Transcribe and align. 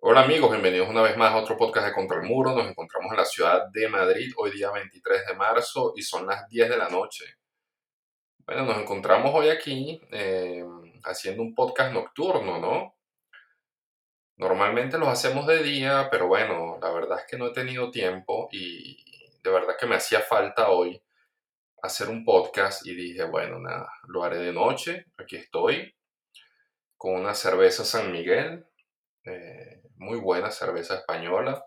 Hola 0.00 0.22
amigos, 0.22 0.52
bienvenidos 0.52 0.88
una 0.88 1.02
vez 1.02 1.16
más 1.16 1.32
a 1.32 1.38
otro 1.38 1.56
podcast 1.56 1.88
de 1.88 1.92
Contra 1.92 2.18
el 2.18 2.22
Muro. 2.22 2.54
Nos 2.54 2.68
encontramos 2.68 3.10
en 3.10 3.16
la 3.16 3.24
ciudad 3.24 3.66
de 3.72 3.88
Madrid 3.88 4.32
hoy 4.36 4.52
día 4.52 4.70
23 4.70 5.26
de 5.26 5.34
marzo 5.34 5.92
y 5.96 6.02
son 6.02 6.24
las 6.24 6.48
10 6.48 6.70
de 6.70 6.76
la 6.76 6.88
noche. 6.88 7.24
Bueno, 8.46 8.64
nos 8.64 8.78
encontramos 8.78 9.32
hoy 9.34 9.48
aquí 9.48 10.00
eh, 10.12 10.64
haciendo 11.02 11.42
un 11.42 11.52
podcast 11.52 11.92
nocturno, 11.92 12.60
¿no? 12.60 12.94
Normalmente 14.36 14.98
los 14.98 15.08
hacemos 15.08 15.48
de 15.48 15.64
día, 15.64 16.06
pero 16.12 16.28
bueno, 16.28 16.78
la 16.80 16.90
verdad 16.92 17.18
es 17.18 17.26
que 17.28 17.36
no 17.36 17.48
he 17.48 17.52
tenido 17.52 17.90
tiempo 17.90 18.48
y 18.52 19.04
de 19.42 19.50
verdad 19.50 19.76
que 19.78 19.86
me 19.86 19.96
hacía 19.96 20.20
falta 20.20 20.70
hoy 20.70 21.02
hacer 21.82 22.08
un 22.08 22.24
podcast 22.24 22.86
y 22.86 22.94
dije, 22.94 23.24
bueno, 23.24 23.58
nada, 23.58 23.92
lo 24.06 24.22
haré 24.22 24.38
de 24.38 24.52
noche. 24.52 25.06
Aquí 25.16 25.34
estoy 25.34 25.92
con 26.96 27.16
una 27.16 27.34
cerveza 27.34 27.84
San 27.84 28.12
Miguel. 28.12 28.64
Eh, 29.24 29.82
muy 29.98 30.18
buena 30.18 30.50
cerveza 30.50 30.96
española. 30.96 31.64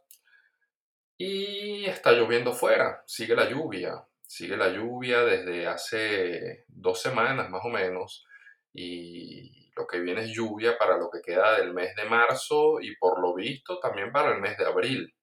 Y 1.17 1.85
está 1.85 2.11
lloviendo 2.11 2.53
fuera, 2.53 3.03
sigue 3.05 3.35
la 3.35 3.47
lluvia, 3.47 4.03
sigue 4.25 4.57
la 4.57 4.69
lluvia 4.69 5.21
desde 5.23 5.67
hace 5.67 6.65
dos 6.67 7.01
semanas 7.01 7.49
más 7.49 7.63
o 7.63 7.69
menos. 7.69 8.25
Y 8.73 9.69
lo 9.75 9.85
que 9.85 9.99
viene 9.99 10.21
es 10.21 10.31
lluvia 10.33 10.77
para 10.77 10.97
lo 10.97 11.09
que 11.11 11.21
queda 11.21 11.57
del 11.57 11.73
mes 11.73 11.95
de 11.95 12.05
marzo 12.05 12.81
y 12.81 12.95
por 12.95 13.21
lo 13.21 13.35
visto 13.35 13.79
también 13.79 14.11
para 14.11 14.33
el 14.33 14.41
mes 14.41 14.57
de 14.57 14.65
abril. 14.65 15.13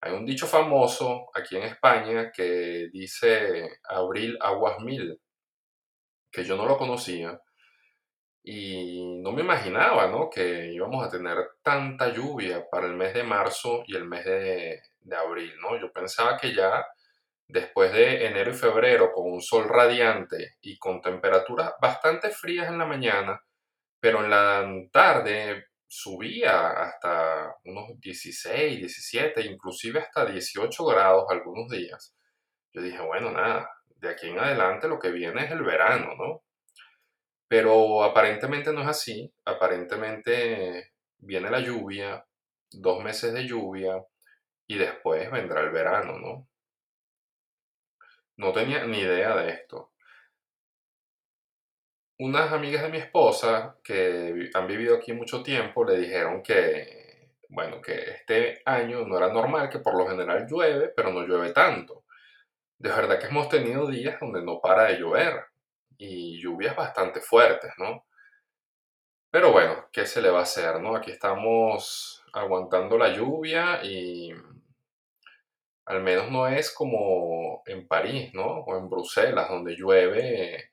Hay 0.00 0.12
un 0.12 0.24
dicho 0.24 0.46
famoso 0.46 1.30
aquí 1.34 1.56
en 1.56 1.62
España 1.64 2.30
que 2.30 2.88
dice 2.92 3.80
abril 3.88 4.38
aguas 4.40 4.78
mil, 4.80 5.20
que 6.30 6.44
yo 6.44 6.56
no 6.56 6.66
lo 6.66 6.78
conocía 6.78 7.40
y 8.48 9.18
no 9.22 9.32
me 9.32 9.42
imaginaba, 9.42 10.06
¿no? 10.06 10.30
Que 10.30 10.72
íbamos 10.72 11.04
a 11.04 11.10
tener 11.10 11.36
tanta 11.62 12.12
lluvia 12.12 12.64
para 12.70 12.86
el 12.86 12.94
mes 12.94 13.12
de 13.12 13.24
marzo 13.24 13.82
y 13.88 13.96
el 13.96 14.04
mes 14.04 14.24
de, 14.24 14.80
abril, 15.18 15.52
¿no? 15.60 15.76
Yo 15.80 15.92
pensaba 15.92 16.36
que 16.36 16.54
ya 16.54 16.86
después 17.48 17.92
de 17.92 18.24
enero 18.24 18.52
y 18.52 18.54
febrero, 18.54 19.10
con 19.12 19.32
un 19.32 19.42
sol 19.42 19.68
radiante 19.68 20.58
y 20.60 20.78
con 20.78 21.02
temperaturas 21.02 21.72
bastante 21.82 22.30
frías 22.30 22.68
en 22.68 22.78
la 22.78 22.86
mañana, 22.86 23.42
pero 23.98 24.22
en 24.22 24.30
la 24.30 24.64
tarde 24.92 25.66
subía 25.88 26.68
hasta 26.68 27.52
unos 27.64 27.98
16, 28.00 28.78
17, 28.78 29.40
inclusive 29.44 29.98
hasta 29.98 30.24
18 30.24 30.84
grados 30.86 31.24
algunos 31.30 31.68
días. 31.68 32.14
Yo 32.72 32.80
dije, 32.80 33.00
bueno, 33.00 33.32
nada, 33.32 33.68
de 33.96 34.08
aquí 34.08 34.28
en 34.28 34.38
adelante 34.38 34.86
lo 34.86 35.00
que 35.00 35.10
viene 35.10 35.46
es 35.46 35.50
el 35.50 35.62
verano, 35.64 36.14
¿no? 36.16 36.45
Pero 37.48 38.02
aparentemente 38.04 38.72
no 38.72 38.82
es 38.82 38.88
así. 38.88 39.32
Aparentemente 39.44 40.92
viene 41.18 41.50
la 41.50 41.60
lluvia, 41.60 42.24
dos 42.70 43.02
meses 43.02 43.32
de 43.32 43.46
lluvia 43.46 44.04
y 44.66 44.76
después 44.78 45.30
vendrá 45.30 45.60
el 45.60 45.70
verano, 45.70 46.18
¿no? 46.18 46.48
No 48.36 48.52
tenía 48.52 48.84
ni 48.86 48.98
idea 48.98 49.34
de 49.36 49.50
esto. 49.50 49.92
Unas 52.18 52.50
amigas 52.52 52.82
de 52.82 52.88
mi 52.88 52.98
esposa 52.98 53.78
que 53.84 54.50
han 54.54 54.66
vivido 54.66 54.96
aquí 54.96 55.12
mucho 55.12 55.42
tiempo 55.42 55.84
le 55.84 55.98
dijeron 55.98 56.42
que, 56.42 57.30
bueno, 57.50 57.80
que 57.80 57.94
este 58.10 58.62
año 58.64 59.06
no 59.06 59.18
era 59.18 59.32
normal, 59.32 59.68
que 59.68 59.80
por 59.80 59.96
lo 59.96 60.08
general 60.08 60.46
llueve, 60.48 60.92
pero 60.96 61.12
no 61.12 61.26
llueve 61.26 61.52
tanto. 61.52 62.04
De 62.78 62.90
verdad 62.90 63.18
que 63.18 63.26
hemos 63.26 63.48
tenido 63.48 63.86
días 63.86 64.18
donde 64.20 64.42
no 64.42 64.60
para 64.60 64.84
de 64.84 64.98
llover 64.98 65.44
y 65.98 66.40
lluvias 66.40 66.76
bastante 66.76 67.20
fuertes, 67.20 67.72
¿no? 67.78 68.04
Pero 69.30 69.52
bueno, 69.52 69.86
¿qué 69.92 70.06
se 70.06 70.22
le 70.22 70.30
va 70.30 70.40
a 70.40 70.42
hacer, 70.42 70.80
no? 70.80 70.96
Aquí 70.96 71.10
estamos 71.10 72.24
aguantando 72.32 72.96
la 72.96 73.12
lluvia 73.12 73.84
y 73.84 74.32
al 75.86 76.02
menos 76.02 76.30
no 76.30 76.48
es 76.48 76.72
como 76.72 77.62
en 77.66 77.86
París, 77.86 78.32
¿no? 78.34 78.60
O 78.60 78.76
en 78.76 78.88
Bruselas, 78.88 79.48
donde 79.48 79.76
llueve 79.76 80.72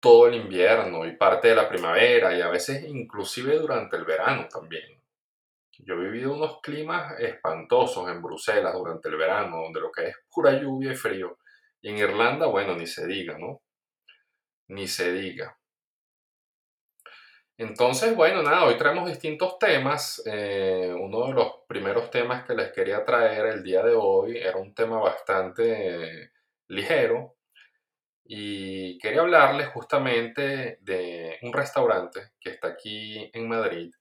todo 0.00 0.28
el 0.28 0.34
invierno 0.34 1.06
y 1.06 1.16
parte 1.16 1.48
de 1.48 1.54
la 1.54 1.68
primavera 1.68 2.34
y 2.34 2.40
a 2.40 2.48
veces 2.48 2.84
inclusive 2.84 3.58
durante 3.58 3.96
el 3.96 4.04
verano 4.04 4.48
también. 4.48 5.00
Yo 5.78 5.94
he 5.94 5.98
vivido 5.98 6.34
unos 6.34 6.60
climas 6.60 7.18
espantosos 7.20 8.08
en 8.10 8.22
Bruselas 8.22 8.74
durante 8.74 9.08
el 9.08 9.16
verano, 9.16 9.62
donde 9.62 9.80
lo 9.80 9.90
que 9.90 10.08
es 10.08 10.16
pura 10.32 10.52
lluvia 10.52 10.92
y 10.92 10.96
frío. 10.96 11.38
Y 11.82 11.90
en 11.90 11.98
Irlanda, 11.98 12.46
bueno, 12.46 12.76
ni 12.76 12.86
se 12.86 13.06
diga, 13.06 13.38
¿no? 13.38 13.62
Ni 14.68 14.86
se 14.88 15.12
diga. 15.12 15.56
Entonces, 17.56 18.16
bueno, 18.16 18.42
nada, 18.42 18.64
hoy 18.64 18.78
traemos 18.78 19.06
distintos 19.06 19.58
temas. 19.58 20.22
Eh, 20.24 20.94
uno 20.98 21.26
de 21.26 21.34
los 21.34 21.52
primeros 21.68 22.10
temas 22.10 22.44
que 22.46 22.54
les 22.54 22.72
quería 22.72 23.04
traer 23.04 23.46
el 23.46 23.62
día 23.62 23.82
de 23.82 23.94
hoy 23.94 24.38
era 24.38 24.56
un 24.56 24.74
tema 24.74 24.98
bastante 24.98 26.32
ligero 26.68 27.36
y 28.24 28.96
quería 28.98 29.22
hablarles 29.22 29.68
justamente 29.68 30.78
de 30.80 31.38
un 31.42 31.52
restaurante 31.52 32.30
que 32.40 32.50
está 32.50 32.68
aquí 32.68 33.30
en 33.34 33.48
Madrid 33.48 33.92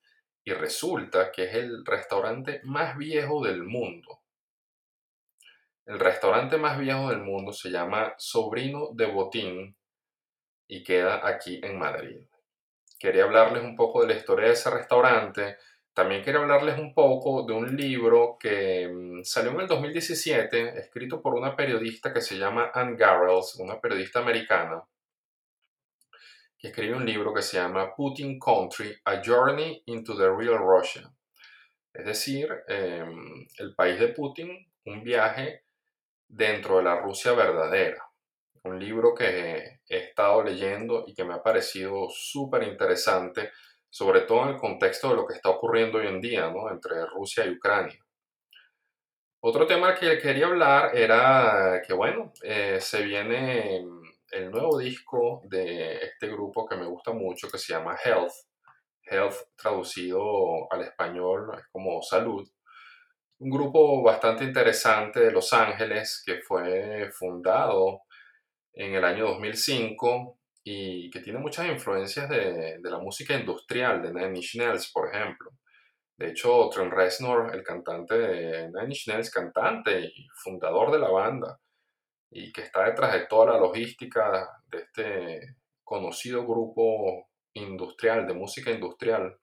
y 0.45 0.53
resulta 0.53 1.31
que 1.31 1.45
es 1.45 1.55
el 1.55 1.85
restaurante 1.85 2.61
más 2.63 2.97
viejo 2.97 3.43
del 3.43 3.63
mundo. 3.63 4.18
El 5.89 5.99
restaurante 5.99 6.59
más 6.59 6.77
viejo 6.77 7.09
del 7.09 7.23
mundo 7.23 7.51
se 7.51 7.71
llama 7.71 8.13
Sobrino 8.15 8.89
de 8.93 9.07
Botín 9.07 9.75
y 10.67 10.83
queda 10.83 11.27
aquí 11.27 11.59
en 11.63 11.79
Madrid. 11.79 12.27
Quería 12.99 13.23
hablarles 13.23 13.63
un 13.63 13.75
poco 13.75 14.01
de 14.01 14.09
la 14.09 14.13
historia 14.13 14.45
de 14.45 14.53
ese 14.53 14.69
restaurante. 14.69 15.57
También 15.91 16.21
quería 16.21 16.41
hablarles 16.41 16.77
un 16.77 16.93
poco 16.93 17.43
de 17.43 17.53
un 17.53 17.75
libro 17.75 18.37
que 18.39 18.87
mm, 18.87 19.23
salió 19.23 19.49
en 19.49 19.61
el 19.61 19.67
2017, 19.67 20.77
escrito 20.77 21.23
por 21.23 21.33
una 21.33 21.55
periodista 21.55 22.13
que 22.13 22.21
se 22.21 22.37
llama 22.37 22.69
Anne 22.71 22.95
Garrels, 22.95 23.55
una 23.55 23.81
periodista 23.81 24.19
americana, 24.19 24.83
que 26.55 26.67
escribe 26.67 26.97
un 26.97 27.05
libro 27.07 27.33
que 27.33 27.41
se 27.41 27.57
llama 27.57 27.95
Putin 27.95 28.37
Country, 28.39 28.95
A 29.05 29.23
Journey 29.25 29.81
into 29.87 30.15
the 30.15 30.29
Real 30.29 30.59
Russia. 30.59 31.11
Es 31.91 32.05
decir, 32.05 32.47
em, 32.67 33.47
el 33.57 33.73
país 33.73 33.99
de 33.99 34.09
Putin, 34.09 34.51
un 34.85 35.03
viaje 35.03 35.63
dentro 36.29 36.77
de 36.77 36.83
la 36.83 37.01
Rusia 37.01 37.33
verdadera. 37.33 38.05
Un 38.63 38.79
libro 38.79 39.13
que 39.13 39.79
he 39.87 39.97
estado 39.97 40.43
leyendo 40.43 41.03
y 41.07 41.13
que 41.13 41.25
me 41.25 41.33
ha 41.33 41.43
parecido 41.43 42.07
súper 42.09 42.63
interesante, 42.63 43.51
sobre 43.89 44.21
todo 44.21 44.43
en 44.43 44.49
el 44.49 44.57
contexto 44.57 45.09
de 45.09 45.15
lo 45.15 45.25
que 45.25 45.33
está 45.33 45.49
ocurriendo 45.49 45.97
hoy 45.97 46.07
en 46.07 46.21
día 46.21 46.49
¿no? 46.49 46.69
entre 46.69 47.05
Rusia 47.07 47.45
y 47.45 47.51
Ucrania. 47.51 47.99
Otro 49.41 49.65
tema 49.65 49.95
que 49.95 50.19
quería 50.19 50.47
hablar 50.47 50.95
era 50.95 51.81
que, 51.85 51.93
bueno, 51.93 52.33
eh, 52.43 52.79
se 52.81 53.03
viene 53.03 53.85
el 54.31 54.51
nuevo 54.51 54.77
disco 54.77 55.41
de 55.45 55.95
este 55.95 56.27
grupo 56.27 56.67
que 56.67 56.75
me 56.75 56.85
gusta 56.85 57.13
mucho, 57.13 57.49
que 57.49 57.57
se 57.57 57.73
llama 57.73 57.97
Health. 58.03 58.33
Health 59.01 59.35
traducido 59.55 60.71
al 60.71 60.81
español 60.81 61.51
es 61.57 61.65
como 61.71 62.01
salud 62.01 62.47
un 63.39 63.49
grupo 63.49 64.03
bastante 64.03 64.43
interesante 64.43 65.21
de 65.21 65.31
Los 65.31 65.53
Ángeles 65.53 66.21
que 66.25 66.41
fue 66.41 67.09
fundado 67.11 68.01
en 68.73 68.95
el 68.95 69.03
año 69.03 69.27
2005 69.27 70.37
y 70.63 71.09
que 71.09 71.21
tiene 71.21 71.39
muchas 71.39 71.67
influencias 71.67 72.29
de, 72.29 72.79
la 72.81 72.99
música 72.99 73.33
industrial 73.35 74.01
de 74.01 74.13
Nine 74.13 74.37
Inch 74.37 74.55
Nails, 74.57 74.91
por 74.91 75.13
ejemplo. 75.13 75.51
De 76.17 76.29
hecho, 76.29 76.69
Trent 76.69 76.91
Reznor, 76.91 77.55
el 77.55 77.63
cantante 77.63 78.17
de 78.17 78.67
Nine 78.67 78.87
Inch 78.87 79.07
Nails, 79.07 79.31
cantante 79.31 80.01
y 80.01 80.27
fundador 80.35 80.91
de 80.91 80.99
la 80.99 81.09
banda, 81.09 81.59
y 82.29 82.51
que 82.51 82.63
está 82.63 82.85
detrás 82.85 83.13
de 83.13 83.25
toda 83.25 83.53
la 83.53 83.59
logística 83.59 84.49
de 84.67 84.79
este 84.79 85.55
conocido 85.83 86.45
grupo 86.45 87.29
industrial, 87.53 88.27
de 88.27 88.33
música 88.33 88.69
industrial 88.69 89.39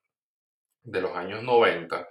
de 0.83 1.01
los 1.01 1.17
años 1.17 1.43
90, 1.43 2.07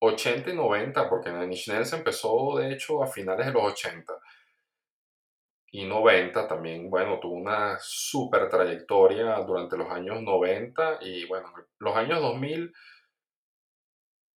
80 0.00 0.50
y 0.50 0.54
90, 0.54 1.08
porque 1.08 1.30
Nine 1.30 1.46
Inch 1.46 1.68
empezó 1.92 2.56
de 2.58 2.72
hecho 2.72 3.02
a 3.02 3.06
finales 3.06 3.46
de 3.46 3.52
los 3.52 3.64
80 3.64 4.12
y 5.70 5.84
90 5.84 6.48
también, 6.48 6.88
bueno, 6.88 7.18
tuvo 7.20 7.34
una 7.34 7.78
super 7.80 8.48
trayectoria 8.48 9.34
durante 9.40 9.76
los 9.76 9.90
años 9.90 10.22
90 10.22 10.98
y 11.02 11.26
bueno, 11.26 11.52
los 11.78 11.96
años 11.96 12.20
2000 12.22 12.72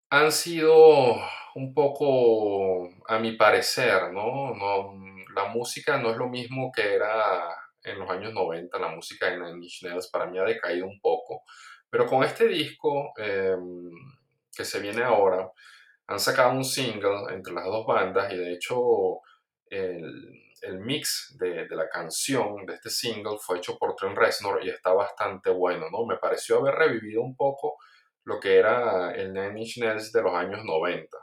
han 0.09 0.31
sido 0.31 1.15
un 1.55 1.73
poco, 1.73 2.89
a 3.07 3.19
mi 3.19 3.33
parecer, 3.33 4.11
¿no? 4.11 4.53
no 4.55 4.93
la 5.33 5.45
música 5.45 5.97
no 5.97 6.11
es 6.11 6.17
lo 6.17 6.27
mismo 6.27 6.71
que 6.71 6.95
era 6.95 7.55
en 7.83 7.97
los 7.97 8.09
años 8.09 8.33
90, 8.33 8.77
la 8.77 8.89
música 8.89 9.27
de 9.27 9.37
Nine 9.37 9.65
Inch 9.65 10.11
para 10.11 10.25
mí 10.25 10.37
ha 10.37 10.43
decaído 10.43 10.85
un 10.85 10.99
poco, 10.99 11.43
pero 11.89 12.05
con 12.07 12.23
este 12.23 12.47
disco... 12.47 13.13
Em, 13.17 13.89
que 14.55 14.65
se 14.65 14.79
viene 14.79 15.03
ahora, 15.03 15.49
han 16.07 16.19
sacado 16.19 16.51
un 16.51 16.65
single 16.65 17.33
entre 17.33 17.53
las 17.53 17.65
dos 17.65 17.85
bandas 17.85 18.31
y 18.33 18.37
de 18.37 18.53
hecho 18.53 19.21
el, 19.67 20.51
el 20.61 20.79
mix 20.79 21.35
de, 21.39 21.67
de, 21.67 21.75
la 21.75 21.89
canción 21.89 22.65
de 22.65 22.75
este 22.75 22.89
single 22.89 23.37
fue 23.39 23.57
hecho 23.57 23.77
por 23.77 23.95
Trent 23.95 24.17
Reznor 24.17 24.63
y 24.63 24.69
está 24.69 24.93
bastante 24.93 25.49
bueno, 25.49 25.89
¿no? 25.89 26.05
Me 26.05 26.17
pareció 26.17 26.59
haber 26.59 26.75
revivido 26.75 27.21
un 27.21 27.35
poco 27.35 27.77
lo 28.23 28.39
que 28.39 28.57
era 28.57 29.11
el 29.13 29.33
Nine 29.33 29.59
Inch 29.59 29.77
Nails 29.77 30.11
de 30.11 30.21
los 30.21 30.33
años 30.33 30.63
90. 30.63 31.17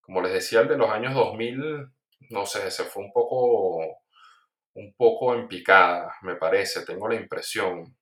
Como 0.00 0.20
les 0.20 0.32
decía, 0.32 0.60
el 0.60 0.68
de 0.68 0.76
los 0.76 0.90
años 0.90 1.14
2000, 1.14 1.88
no 2.30 2.46
sé, 2.46 2.70
se 2.70 2.84
fue 2.84 3.04
un 3.04 3.12
poco, 3.12 3.78
un 4.74 4.94
poco 4.96 5.34
en 5.34 5.48
picada, 5.48 6.14
me 6.22 6.36
parece, 6.36 6.84
tengo 6.84 7.08
la 7.08 7.16
impresión. 7.16 7.96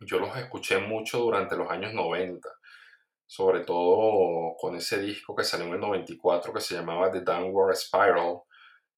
Yo 0.00 0.18
los 0.18 0.36
escuché 0.36 0.78
mucho 0.78 1.18
durante 1.18 1.56
los 1.56 1.70
años 1.70 1.92
90, 1.92 2.48
sobre 3.26 3.60
todo 3.60 4.54
con 4.58 4.76
ese 4.76 5.00
disco 5.00 5.34
que 5.34 5.44
salió 5.44 5.66
en 5.66 5.74
el 5.74 5.80
94 5.80 6.52
que 6.52 6.60
se 6.60 6.74
llamaba 6.74 7.10
The 7.10 7.22
Downward 7.22 7.74
Spiral 7.74 8.40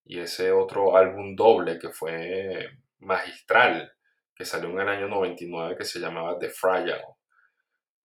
y 0.04 0.20
ese 0.20 0.52
otro 0.52 0.96
álbum 0.96 1.34
doble 1.34 1.78
que 1.78 1.90
fue 1.90 2.68
magistral, 2.98 3.92
que 4.34 4.44
salió 4.44 4.70
en 4.70 4.80
el 4.80 4.88
año 4.88 5.08
99 5.08 5.76
que 5.76 5.84
se 5.84 5.98
llamaba 6.00 6.38
The 6.38 6.48
Fragile. 6.48 7.04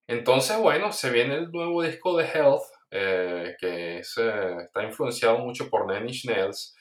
Entonces, 0.08 0.58
bueno, 0.58 0.92
se 0.92 1.12
viene 1.12 1.36
el 1.36 1.52
nuevo 1.52 1.81
disco 1.81 2.18
de 2.18 2.25
Health, 2.25 2.64
eh, 2.92 3.56
que 3.60 4.00
está 4.00 4.84
influenciado 4.84 5.40
mucho 5.40 5.70
por 5.70 5.88
Nine 5.88 6.08
Inch 6.08 6.25
Nails. 6.25 6.75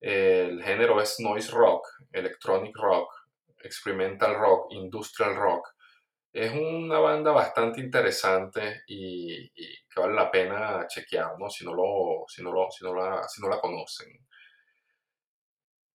el 0.00 0.62
género 0.64 1.00
es 1.00 1.20
noise 1.20 1.52
rock, 1.52 1.86
electronic 2.10 2.74
rock, 2.76 3.08
experimental 3.62 4.34
rock, 4.34 4.72
industrial 4.72 5.36
rock. 5.36 5.68
Es 6.32 6.52
una 6.52 6.98
banda 6.98 7.30
bastante 7.30 7.80
interesante 7.80 8.82
y, 8.86 9.50
que 9.50 10.00
vale 10.00 10.14
la 10.14 10.30
pena 10.30 10.86
chequear, 10.88 11.38
¿no? 11.38 11.50
Si 11.50 11.64
no, 11.64 11.74
lo, 11.74 12.24
si 12.26 12.42
no, 12.42 12.50
lo, 12.52 12.70
si 12.70 12.84
no, 12.84 12.94
la, 12.94 13.28
si 13.28 13.42
no 13.42 13.48
la 13.48 13.60
conocen. 13.60 14.08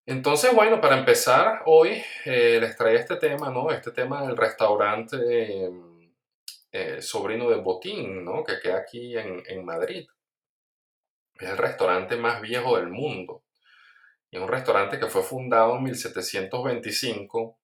Entonces, 0.05 0.53
bueno, 0.53 0.79
para 0.79 0.97
empezar, 0.97 1.63
hoy 1.65 2.01
eh, 2.25 2.59
les 2.61 2.77
traía 2.77 2.99
este 2.99 3.17
tema, 3.17 3.49
¿no? 3.49 3.71
Este 3.71 3.91
tema 3.91 4.25
del 4.25 4.37
restaurante 4.37 5.17
em, 5.65 6.13
eh, 6.71 7.01
Sobrino 7.01 7.49
de 7.49 7.57
Botín, 7.57 8.23
¿no? 8.23 8.43
Que 8.43 8.59
queda 8.61 8.77
aquí 8.77 9.17
en, 9.17 9.43
en, 9.47 9.65
Madrid. 9.65 10.07
Es 11.33 11.49
el 11.49 11.57
restaurante 11.57 12.15
más 12.15 12.41
viejo 12.41 12.77
del 12.77 12.89
mundo. 12.89 13.43
Es 14.31 14.39
un 14.39 14.47
restaurante 14.47 14.99
que 14.99 15.07
fue 15.07 15.23
fundado 15.23 15.75
en 15.77 15.83
1725. 15.83 17.57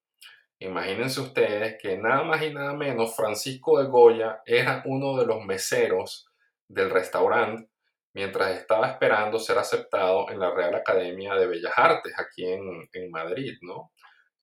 Imagínense 0.63 1.19
ustedes 1.19 1.75
que 1.77 1.97
nada 1.97 2.23
más 2.23 2.41
y 2.41 2.53
nada 2.53 2.73
menos 2.73 3.13
Francisco 3.17 3.81
de 3.81 3.89
Goya 3.89 4.41
era 4.45 4.81
uno 4.85 5.17
de 5.17 5.25
los 5.25 5.43
meseros 5.43 6.29
del 6.69 6.89
restaurante 6.89 7.69
mientras 8.13 8.51
estaba 8.51 8.87
esperando 8.87 9.39
ser 9.39 9.57
aceptado 9.57 10.29
en 10.29 10.39
la 10.39 10.51
Real 10.51 10.73
Academia 10.73 11.35
de 11.35 11.47
Bellas 11.47 11.73
Artes 11.75 12.13
aquí 12.17 12.45
en, 12.45 13.11
Madrid, 13.11 13.57
¿no? 13.61 13.91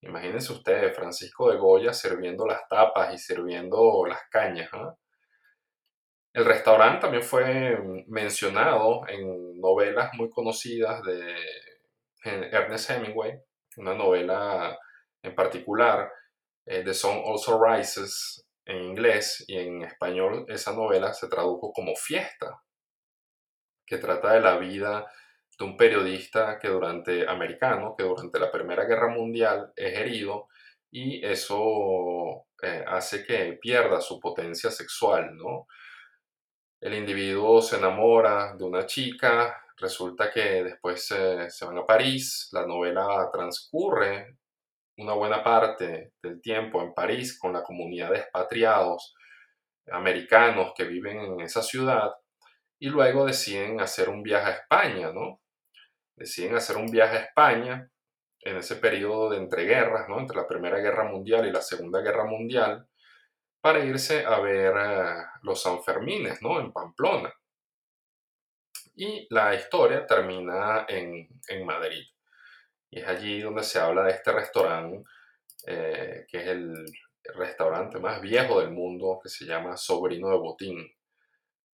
Imagínense 0.03 0.53
ustedes, 0.53 0.95
Francisco 0.95 1.51
de 1.51 1.57
Goya 1.57 1.95
sirviendo 1.95 2.47
las 2.47 2.69
tapas 2.69 3.15
y 3.15 3.19
sirviendo 3.19 4.05
las 4.07 4.21
cañas. 4.31 4.69
¿no? 4.75 4.99
El 6.35 6.45
restaurante 6.45 7.01
también 7.01 7.23
fue 7.23 7.79
mencionado 8.09 9.09
en 9.09 9.59
novelas 9.59 10.11
muy 10.15 10.29
conocidas 10.29 11.03
de 11.03 11.35
Ernest 12.25 12.91
Hemingway, 12.91 13.41
una 13.79 13.95
novela 13.95 14.79
en 15.23 15.35
particular, 15.35 16.11
eh, 16.67 16.83
The 16.85 16.95
Sun 16.95 17.23
Also 17.27 17.63
Rises 17.63 18.45
en 18.65 18.83
inglés 18.83 19.45
y 19.47 19.57
en 19.57 19.83
español 19.83 20.45
esa 20.49 20.73
novela 20.73 21.13
se 21.13 21.29
tradujo 21.29 21.73
como 21.73 21.95
fiesta 21.97 22.63
que 23.87 23.99
trata 23.99 24.33
de 24.33 24.41
la 24.41 24.57
vida 24.57 25.07
de 25.59 25.65
un 25.65 25.77
periodista 25.77 26.59
que 26.59 26.69
durante 26.69 27.29
americano, 27.29 27.95
que 27.97 28.05
durante 28.05 28.39
la 28.39 28.51
Primera 28.51 28.85
Guerra 28.85 29.09
Mundial 29.09 29.73
es 29.75 29.99
herido 29.99 30.49
y 30.91 31.25
eso 31.25 32.47
eh, 32.63 32.85
hace 32.87 33.25
que 33.25 33.59
pierda 33.61 34.01
su 34.01 34.21
potencia 34.21 34.71
sexual, 34.71 35.37
¿no? 35.37 35.67
El 36.81 36.95
individuo 36.95 37.61
se 37.61 37.77
enamora 37.77 38.55
de 38.57 38.65
una 38.65 38.87
chica, 38.87 39.61
resulta 39.77 40.31
que 40.31 40.65
después 40.65 41.05
se 41.05 41.65
van 41.67 41.79
a 41.79 41.87
París, 41.87 42.49
la 42.53 42.65
novela 42.65 43.29
transcurre 43.33 44.39
una 45.01 45.15
buena 45.15 45.43
parte 45.43 46.13
del 46.23 46.41
tiempo 46.41 46.83
en 46.83 46.95
París 46.95 47.39
con 47.39 47.53
la 47.53 47.63
comunidad 47.63 48.11
de 48.11 48.19
expatriados 48.19 49.15
americanos 49.91 50.73
que 50.77 50.85
viven 50.85 51.19
en 51.19 51.41
esa 51.41 51.63
ciudad 51.63 52.13
y 52.79 52.89
luego 52.89 53.27
deciden 53.27 53.81
hacer 53.81 54.09
un 54.09 54.23
viaje 54.23 54.47
a 54.47 54.55
España, 54.57 55.13
¿no? 55.13 55.41
Deciden 56.17 56.55
hacer 56.57 56.77
un 56.77 56.91
viaje 56.91 57.17
a 57.17 57.21
España 57.21 57.91
en 58.41 58.57
ese 58.57 58.77
periodo 58.77 59.31
de 59.31 59.39
entreguerras, 59.39 60.09
¿no? 60.09 60.19
Entre 60.19 60.37
la 60.37 60.47
Primera 60.47 60.79
Guerra 60.79 61.05
Mundial 61.05 61.47
y 61.47 61.53
la 61.53 61.61
Segunda 61.61 62.01
Guerra 62.01 62.25
Mundial, 62.25 62.87
para 63.61 63.85
irse 63.85 64.25
a 64.25 64.41
ver 64.41 64.75
eh, 64.77 65.25
los 65.43 65.63
Sanfermines, 65.63 66.41
¿no? 66.41 66.61
En 66.61 66.73
Pamplona. 66.73 67.33
Y 68.97 69.27
la 69.31 69.55
historia 69.55 70.07
termina 70.07 70.87
en, 70.89 71.29
Madrid. 71.65 72.03
Y 72.91 73.01
es 73.01 73.09
allí 73.09 73.41
donde 73.41 73.63
se 73.63 73.79
habla 73.79 74.05
de 74.05 74.11
este 74.11 74.33
restaurante, 74.33 75.05
eh, 75.67 76.27
que 76.29 76.39
es 76.39 76.47
el 76.49 76.75
restaurante 77.35 77.99
más 77.99 78.21
viejo 78.21 78.61
del 78.61 78.71
mundo, 78.71 79.21
que 79.23 79.29
se 79.29 79.45
llama 79.45 79.77
Sobrino 79.77 80.31
de 80.31 80.39
Botín. 80.39 80.93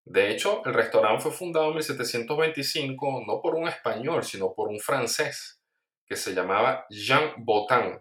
De 0.04 0.30
hecho, 0.30 0.62
el 0.66 0.74
restaurante 0.74 1.22
fue 1.22 1.32
fundado 1.32 1.68
en 1.68 1.74
1725 1.74 3.24
no 3.26 3.40
por 3.40 3.54
un 3.54 3.68
español, 3.68 4.22
sino 4.22 4.52
por 4.52 4.68
un 4.68 4.78
francés 4.78 5.62
que 6.06 6.16
se 6.16 6.34
llamaba 6.34 6.84
Jean 6.90 7.32
Botin. 7.38 7.98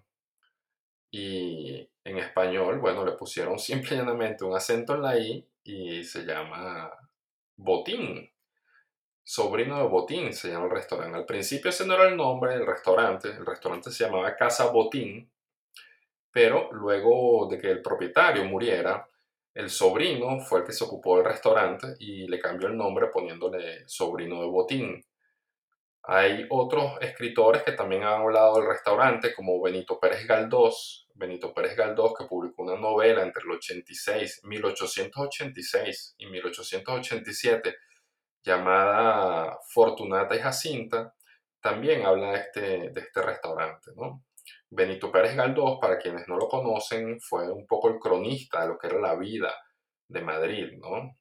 Y 1.11 1.89
en 2.03 2.17
español, 2.17 2.79
bueno, 2.79 3.05
le 3.05 3.13
pusieron 3.13 3.57
simple 3.59 3.95
y 3.95 3.99
llanamente 3.99 4.43
un 4.43 4.55
acento 4.55 4.95
en 4.95 5.01
la 5.01 5.17
I 5.17 5.47
y 5.63 6.03
se 6.03 6.25
llama 6.25 6.91
Botín. 7.55 8.32
Sobrino 9.23 9.77
de 9.77 9.87
Botín 9.87 10.33
se 10.33 10.49
llama 10.49 10.65
el 10.65 10.71
restaurante. 10.71 11.17
Al 11.17 11.25
principio 11.25 11.69
ese 11.69 11.85
no 11.85 11.93
era 11.93 12.09
el 12.09 12.17
nombre 12.17 12.53
del 12.53 12.65
restaurante, 12.65 13.29
el 13.29 13.45
restaurante 13.45 13.89
se 13.89 14.05
llamaba 14.05 14.35
Casa 14.35 14.67
Botín, 14.67 15.31
pero 16.31 16.69
luego 16.71 17.47
de 17.49 17.57
que 17.57 17.71
el 17.71 17.81
propietario 17.81 18.43
muriera, 18.45 19.07
el 19.53 19.69
sobrino 19.69 20.39
fue 20.39 20.59
el 20.59 20.65
que 20.65 20.73
se 20.73 20.83
ocupó 20.83 21.17
del 21.17 21.25
restaurante 21.25 21.95
y 21.99 22.27
le 22.27 22.39
cambió 22.39 22.67
el 22.67 22.75
nombre 22.75 23.07
poniéndole 23.07 23.87
sobrino 23.87 24.41
de 24.41 24.47
botín. 24.47 25.05
Hay 26.05 26.47
otros 26.49 26.97
escritores 27.01 27.63
que 27.63 27.73
también 27.73 28.03
han 28.03 28.21
hablado 28.21 28.55
del 28.55 28.67
restaurante, 28.67 29.33
como 29.33 29.61
Benito 29.61 29.99
Pérez 29.99 30.25
Galdós. 30.27 31.07
Benito 31.13 31.53
Pérez 31.53 31.77
Galdós, 31.77 32.13
que 32.17 32.25
publicó 32.25 32.63
una 32.63 32.75
novela 32.75 33.21
entre 33.21 33.43
el 33.43 33.51
86, 33.51 34.41
1886 34.43 36.15
y 36.17 36.25
1887, 36.25 37.75
llamada 38.43 39.57
Fortunata 39.73 40.35
y 40.35 40.39
Jacinta, 40.39 41.13
también 41.61 42.05
habla 42.05 42.31
de 42.31 42.37
este, 42.37 42.89
de 42.91 43.01
este 43.01 43.21
restaurante. 43.21 43.91
¿no? 43.95 44.23
Benito 44.69 45.11
Pérez 45.11 45.35
Galdós, 45.35 45.79
para 45.79 45.97
quienes 45.97 46.27
no 46.27 46.35
lo 46.35 46.47
conocen, 46.47 47.19
fue 47.21 47.51
un 47.51 47.65
poco 47.67 47.89
el 47.89 47.99
cronista 47.99 48.61
de 48.61 48.69
lo 48.69 48.77
que 48.77 48.87
era 48.87 48.99
la 48.99 49.15
vida 49.15 49.53
de 50.07 50.21
Madrid, 50.21 50.73
¿no? 50.79 51.15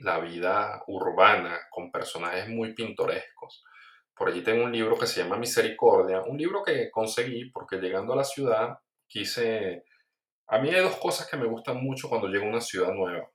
La 0.00 0.20
vida 0.20 0.84
urbana 0.86 1.58
con 1.70 1.90
personajes 1.90 2.48
muy 2.48 2.74
pintorescos. 2.74 3.64
Por 4.14 4.28
allí 4.28 4.42
tengo 4.42 4.64
un 4.64 4.72
libro 4.72 4.98
que 4.98 5.06
se 5.06 5.22
llama 5.22 5.38
Misericordia, 5.38 6.22
un 6.22 6.36
libro 6.36 6.62
que 6.62 6.90
conseguí 6.90 7.50
porque 7.50 7.78
llegando 7.78 8.12
a 8.12 8.16
la 8.16 8.24
ciudad 8.24 8.78
quise... 9.06 9.84
A 10.48 10.58
mí 10.58 10.70
hay 10.70 10.82
dos 10.82 10.96
cosas 10.96 11.28
que 11.28 11.36
me 11.36 11.46
gustan 11.46 11.82
mucho 11.82 12.08
cuando 12.08 12.28
llego 12.28 12.44
a 12.44 12.50
una 12.50 12.60
ciudad 12.60 12.92
nueva. 12.92 13.28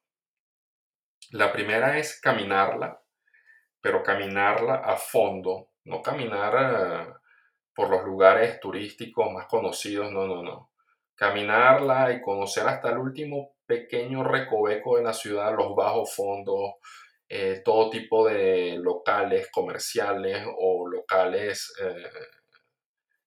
La 1.33 1.51
primera 1.51 1.97
es 1.97 2.19
caminarla, 2.19 2.99
pero 3.79 4.01
caminarla 4.01 4.75
a 4.75 4.97
fondo, 4.97 5.69
no 5.83 6.01
caminar... 6.01 7.11
Eh, 7.11 7.13
por 7.73 7.89
los 7.89 8.03
lugares 8.03 8.59
turísticos 8.59 9.31
más 9.31 9.47
conocidos, 9.47 10.11
no, 10.11 10.27
no, 10.27 10.43
no. 10.43 10.71
Caminarla 11.15 12.11
y 12.13 12.21
conocer 12.21 12.67
hasta 12.67 12.91
el 12.91 12.97
último 12.97 13.55
pequeño 13.65 14.23
recoveco 14.23 14.97
de 14.97 15.03
la 15.03 15.13
ciudad, 15.13 15.55
los 15.55 15.75
bajos 15.75 16.13
fondos, 16.15 16.73
eh, 17.27 17.61
todo 17.63 17.89
tipo 17.89 18.27
de 18.27 18.77
locales 18.79 19.49
comerciales 19.51 20.45
o 20.57 20.87
locales 20.87 21.73
eh, 21.81 22.09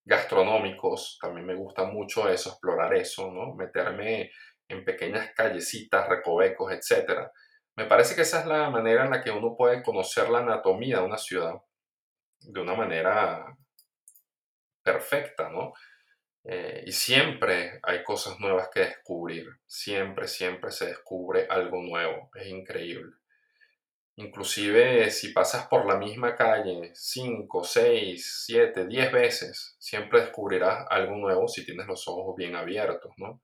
gastronómicos. 0.05 1.19
También 1.21 1.47
me 1.47 1.55
gusta 1.55 1.85
mucho 1.85 2.29
eso, 2.29 2.51
explorar 2.51 2.95
eso, 2.95 3.31
¿no? 3.31 3.55
Meterme 3.55 4.31
en 4.69 4.85
pequeñas 4.85 5.33
callecitas, 5.35 6.09
recovecos, 6.09 6.73
etc. 6.73 7.31
Me 7.77 7.85
parece 7.85 8.15
que 8.15 8.23
esa 8.23 8.41
es 8.41 8.47
la 8.47 8.71
manera 8.71 9.05
en 9.05 9.11
la 9.11 9.23
que 9.23 9.31
uno 9.31 9.55
puede 9.55 9.83
conocer 9.83 10.31
la 10.31 10.39
anatomía 10.39 10.99
de 10.99 11.05
una 11.05 11.19
ciudad 11.19 11.61
de 12.41 12.61
una 12.61 12.75
manera 12.75 13.57
perfecta, 14.83 15.51
¿no? 15.51 15.73
Eh, 16.45 16.85
y 16.87 16.93
siempre 16.93 17.81
hay 17.83 18.05
cosas 18.05 18.39
nuevas 18.39 18.69
que 18.73 18.81
descubrir, 18.81 19.49
siempre, 19.67 20.29
siempre 20.29 20.71
se 20.71 20.87
descubre 20.87 21.47
algo 21.49 21.83
nuevo, 21.83 22.31
es 22.35 22.47
increíble. 22.47 23.17
Inclusive 24.15 25.11
si 25.11 25.33
pasas 25.33 25.67
por 25.67 25.87
la 25.87 25.99
misma 25.99 26.37
calle 26.37 26.93
5, 26.95 27.65
6, 27.65 28.45
7, 28.47 28.87
10 28.87 29.13
veces, 29.13 29.77
siempre 29.79 30.21
descubrirás 30.21 30.87
algo 30.89 31.17
nuevo 31.17 31.49
si 31.49 31.67
tienes 31.67 31.87
los 31.87 32.07
ojos 32.09 32.35
bien 32.37 32.55
abiertos, 32.55 33.13
¿no? 33.19 33.43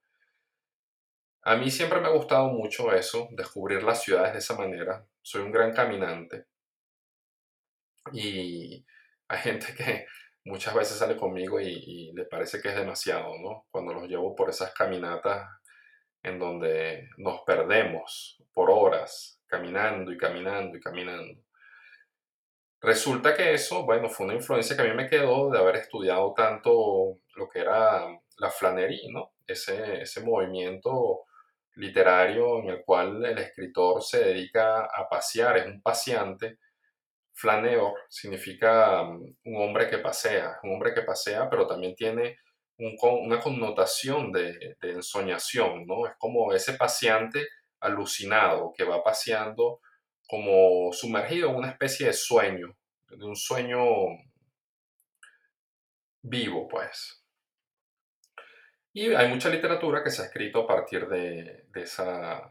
A 1.44 1.56
mí 1.56 1.70
siempre 1.70 2.00
me 2.00 2.06
ha 2.06 2.12
gustado 2.12 2.49
mucho 2.49 2.92
eso, 2.92 3.28
descubrir 3.32 3.82
las 3.82 4.02
ciudades 4.02 4.32
de 4.32 4.38
esa 4.38 4.56
manera. 4.56 5.04
Soy 5.22 5.42
un 5.42 5.50
gran 5.50 5.72
caminante. 5.72 6.46
Y 8.12 8.84
hay 9.28 9.38
gente 9.38 9.75
que 9.76 10.06
muchas 10.44 10.75
veces 10.75 10.99
sale 10.99 11.16
conmigo 11.16 11.61
y, 11.61 12.12
le 12.14 12.25
parece 12.26 12.61
que 12.61 12.68
es 12.68 12.76
demasiado, 12.76 13.38
¿no? 13.40 13.66
Cuando 13.70 13.92
los 13.92 14.08
llevo 14.08 14.37
por 14.37 14.50
esas 14.50 14.72
caminatas 14.72 15.49
en 16.22 16.38
donde 16.38 17.08
nos 17.16 17.42
perdemos 17.42 18.40
por 18.52 18.70
horas, 18.70 19.40
caminando 19.46 20.12
y 20.12 20.18
caminando 20.18 20.76
y 20.76 20.80
caminando. 20.80 21.42
Resulta 22.80 23.34
que 23.34 23.54
eso, 23.54 23.84
bueno, 23.84 24.08
fue 24.08 24.26
una 24.26 24.34
influencia 24.34 24.76
que 24.76 24.82
a 24.82 24.87
mí 24.87 24.94
me 24.94 25.08
quedó 25.08 25.50
de 25.50 25.58
haber 25.58 25.76
estudiado 25.76 26.34
tanto 26.34 27.18
lo 27.34 27.49
que 27.49 27.61
era 27.61 28.06
la 28.37 28.50
flanería, 28.50 29.08
¿no? 29.12 29.32
Ese, 29.46 30.02
ese 30.02 30.20
movimiento 30.22 31.25
literario 31.76 32.61
en 32.61 32.69
el 32.71 32.85
cual 32.85 33.25
el 33.25 33.38
escritor 33.38 34.02
se 34.02 34.25
dedica 34.25 34.85
a 34.85 35.09
pasear, 35.09 35.59
es 35.59 35.67
un 35.67 35.83
paseante. 35.83 36.59
Flaneur 37.33 37.95
significa 38.09 39.02
mm, 39.05 39.37
un 39.45 39.57
hombre 39.57 39.88
que 39.88 39.99
pasea, 39.99 40.59
un 40.62 40.75
hombre 40.75 40.95
que 40.95 41.02
pasea, 41.02 41.49
pero 41.49 41.67
también 41.67 41.95
tiene 41.95 42.38
una 42.79 43.38
connotación 43.41 44.33
de, 44.33 44.76
de 44.81 44.93
ensoñación, 44.93 45.87
¿no? 45.87 46.07
Es 46.07 46.14
como 46.19 46.52
ese 46.52 46.73
paseante 46.73 47.47
alucinado 47.81 48.73
que 48.76 48.85
va 48.85 49.05
paseando 49.05 49.81
como 50.26 50.93
sumergido 50.93 51.50
en 51.50 51.57
una 51.57 51.71
especie 51.71 52.07
de 52.07 52.12
sueño, 52.12 52.76
de 53.09 53.25
un 53.25 53.37
sueño 53.37 53.83
vivo, 56.23 56.67
pues. 56.69 57.22
Y 58.94 59.14
hay 59.14 59.28
mucha 59.28 59.49
literatura 59.49 60.04
que 60.04 60.11
se 60.11 60.22
ha 60.22 60.26
escrito 60.26 60.61
a 60.61 60.66
partir 60.66 61.08
de, 61.08 61.64
esa, 61.75 62.42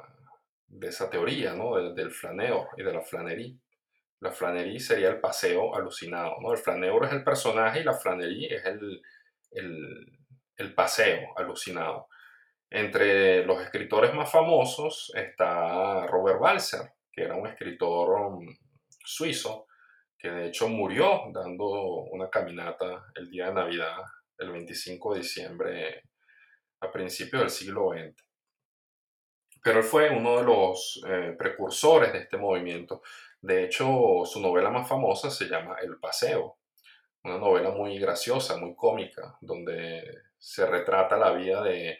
de 0.67 0.87
esa 0.87 1.09
teoría, 1.09 1.53
¿no? 1.53 1.93
Del, 1.93 2.11
flaneo 2.11 2.69
y 2.77 2.83
de 2.83 2.93
la 2.93 3.01
flanería. 3.01 3.55
La 4.19 4.31
flanería 4.31 4.79
sería 4.79 5.09
el 5.09 5.19
paseo 5.19 5.75
alucinado, 5.75 6.37
¿no? 6.41 6.51
El 6.51 6.57
flaneur 6.57 7.05
es 7.05 7.13
el 7.13 7.23
personaje 7.23 7.81
y 7.81 7.83
la 7.83 7.93
flanería 7.93 8.57
es 8.57 8.65
el, 8.65 9.01
el, 9.51 10.73
paseo 10.73 11.37
alucinado. 11.37 12.07
Entre 12.69 13.45
los 13.45 13.61
escritores 13.61 14.13
más 14.15 14.31
famosos 14.31 15.11
está 15.15 16.07
Robert 16.07 16.39
Balser, 16.39 16.93
que 17.11 17.23
era 17.23 17.35
un 17.35 17.47
escritor 17.47 18.39
suizo, 19.03 19.67
que 20.17 20.31
de 20.31 20.47
hecho 20.47 20.69
murió 20.69 21.23
dando 21.33 21.65
una 22.11 22.29
caminata 22.29 23.05
el 23.15 23.29
día 23.29 23.47
de 23.47 23.53
Navidad, 23.53 23.97
el 24.37 24.51
25 24.51 25.13
de 25.13 25.19
diciembre 25.19 26.03
a 26.81 26.91
principios 26.91 27.41
del 27.41 27.49
siglo 27.49 27.91
XX. 27.91 28.23
Pero 29.63 29.79
él 29.79 29.83
fue 29.83 30.09
uno 30.09 30.37
de 30.37 30.43
los 30.43 31.01
eh, 31.07 31.35
precursores 31.37 32.11
de 32.11 32.19
este 32.19 32.37
movimiento. 32.37 33.01
De 33.39 33.63
hecho, 33.63 34.23
su 34.25 34.41
novela 34.41 34.69
más 34.69 34.87
famosa 34.87 35.29
se 35.29 35.45
llama 35.45 35.77
El 35.81 35.99
Paseo, 35.99 36.57
una 37.23 37.37
novela 37.37 37.69
muy 37.69 37.97
graciosa, 37.99 38.57
muy 38.57 38.75
cómica, 38.75 39.37
donde 39.41 40.03
se 40.37 40.65
retrata 40.65 41.17
la 41.17 41.31
vida 41.31 41.63
de, 41.63 41.97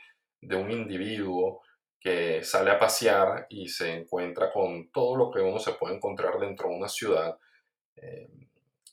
un 0.56 0.72
individuo 0.72 1.62
que 2.00 2.44
sale 2.44 2.72
a 2.72 2.80
pasear 2.80 3.46
y 3.50 3.68
se 3.70 3.94
encuentra 3.94 4.52
con 4.52 4.90
todo 4.92 5.16
lo 5.16 5.32
que 5.32 5.40
uno 5.40 5.60
se 5.60 5.74
puede 5.74 5.96
encontrar 5.96 6.40
dentro 6.40 6.70
de 6.70 6.76
una 6.76 6.88
ciudad 6.88 7.38
eh, 7.96 8.28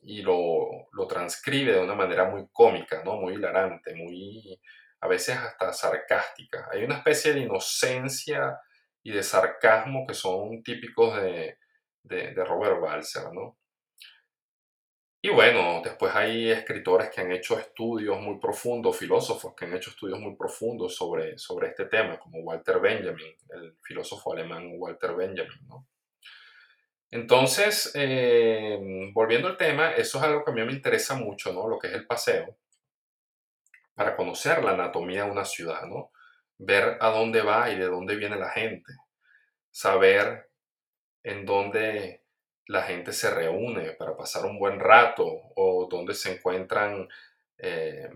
y 0.03 0.21
lo, 0.21 0.89
lo, 0.93 1.07
transcribe 1.07 1.73
de 1.73 1.81
una 1.81 1.95
manera 1.95 2.29
muy 2.29 2.47
cómica, 2.53 3.03
¿no? 3.03 3.17
muy 3.17 3.35
hilarante, 3.35 3.95
muy 3.95 4.61
a 5.01 5.09
veces 5.09 5.37
hasta 5.37 5.73
sarcástica. 5.73 6.69
Hay 6.73 6.85
una 6.85 6.97
especie 6.97 7.33
de 7.33 7.41
inocencia 7.41 8.59
y 9.03 9.13
de 9.13 9.23
sarcasmo 9.23 10.07
que 10.07 10.15
son 10.15 10.63
típicos 10.63 11.21
de, 11.21 11.57
Robert 12.45 12.81
Balser, 12.81 13.33
¿no? 13.33 13.59
Y 15.21 15.31
bueno, 15.31 15.83
después 15.83 16.15
hay 16.15 16.49
escritores 16.51 17.11
que 17.11 17.21
han 17.21 17.33
hecho 17.33 17.59
estudios 17.59 18.21
muy 18.21 18.39
profundos, 18.39 18.97
filósofos 18.97 19.53
que 19.55 19.65
han 19.65 19.75
hecho 19.75 19.91
estudios 19.91 20.21
muy 20.21 20.37
profundos 20.37 20.95
sobre, 20.95 21.37
sobre 21.37 21.69
este 21.69 21.87
tema, 21.87 22.19
como 22.19 22.39
Walter 22.41 22.79
Benjamin, 22.79 23.35
el 23.51 23.77
filósofo 23.83 24.33
alemán 24.33 24.75
Walter 24.77 25.15
Benjamin, 25.15 25.67
¿no? 25.67 25.87
Entonces, 27.11 27.91
eh, 27.95 28.79
volviendo 29.13 29.49
al 29.49 29.57
tema, 29.57 29.93
eso 29.93 30.19
es 30.19 30.25
algo 30.25 30.45
que 30.45 30.51
a 30.51 30.55
mí 30.55 30.63
me 30.63 30.73
interesa 30.73 31.17
mucho, 31.17 31.53
¿no? 31.53 31.69
Lo 31.69 31.79
que 31.79 31.89
es 31.89 31.95
el 31.95 32.07
paseo 32.07 32.57
para 33.99 34.15
conocer 34.15 34.63
la 34.63 34.75
anatomía 34.75 35.25
de 35.25 35.31
una 35.33 35.45
ciudad, 35.45 35.83
¿no? 35.87 36.13
Ver 36.57 36.99
a 37.01 37.11
dónde 37.11 37.43
va 37.43 37.69
y 37.69 37.77
de 37.77 37.87
dónde 37.87 38.15
viene 38.15 38.37
la 38.37 38.51
gente. 38.51 38.93
Saber 39.73 40.49
en 41.25 41.45
dónde 41.45 42.23
la 42.69 42.83
gente 42.83 43.13
se 43.13 43.29
reúne 43.29 43.91
para 43.95 44.17
pasar 44.17 44.45
un 44.45 44.57
buen 44.57 44.79
rato 44.79 45.27
o 45.57 45.89
dónde 45.91 46.15
se 46.15 46.33
encuentran 46.33 47.09
eh, 47.59 48.09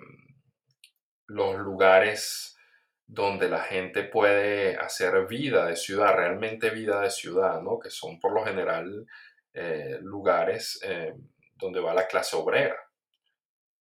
los 1.27 1.57
lugares 1.57 2.57
donde 3.05 3.49
la 3.49 3.63
gente 3.63 4.05
puede 4.05 4.77
hacer 4.77 5.27
vida 5.27 5.67
de 5.67 5.75
ciudad, 5.75 6.15
realmente 6.15 6.71
vida 6.71 7.01
de 7.01 7.11
ciudad, 7.11 7.61
¿no? 7.61 7.81
que 7.81 7.91
son 7.91 8.21
por 8.21 8.33
lo 8.33 8.45
general 8.45 9.05
eh, 9.53 9.99
lugares 10.01 10.79
eh, 10.85 11.13
donde 11.57 11.81
va 11.81 11.93
la 11.93 12.07
clase 12.07 12.37
obrera 12.37 12.92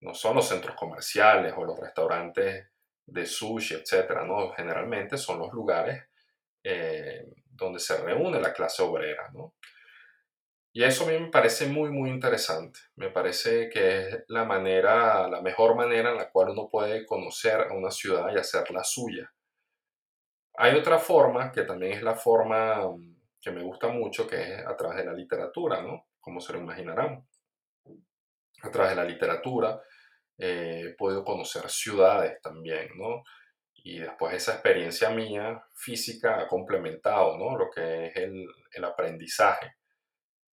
no 0.01 0.13
son 0.13 0.35
los 0.35 0.47
centros 0.47 0.75
comerciales 0.75 1.53
o 1.55 1.63
los 1.63 1.79
restaurantes 1.79 2.67
de 3.05 3.25
sushi, 3.25 3.75
etcétera, 3.75 4.23
no, 4.25 4.51
generalmente 4.51 5.17
son 5.17 5.39
los 5.39 5.51
lugares 5.51 6.03
eh, 6.63 7.27
donde 7.49 7.79
se 7.79 7.97
reúne 7.97 8.39
la 8.39 8.53
clase 8.53 8.83
obrera, 8.83 9.29
¿no? 9.33 9.55
Y 10.73 10.83
eso 10.83 11.03
a 11.03 11.07
mí 11.07 11.19
me 11.19 11.29
parece 11.29 11.67
muy, 11.67 11.89
muy 11.89 12.09
interesante. 12.09 12.79
Me 12.95 13.09
parece 13.09 13.69
que 13.69 13.99
es 13.99 14.23
la 14.29 14.45
manera, 14.45 15.27
la 15.27 15.41
mejor 15.41 15.75
manera 15.75 16.11
en 16.11 16.17
la 16.17 16.29
cual 16.29 16.51
uno 16.51 16.69
puede 16.69 17.05
conocer 17.05 17.59
a 17.59 17.73
una 17.73 17.91
ciudad 17.91 18.33
y 18.33 18.37
hacerla 18.37 18.83
suya. 18.83 19.33
Hay 20.55 20.75
otra 20.75 20.97
forma, 20.97 21.51
que 21.51 21.63
también 21.63 21.93
es 21.93 22.03
la 22.03 22.15
forma 22.15 22.87
mm, 22.87 23.15
que 23.41 23.51
me 23.51 23.63
gusta 23.63 23.89
mucho, 23.89 24.25
que 24.25 24.41
es 24.41 24.65
a 24.65 24.77
través 24.77 24.97
de 24.97 25.05
la 25.05 25.13
literatura, 25.13 25.81
¿no? 25.81 26.07
Como 26.21 26.39
se 26.39 26.53
lo 26.53 26.59
imaginarán. 26.59 27.27
A 28.63 28.71
través 28.71 28.91
de 28.91 28.95
la 28.95 29.03
literatura, 29.03 29.81
eh, 30.41 30.85
he 30.87 30.95
podido 30.95 31.23
conocer 31.23 31.69
ciudades 31.69 32.41
también, 32.41 32.89
¿no? 32.97 33.23
Y 33.83 33.99
después 33.99 34.33
esa 34.33 34.53
experiencia 34.53 35.11
mía 35.11 35.63
física 35.75 36.39
ha 36.41 36.47
complementado, 36.47 37.37
¿no? 37.37 37.55
Lo 37.55 37.69
que 37.69 38.07
es 38.07 38.15
el, 38.15 38.47
el 38.71 38.83
aprendizaje 38.83 39.75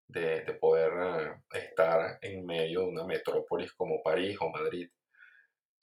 de, 0.06 0.42
de, 0.42 0.54
poder 0.54 0.92
eh, 0.92 1.58
estar 1.58 2.18
en 2.20 2.44
medio 2.44 2.80
de 2.80 2.86
una 2.88 3.04
metrópolis 3.04 3.72
como 3.72 4.02
París 4.02 4.36
o 4.40 4.50
Madrid. 4.50 4.90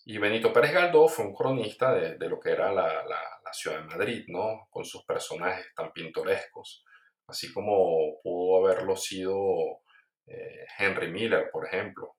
Y 0.06 0.20
Benito 0.20 0.54
Pérez 0.54 0.72
Galdós 0.74 1.14
fue 1.14 1.26
un 1.26 1.34
cronista 1.34 1.94
de, 1.96 2.18
de 2.18 2.30
lo 2.30 2.40
que 2.40 2.52
era 2.52 2.72
la, 2.72 2.88
la, 2.88 3.22
la, 3.44 3.54
ciudad 3.54 3.80
de 3.80 3.88
Madrid, 3.88 4.26
¿no? 4.28 4.68
Con 4.70 4.86
sus 4.86 5.04
personajes 5.06 5.66
tan 5.76 5.92
pintorescos, 5.94 6.84
así 7.28 7.52
como 7.52 8.22
pudo 8.22 8.64
haberlo 8.68 8.96
sido 8.96 9.82
eh, 10.28 10.66
Henry 10.78 11.12
Miller, 11.12 11.50
por 11.52 11.66
ejemplo, 11.66 12.15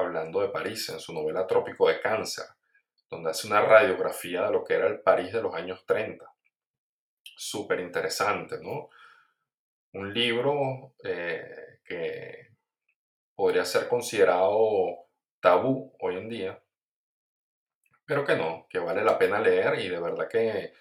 hablando 0.00 0.40
de 0.40 0.48
París 0.48 0.88
en 0.88 1.00
su 1.00 1.12
novela 1.12 1.46
Trópico 1.46 1.88
de 1.88 2.00
Cáncer, 2.00 2.46
donde 3.08 3.30
hace 3.30 3.46
una 3.46 3.60
radiografía 3.60 4.46
de 4.46 4.52
lo 4.52 4.64
que 4.64 4.74
era 4.74 4.86
el 4.86 5.00
París 5.00 5.32
de 5.32 5.42
los 5.42 5.54
años 5.54 5.84
30. 5.86 6.24
Súper 7.22 7.80
interesante, 7.80 8.58
¿no? 8.60 8.90
Un 9.92 10.12
libro 10.12 10.94
eh, 11.02 11.80
que 11.84 12.50
podría 13.34 13.64
ser 13.64 13.88
considerado 13.88 15.06
tabú 15.40 15.96
hoy 16.00 16.16
en 16.16 16.28
día, 16.28 16.62
pero 18.04 18.24
que 18.24 18.36
no, 18.36 18.66
que 18.68 18.78
vale 18.78 19.02
la 19.02 19.18
pena 19.18 19.40
leer 19.40 19.78
y 19.80 19.88
de 19.88 20.00
verdad 20.00 20.28
que, 20.28 20.72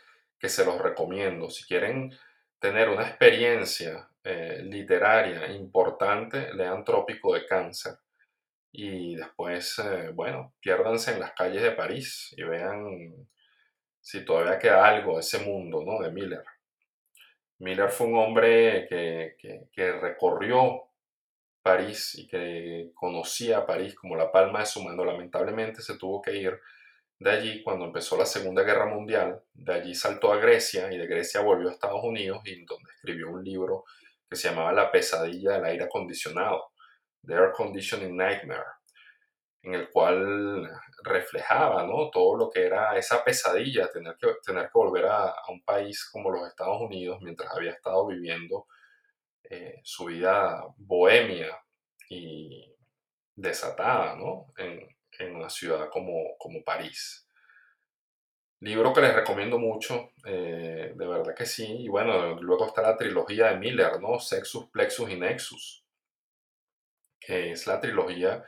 se 0.47 0.65
los 0.65 0.79
recomiendo. 0.81 1.49
Si 1.49 1.65
quieren 1.65 2.11
tener 2.59 2.89
una 2.89 3.07
experiencia 3.07 4.09
eh, 4.23 4.61
literaria 4.63 5.47
importante, 5.47 6.53
lean 6.53 6.83
Trópico 6.83 7.33
de 7.33 7.45
Cáncer 7.45 7.97
y 8.71 9.15
después, 9.15 9.79
eh, 9.79 10.11
bueno, 10.13 10.53
piérdanse 10.59 11.13
en 11.13 11.19
las 11.19 11.33
calles 11.33 11.61
de 11.61 11.71
París 11.71 12.33
y 12.37 12.43
vean 12.43 13.27
si 13.99 14.23
todavía 14.23 14.59
queda 14.59 14.87
algo 14.87 15.15
de 15.15 15.21
ese 15.21 15.39
mundo, 15.39 15.83
¿no? 15.85 16.03
De 16.03 16.11
Miller. 16.11 16.43
Miller 17.59 17.89
fue 17.89 18.07
un 18.07 18.17
hombre 18.17 18.87
que, 18.87 19.35
que, 19.73 19.91
recorrió 19.93 20.83
París 21.61 22.15
y 22.15 22.27
que 22.27 22.91
conocía 22.93 23.65
París 23.65 23.95
como 23.95 24.15
la 24.15 24.31
palma 24.31 24.59
de 24.59 24.65
su 24.65 24.81
mano. 24.81 25.03
Lamentablemente 25.03 25.81
se 25.81 25.97
tuvo 25.97 26.21
que 26.21 26.35
ir 26.35 26.59
de 27.19 27.31
allí 27.31 27.63
cuando 27.63 27.85
empezó 27.85 28.17
la 28.17 28.25
Segunda 28.25 28.63
Guerra 28.63 28.85
Mundial. 28.85 29.41
De 29.53 29.73
allí 29.73 29.93
saltó 29.93 30.31
a 30.31 30.37
Grecia 30.37 30.91
y 30.93 30.97
de 30.97 31.07
Grecia 31.07 31.41
volvió 31.41 31.69
a 31.69 31.73
Estados 31.73 32.01
Unidos 32.03 32.41
y 32.45 32.63
donde 32.63 32.91
escribió 32.95 33.29
un 33.29 33.43
libro 33.43 33.83
que 34.29 34.37
se 34.37 34.49
llamaba 34.49 34.71
La 34.71 34.91
pesadilla 34.91 35.53
del 35.53 35.65
aire 35.65 35.83
acondicionado 35.83 36.71
The 37.25 37.33
Air 37.33 37.51
Conditioning 37.53 38.15
Nightmare. 38.15 38.65
en 39.61 39.73
el 39.73 39.89
cual 39.89 40.69
reflejaba 41.03 41.83
¿no? 41.85 42.09
todo 42.09 42.37
lo 42.37 42.49
que 42.49 42.65
era 42.65 42.97
esa 42.97 43.23
pesadilla, 43.23 43.91
tener 43.91 44.15
que, 44.15 44.27
tener 44.43 44.65
que 44.65 44.71
volver 44.73 45.05
a, 45.05 45.35
un 45.49 45.61
país 45.63 46.09
como 46.09 46.31
los 46.31 46.47
Estados 46.47 46.81
Unidos 46.81 47.19
mientras 47.21 47.53
había 47.53 47.71
estado 47.71 48.07
viviendo 48.07 48.67
eh, 49.43 49.81
su 49.83 50.05
vida 50.05 50.63
bohemia 50.77 51.57
y 52.09 52.73
desatada 53.35 54.15
¿no? 54.15 54.47
en, 54.57 54.87
en, 55.19 55.35
una 55.35 55.49
ciudad 55.49 55.89
como, 55.89 56.37
como 56.37 56.63
París. 56.63 57.27
Libro 58.61 58.93
que 58.93 59.01
les 59.01 59.15
recomiendo 59.15 59.57
mucho, 59.57 60.11
eh, 60.25 60.91
de 60.93 61.07
verdad 61.07 61.33
que 61.33 61.45
sí. 61.45 61.65
Y 61.65 61.87
bueno, 61.87 62.35
luego 62.41 62.67
está 62.67 62.81
la 62.81 62.97
trilogía 62.97 63.47
de 63.47 63.57
Miller, 63.57 64.01
¿no? 64.01 64.19
Sexus, 64.19 64.69
Plexus 64.69 65.09
y 65.09 65.15
Nexus, 65.15 65.85
es 67.29 67.67
la 67.67 67.79
trilogía 67.79 68.43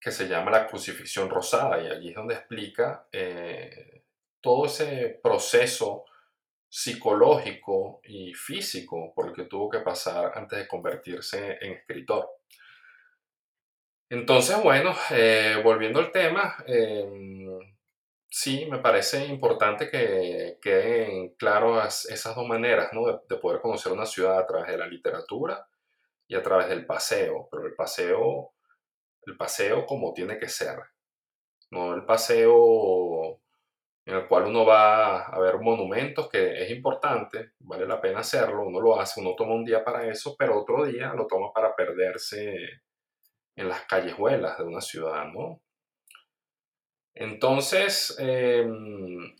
que 0.00 0.10
se 0.10 0.28
llama 0.28 0.50
La 0.50 0.66
Crucifixión 0.66 1.30
Rosada. 1.30 1.82
Y 1.82 1.86
allí 1.86 2.08
es 2.10 2.14
donde 2.14 2.34
explica 2.34 3.08
eh, 3.10 4.04
todo 4.40 4.66
ese 4.66 5.18
proceso 5.22 6.04
psicológico 6.68 8.00
y 8.04 8.34
físico 8.34 9.14
por 9.14 9.28
el 9.28 9.32
que 9.32 9.44
tuvo 9.44 9.70
que 9.70 9.78
pasar 9.78 10.32
antes 10.34 10.58
de 10.58 10.68
convertirse 10.68 11.56
en 11.60 11.72
escritor. 11.72 12.28
Entonces, 14.10 14.62
bueno, 14.62 14.94
eh, 15.10 15.60
volviendo 15.64 16.00
al 16.00 16.12
tema, 16.12 16.56
em, 16.66 17.58
sí, 18.28 18.66
me 18.66 18.78
parece 18.78 19.24
importante 19.24 19.88
que 19.88 20.58
queden 20.60 21.30
claras 21.36 22.04
esas 22.10 22.36
dos 22.36 22.46
maneras 22.46 22.92
¿no? 22.92 23.06
de, 23.06 23.36
poder 23.38 23.60
conocer 23.60 23.92
una 23.92 24.04
ciudad 24.04 24.38
a 24.38 24.46
través 24.46 24.68
de 24.68 24.78
la 24.78 24.86
literatura 24.86 25.66
y 26.26 26.34
a 26.34 26.42
través 26.42 26.68
del 26.68 26.86
paseo, 26.86 27.48
pero 27.50 27.66
el 27.66 27.74
paseo, 27.74 28.54
el 29.26 29.36
paseo 29.36 29.86
como 29.86 30.12
tiene 30.12 30.38
que 30.38 30.48
ser, 30.48 30.78
no 31.70 31.94
el 31.94 32.04
paseo 32.04 33.40
en 34.06 34.16
el 34.16 34.28
cual 34.28 34.44
uno 34.44 34.66
va 34.66 35.26
a 35.26 35.38
ver 35.40 35.58
monumentos, 35.60 36.28
que 36.28 36.62
es 36.62 36.70
importante, 36.70 37.52
vale 37.60 37.86
la 37.86 38.00
pena 38.00 38.20
hacerlo, 38.20 38.66
uno 38.66 38.80
lo 38.80 39.00
hace, 39.00 39.20
uno 39.20 39.34
toma 39.34 39.54
un 39.54 39.64
día 39.64 39.82
para 39.82 40.06
eso, 40.06 40.36
pero 40.38 40.60
otro 40.60 40.84
día 40.84 41.14
lo 41.14 41.26
toma 41.26 41.52
para 41.52 41.74
perderse 41.74 42.82
en 43.56 43.68
las 43.68 43.82
callejuelas 43.86 44.58
de 44.58 44.64
una 44.64 44.80
ciudad, 44.80 45.24
¿no? 45.32 45.62
Entonces, 47.14 48.16
em, 48.18 49.34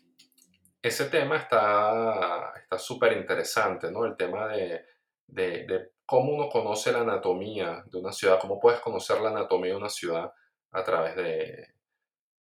ese 0.81 1.07
tema 1.07 1.37
está 1.37 2.53
súper 2.79 3.13
interesante, 3.15 3.91
¿no? 3.91 4.05
El 4.07 4.17
tema 4.17 4.49
de, 4.49 5.91
cómo 6.07 6.33
uno 6.33 6.49
conoce 6.49 6.93
la 6.93 7.01
anatomía 7.01 7.85
de 7.87 7.99
una 7.99 8.13
ciudad, 8.13 8.39
cómo 8.41 8.61
puedes 8.61 8.81
conocer 8.81 9.21
la 9.21 9.31
anatomía 9.31 9.73
de 9.73 9.79
una 9.79 9.89
ciudad 9.89 10.33
a 10.73 10.85
través 10.85 11.17
de, 11.17 11.75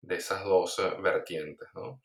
de 0.01 0.15
esas 0.15 0.43
dos 0.43 0.79
eh, 0.79 0.93
vertientes, 1.01 1.67
¿no? 1.73 2.01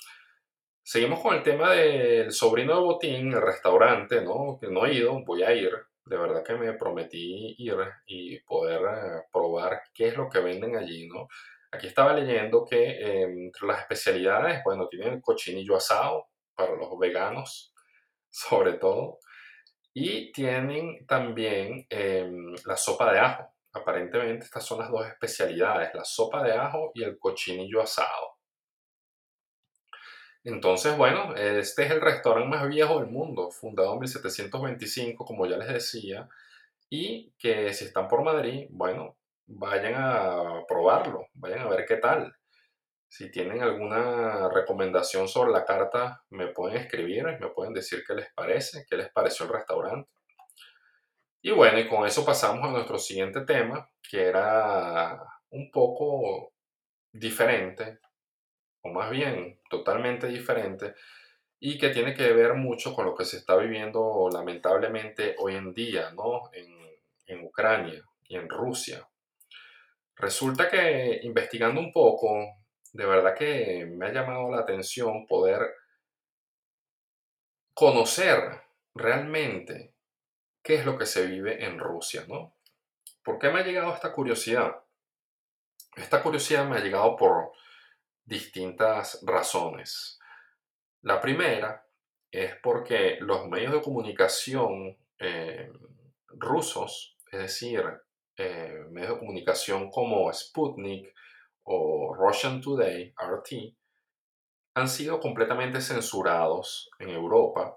Seguimos 0.82 1.20
con 1.20 1.34
el 1.34 1.42
tema 1.42 1.72
del 1.72 2.30
sobrino 2.30 2.76
de 2.76 2.80
Botín, 2.80 3.32
el 3.32 3.42
restaurante, 3.42 4.20
¿no? 4.22 4.56
Que 4.60 4.68
no 4.68 4.86
he 4.86 4.94
ido, 4.94 5.24
voy 5.24 5.42
a 5.42 5.52
ir. 5.52 5.72
De 6.04 6.16
verdad 6.16 6.44
que 6.44 6.54
me 6.54 6.74
prometí 6.74 7.56
ir 7.58 7.76
y 8.06 8.38
poder 8.42 8.80
eh, 8.82 9.22
probar 9.32 9.82
qué 9.92 10.08
es 10.08 10.16
lo 10.16 10.28
que 10.28 10.38
venden 10.38 10.76
allí, 10.76 11.08
¿no? 11.08 11.26
Aquí 11.72 11.88
estaba 11.88 12.14
leyendo 12.14 12.64
que 12.64 13.00
em, 13.00 13.46
entre 13.46 13.66
las 13.66 13.80
especialidades, 13.80 14.62
bueno, 14.64 14.86
tienen 14.88 15.14
el 15.14 15.20
cochinillo 15.20 15.76
asado 15.76 16.28
para 16.54 16.76
los 16.76 16.96
veganos, 16.98 17.74
sobre 18.30 18.74
todo, 18.74 19.18
y 19.98 20.30
tienen 20.30 21.06
también 21.06 21.86
em, 21.88 22.54
la 22.66 22.76
sopa 22.76 23.10
de 23.14 23.18
ajo. 23.18 23.50
Aparentemente 23.72 24.44
estas 24.44 24.62
son 24.62 24.80
las 24.80 24.90
dos 24.90 25.06
especialidades, 25.06 25.94
la 25.94 26.04
sopa 26.04 26.42
de 26.42 26.52
ajo 26.52 26.90
y 26.94 27.02
el 27.02 27.18
cochinillo 27.18 27.80
asado. 27.80 28.36
Entonces, 30.44 30.94
bueno, 30.98 31.34
este 31.34 31.86
es 31.86 31.90
el 31.92 32.02
restaurante 32.02 32.58
más 32.58 32.68
viejo 32.68 33.00
del 33.00 33.08
mundo, 33.08 33.50
fundado 33.50 33.94
en 33.94 34.00
1725, 34.00 35.24
como 35.24 35.46
ya 35.46 35.56
les 35.56 35.68
decía, 35.68 36.28
y 36.90 37.32
que 37.38 37.72
si 37.72 37.86
están 37.86 38.06
por 38.06 38.22
Madrid, 38.22 38.66
bueno, 38.68 39.16
vayan 39.46 39.94
a 39.96 40.62
probarlo, 40.68 41.28
vayan 41.32 41.60
a 41.60 41.68
ver 41.70 41.86
qué 41.86 41.96
tal. 41.96 42.36
Si 43.08 43.30
tienen 43.30 43.62
alguna 43.62 44.48
recomendación 44.48 45.28
sobre 45.28 45.52
la 45.52 45.64
carta, 45.64 46.24
me 46.30 46.48
pueden 46.48 46.78
escribir, 46.78 47.24
me 47.24 47.50
pueden 47.50 47.72
decir 47.72 48.02
qué 48.06 48.14
les 48.14 48.32
parece, 48.34 48.84
qué 48.88 48.96
les 48.96 49.10
pareció 49.10 49.46
el 49.46 49.52
restaurante. 49.52 50.10
Y 51.40 51.52
bueno, 51.52 51.78
y 51.78 51.88
con 51.88 52.04
eso 52.06 52.24
pasamos 52.24 52.64
a 52.66 52.72
nuestro 52.72 52.98
siguiente 52.98 53.42
tema, 53.42 53.88
que 54.02 54.24
era 54.24 55.22
un 55.50 55.70
poco 55.70 56.52
diferente, 57.12 58.00
o 58.82 58.90
más 58.90 59.10
bien 59.10 59.60
totalmente 59.70 60.26
diferente, 60.26 60.94
y 61.60 61.78
que 61.78 61.90
tiene 61.90 62.14
que 62.14 62.32
ver 62.32 62.54
mucho 62.54 62.94
con 62.94 63.06
lo 63.06 63.14
que 63.14 63.24
se 63.24 63.38
está 63.38 63.56
viviendo 63.56 64.28
lamentablemente 64.32 65.36
hoy 65.38 65.54
en 65.54 65.72
día, 65.72 66.10
¿no? 66.10 66.50
En, 66.52 66.76
en 67.26 67.44
Ucrania 67.44 68.04
y 68.28 68.36
en 68.36 68.48
Rusia. 68.48 69.08
Resulta 70.16 70.68
que 70.68 71.20
investigando 71.22 71.80
un 71.80 71.92
poco, 71.92 72.34
de 72.96 73.04
verdad 73.04 73.34
que 73.34 73.84
me 73.84 74.06
ha 74.06 74.12
llamado 74.12 74.50
la 74.50 74.60
atención 74.60 75.26
poder 75.26 75.60
conocer 77.74 78.62
realmente 78.94 79.92
qué 80.62 80.76
es 80.76 80.86
lo 80.86 80.96
que 80.96 81.04
se 81.04 81.26
vive 81.26 81.62
en 81.62 81.78
Rusia, 81.78 82.24
¿no? 82.26 82.54
¿Por 83.22 83.38
qué 83.38 83.50
me 83.50 83.60
ha 83.60 83.64
llegado 83.64 83.92
esta 83.92 84.12
curiosidad? 84.12 84.82
Esta 85.94 86.22
curiosidad 86.22 86.66
me 86.66 86.78
ha 86.78 86.80
llegado 86.80 87.16
por 87.16 87.52
distintas 88.24 89.22
razones. 89.26 90.18
La 91.02 91.20
primera 91.20 91.86
es 92.30 92.56
porque 92.62 93.18
los 93.20 93.46
medios 93.46 93.74
de 93.74 93.82
comunicación 93.82 94.96
eh, 95.18 95.70
rusos, 96.28 97.18
es 97.30 97.40
decir, 97.40 97.84
eh, 98.38 98.86
medios 98.90 99.12
de 99.12 99.18
comunicación 99.18 99.90
como 99.90 100.32
Sputnik 100.32 101.14
o 101.66 102.14
Russian 102.14 102.60
Today, 102.60 103.12
RT, 103.16 103.76
han 104.74 104.88
sido 104.88 105.20
completamente 105.20 105.80
censurados 105.80 106.90
en 106.98 107.10
Europa 107.10 107.76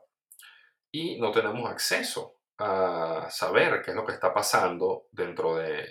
y 0.91 1.19
no 1.19 1.31
tenemos 1.31 1.69
acceso 1.69 2.39
a 2.57 3.27
saber 3.29 3.81
qué 3.81 3.91
es 3.91 3.95
lo 3.95 4.05
que 4.05 4.13
está 4.13 4.33
pasando 4.33 5.07
dentro 5.11 5.55
de, 5.55 5.87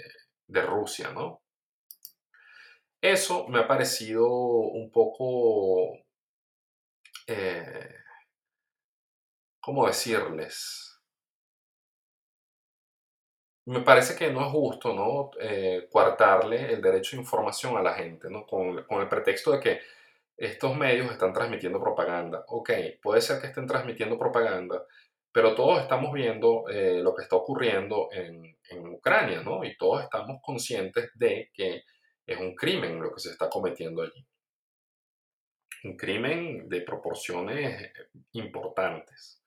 Rusia, 0.49 1.13
¿no? 1.13 1.43
Eso 3.01 3.47
me 3.49 3.61
ha 3.61 3.69
parecido 3.69 4.27
un 4.29 4.91
poco, 4.91 5.99
eh, 7.27 7.95
¿cómo 9.61 9.87
decirles? 9.87 10.88
Me 13.69 13.81
parece 13.83 14.17
que 14.17 14.33
no 14.33 14.41
es 14.41 14.51
justo, 14.51 14.95
¿no? 14.95 15.31
Eh, 15.39 15.89
coartarle 15.93 16.73
el 16.73 16.81
derecho 16.81 17.17
a 17.17 17.21
información 17.21 17.77
a 17.77 17.83
la 17.83 17.93
gente, 17.93 18.31
¿no? 18.31 18.47
Con, 18.47 18.79
el 18.79 19.09
pretexto 19.09 19.53
de 19.53 19.61
que 19.61 19.81
estos 20.39 20.75
medios 20.75 21.11
están 21.13 21.35
transmitiendo 21.35 21.79
propaganda. 21.79 22.45
Ok, 22.49 22.71
puede 23.03 23.21
ser 23.21 23.41
que 23.41 23.49
estén 23.49 23.67
transmitiendo 23.67 24.19
propaganda, 24.19 24.87
pero 25.31 25.55
todos 25.55 25.83
estamos 25.83 26.15
viendo 26.15 26.65
eh, 26.71 27.01
lo 27.03 27.15
que 27.15 27.23
está 27.25 27.37
ocurriendo 27.37 28.09
en, 28.11 28.57
en, 28.71 28.89
Ucrania, 28.89 29.43
¿no? 29.43 29.63
Y 29.63 29.77
todos 29.77 30.03
estamos 30.03 30.39
conscientes 30.43 31.11
de 31.15 31.51
que 31.53 31.83
es 32.27 32.41
un 32.41 32.55
crimen 32.55 33.03
lo 33.03 33.13
que 33.13 33.21
se 33.21 33.31
está 33.33 33.51
cometiendo 33.51 34.01
allí. 34.01 34.27
Un 35.85 35.95
crimen 35.95 36.71
de 36.71 36.81
proporciones 36.81 37.93
importantes. 38.33 39.43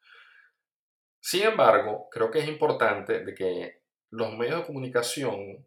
Sin 1.20 1.44
embargo, 1.44 2.08
creo 2.12 2.30
que 2.30 2.40
es 2.40 2.48
importante 2.48 3.24
de 3.26 3.34
que 3.34 3.81
los 4.12 4.38
medios 4.38 4.60
de 4.60 4.66
comunicación 4.66 5.66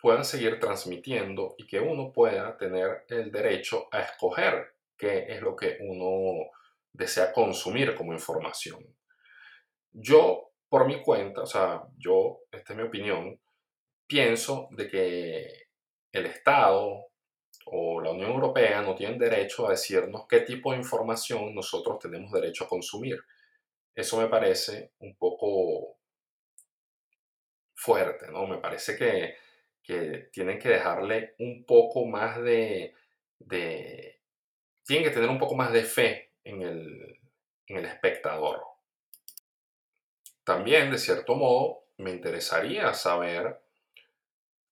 puedan 0.00 0.24
seguir 0.24 0.60
transmitiendo 0.60 1.54
y 1.58 1.66
que 1.66 1.80
uno 1.80 2.12
pueda 2.12 2.56
tener 2.56 3.04
el 3.08 3.30
derecho 3.32 3.88
a 3.90 4.00
escoger 4.00 4.76
qué 4.96 5.26
es 5.28 5.42
lo 5.42 5.56
que 5.56 5.78
uno 5.80 6.50
desea 6.92 7.32
consumir 7.32 7.94
como 7.94 8.12
información. 8.12 8.86
Yo, 9.92 10.52
por 10.68 10.86
mi 10.86 11.02
cuenta, 11.02 11.42
o 11.42 11.46
sea, 11.46 11.82
yo, 11.98 12.40
esta 12.50 12.72
es 12.72 12.78
mi 12.78 12.84
opinión, 12.84 13.40
pienso 14.06 14.68
de 14.70 14.88
que 14.88 15.68
el 16.12 16.26
Estado 16.26 17.06
o 17.66 18.00
la 18.00 18.10
Unión 18.10 18.30
Europea 18.30 18.82
no 18.82 18.94
tienen 18.94 19.18
derecho 19.18 19.66
a 19.66 19.70
decirnos 19.70 20.26
qué 20.28 20.40
tipo 20.40 20.70
de 20.70 20.78
información 20.78 21.54
nosotros 21.54 21.98
tenemos 21.98 22.30
derecho 22.30 22.64
a 22.64 22.68
consumir. 22.68 23.18
Eso 23.94 24.18
me 24.18 24.28
parece 24.28 24.92
un 25.00 25.16
poco 25.16 25.95
fuerte, 27.76 28.28
¿no? 28.30 28.46
Me 28.46 28.58
parece 28.58 28.96
que, 28.96 29.36
tienen 30.32 30.58
que 30.58 30.68
dejarle 30.68 31.36
un 31.38 31.64
poco 31.64 32.06
más 32.06 32.42
de, 32.42 32.92
Tienen 34.84 35.08
que 35.08 35.14
tener 35.14 35.28
un 35.30 35.38
poco 35.38 35.54
más 35.54 35.72
de 35.72 35.84
fe 35.84 36.32
en 36.42 36.62
el, 36.62 37.20
en 37.68 37.76
el 37.76 37.84
espectador. 37.84 38.62
También, 40.42 40.90
de 40.90 40.98
cierto 40.98 41.36
modo, 41.36 41.84
me 41.98 42.10
interesaría 42.10 42.92
saber 42.94 43.60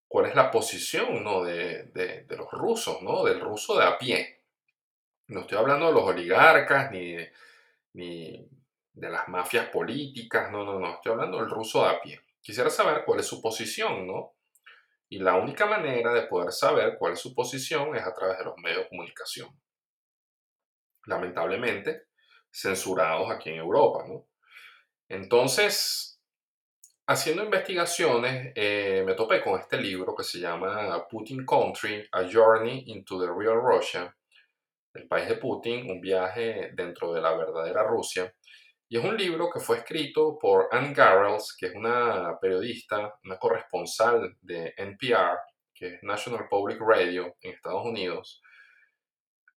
cuál 0.09 0.27
es 0.27 0.35
la 0.35 0.51
posición 0.51 1.23
¿no? 1.23 1.45
de, 1.45 1.85
de, 1.85 2.37
los 2.37 2.51
rusos, 2.51 3.03
¿no? 3.03 3.25
del 3.25 3.41
ruso 3.41 3.79
de 3.79 3.85
a 3.85 3.99
pie. 3.99 4.43
No 5.29 5.41
estoy 5.41 5.59
hablando 5.59 5.87
de 5.87 5.93
los 5.93 6.05
oligarcas 6.05 6.91
ni 6.91 7.15
de, 7.15 7.33
ni 7.95 8.49
de 8.93 9.11
las 9.11 9.29
mafias 9.29 9.69
políticas, 9.71 10.53
no, 10.53 10.65
no, 10.65 10.79
no, 10.79 10.95
estoy 10.95 11.13
hablando 11.13 11.39
del 11.39 11.51
ruso 11.51 11.83
de 11.85 11.91
a 11.91 12.01
pie. 12.01 12.24
Quisiera 12.45 12.69
saber 12.69 13.05
cuál 13.07 13.21
es 13.21 13.27
su 13.27 13.41
posición, 13.41 14.07
¿no? 14.07 14.35
Y 15.09 15.19
la 15.19 15.37
única 15.37 15.65
manera 15.65 16.13
de 16.13 16.27
poder 16.27 16.53
saber 16.53 16.99
cuál 16.99 17.15
es 17.15 17.21
su 17.21 17.35
posición 17.35 17.97
es 17.97 18.03
a 18.05 18.13
través 18.13 18.37
de 18.37 18.45
los 18.45 18.55
medios 18.59 18.81
de 18.81 18.89
comunicación. 18.91 19.49
Lamentablemente, 21.07 22.09
censurados 22.51 23.31
aquí 23.31 23.49
en 23.49 23.57
Europa, 23.57 24.05
¿no? 24.07 24.29
Entonces, 25.09 26.21
haciendo 27.07 27.45
investigaciones, 27.45 28.53
eh, 28.55 29.03
me 29.07 29.15
topé 29.15 29.41
con 29.43 29.59
este 29.59 29.79
libro 29.79 30.15
que 30.15 30.25
se 30.25 30.39
llama 30.39 31.09
Putin 31.09 31.47
Country, 31.47 32.07
A 32.13 32.29
Journey 32.31 32.85
into 32.89 33.19
the 33.19 33.27
Real 33.27 33.59
Russia, 33.59 34.15
el 34.93 35.09
país 35.09 35.29
de 35.29 35.37
Putin, 35.37 35.91
un 35.91 35.99
viaje 35.99 36.73
dentro 36.75 37.15
de 37.15 37.23
la 37.23 37.35
verdadera 37.35 37.85
Rusia. 37.85 38.35
Y 38.89 38.99
es 38.99 39.05
un 39.05 39.17
libro 39.17 39.51
que 39.51 39.61
fue 39.61 39.79
escrito 39.79 40.39
por 40.39 40.69
Anne 40.71 40.93
Garrels, 40.93 41.57
que 41.59 41.67
es 41.67 41.75
una 41.75 42.39
periodista, 42.41 43.15
una 43.25 43.39
corresponsal 43.39 44.37
de 44.41 44.75
NPR, 44.77 45.39
que 45.75 45.95
es 45.95 46.03
National 46.03 46.47
Public 46.49 46.79
Radio 46.81 47.35
en 47.41 47.55
Estados 47.55 47.85
Unidos. 47.85 48.43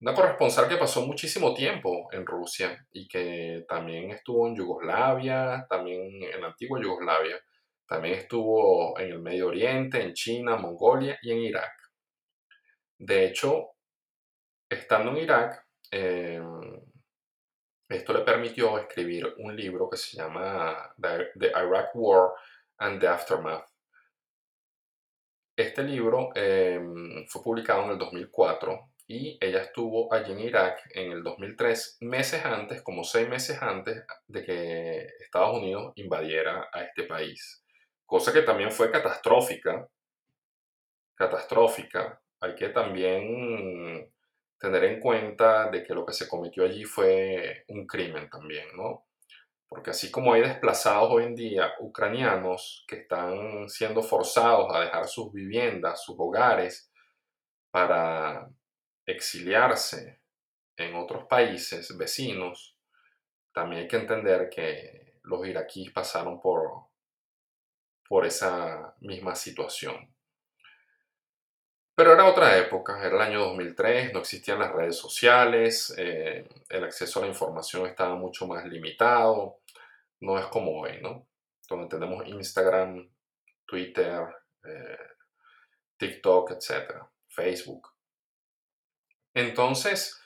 Una 0.01 0.15
corresponsal 0.15 0.69
que 0.69 0.77
pasó 0.77 1.07
muchísimo 1.07 1.55
tiempo 1.55 2.09
en 2.12 2.27
Rusia 2.27 2.87
y 2.93 3.09
que 3.09 3.65
también 3.69 4.11
estuvo 4.11 4.47
en 4.47 4.55
Yugoslavia, 4.55 5.67
también 5.69 6.23
en 6.23 6.41
la 6.41 6.49
antigua 6.49 6.81
Yugoslavia, 6.81 7.41
también 7.87 8.15
estuvo 8.15 8.99
en 8.99 9.12
el 9.12 9.21
Medio 9.21 9.49
Oriente, 9.49 10.03
en 10.03 10.12
China, 10.12 10.57
Mongolia 10.57 11.19
y 11.23 11.33
en 11.33 11.39
Irak. 11.39 11.73
De 12.99 13.25
hecho, 13.27 13.71
estando 14.69 15.12
en 15.12 15.19
Irak, 15.19 15.67
em, 15.91 16.56
esto 17.88 18.12
le 18.12 18.20
permitió 18.20 18.79
escribir 18.79 19.35
un 19.38 19.55
libro 19.55 19.88
que 19.88 19.96
se 19.96 20.16
llama 20.16 20.94
The, 21.01 21.49
Iraq 21.49 21.90
War 21.94 22.33
and 22.79 23.01
the 23.01 23.07
Aftermath. 23.07 23.68
Este 25.57 25.83
libro 25.83 26.31
em, 26.35 27.27
fue 27.29 27.42
publicado 27.42 27.85
en 27.85 27.90
el 27.90 27.99
2004 27.99 28.90
y 29.07 29.38
ella 29.40 29.62
estuvo 29.62 30.12
allí 30.12 30.33
en 30.33 30.40
Irak 30.40 30.81
en 30.90 31.12
el 31.12 31.22
2003, 31.22 31.99
meses 32.01 32.44
antes, 32.44 32.83
como 32.83 33.05
seis 33.05 33.29
meses 33.29 33.62
antes 33.62 34.05
de 34.27 34.44
que 34.44 35.07
Estados 35.20 35.57
Unidos 35.59 35.92
invadiera 35.94 36.68
a 36.72 36.83
este 36.83 37.05
país. 37.05 37.64
Cosa 38.05 38.33
que 38.33 38.42
también 38.42 38.72
fue 38.72 38.90
catastrófica. 38.90 39.88
Catastrófica. 41.14 42.20
Hay 42.40 42.55
que 42.57 42.68
también 42.68 44.12
tener 44.59 44.85
en 44.85 45.01
cuenta 45.01 45.71
de 45.71 45.83
que 45.83 45.95
lo 45.95 46.05
que 46.05 46.12
se 46.12 46.29
cometió 46.29 46.64
allí 46.64 46.85
fue 46.85 47.64
un 47.69 47.87
crimen 47.87 48.29
también, 48.31 48.69
¿no? 48.77 49.07
Porque 49.69 49.90
así 49.90 50.11
como 50.11 50.33
hay 50.33 50.42
desplazados 50.42 51.11
hoy 51.11 51.25
en 51.25 51.35
día 51.35 51.75
ucranianos 51.81 52.85
que 52.87 52.97
están 52.97 53.69
siendo 53.69 54.03
forzados 54.03 54.75
a 54.75 54.81
dejar 54.81 55.07
sus 55.09 55.33
viviendas, 55.33 56.03
sus 56.03 56.16
hogares, 56.19 56.90
para 57.71 58.49
exiliarse 59.05 60.21
en 60.77 60.95
otros 60.95 61.25
países 61.27 61.97
vecinos, 61.97 62.77
también 63.53 63.83
hay 63.83 63.88
que 63.88 63.97
entender 63.97 64.49
que 64.49 65.19
los 65.25 65.47
iraquíes 65.47 65.92
pasaron 65.92 66.40
por, 66.40 66.87
por 68.09 68.25
esa 68.25 68.95
misma 69.01 69.35
situación. 69.35 70.15
Pero 71.96 72.12
era 72.12 72.26
otra 72.26 72.59
época, 72.59 72.98
era 73.02 73.16
el 73.16 73.22
año 73.22 73.40
2003, 73.40 74.12
no 74.12 74.20
existían 74.20 74.59
las 74.59 74.70
redes 74.70 74.98
sociales, 74.98 75.94
eh, 75.96 76.46
el 76.68 76.85
acceso 76.85 77.18
a 77.18 77.22
la 77.22 77.28
información 77.28 77.87
estaba 77.87 78.14
mucho 78.16 78.46
más 78.46 78.66
limitado, 78.66 79.61
no 80.20 80.38
es 80.38 80.44
como 80.46 80.82
hoy, 80.82 81.00
¿no? 81.00 81.26
Donde 81.66 81.88
tenemos 81.88 82.26
Instagram, 82.26 83.09
Twitter, 83.64 84.26
eh, 84.64 85.09
TikTok, 85.96 86.50
etc., 86.50 87.02
Facebook. 87.28 87.88
Entonces, 89.32 90.20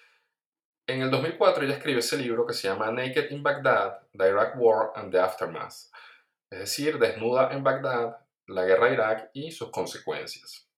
en 0.88 1.02
el 1.02 1.10
2004 1.12 1.64
ella 1.64 1.76
escribe 1.76 2.00
ese 2.00 2.16
libro 2.16 2.44
que 2.44 2.52
se 2.52 2.66
llama 2.66 2.90
Naked 2.90 3.30
in 3.30 3.44
Baghdad, 3.44 4.00
The 4.18 4.28
Iraq 4.28 4.54
War 4.56 4.90
and 4.96 5.12
the 5.12 5.20
Aftermath, 5.20 5.88
es 6.50 6.58
decir, 6.58 6.98
Desnuda 6.98 7.52
en 7.52 7.62
Bagdad, 7.62 8.16
la 8.48 8.64
guerra 8.64 8.88
de 8.88 8.94
Irak 8.94 9.30
y 9.34 9.52
sus 9.52 9.70
consecuencias. 9.70 10.69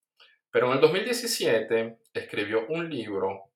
Pero 0.53 0.67
en 0.67 0.73
el 0.73 0.81
2017 0.81 1.97
escribió 2.13 2.67
un 2.69 2.87
libro, 2.87 3.53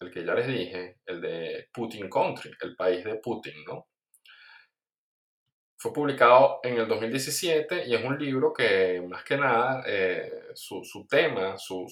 el 0.00 0.10
que 0.10 0.24
ya 0.24 0.34
les 0.34 0.48
dije, 0.48 0.98
el 1.06 1.20
de 1.20 1.68
Putin 1.72 2.10
Country, 2.10 2.50
el 2.62 2.74
país 2.74 3.04
de 3.04 3.14
Putin, 3.14 3.54
¿no? 3.64 3.86
Fue 5.78 5.92
publicado 5.92 6.58
en 6.64 6.78
el 6.78 6.88
2017 6.88 7.86
y 7.86 7.94
es 7.94 8.04
un 8.04 8.18
libro 8.18 8.52
que 8.52 9.00
más 9.08 9.22
que 9.22 9.36
nada 9.36 9.84
eh, 9.86 10.48
su, 10.54 11.06
tema, 11.08 11.56
su, 11.58 11.86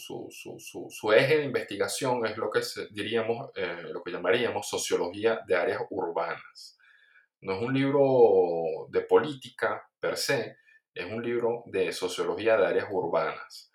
eje 1.14 1.38
de 1.38 1.44
investigación 1.44 2.26
es 2.26 2.36
lo 2.36 2.50
que 2.50 2.60
diríamos, 2.90 3.52
eh, 3.54 3.84
lo 3.92 4.02
que 4.02 4.10
llamaríamos 4.10 4.68
sociología 4.68 5.42
de 5.46 5.54
áreas 5.54 5.82
urbanas. 5.90 6.76
No 7.42 7.54
es 7.54 7.62
un 7.62 7.72
libro 7.72 8.88
de 8.88 9.02
política 9.02 9.80
per 10.00 10.16
se, 10.16 10.56
es 10.92 11.04
un 11.04 11.22
libro 11.22 11.62
de 11.66 11.92
sociología 11.92 12.56
de 12.56 12.66
áreas 12.66 12.88
urbanas. 12.90 13.69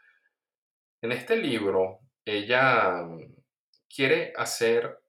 En 1.05 1.11
este 1.11 1.35
libro, 1.35 1.99
ella 2.25 3.03
mm, 3.03 3.35
quiere 3.87 4.33
hacer 4.35 5.03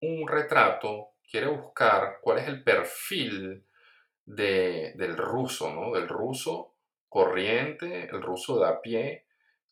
un 0.00 0.26
retrato, 0.26 1.10
quiere 1.30 1.46
buscar 1.46 2.18
cuál 2.20 2.38
es 2.38 2.48
el 2.48 2.64
perfil 2.64 3.64
del 4.24 5.16
ruso, 5.16 5.72
¿no? 5.72 5.92
Del 5.92 6.08
ruso 6.08 6.74
corriente, 7.08 8.08
el 8.10 8.20
ruso 8.20 8.58
de 8.58 8.66
a 8.66 8.80
pie, 8.80 9.26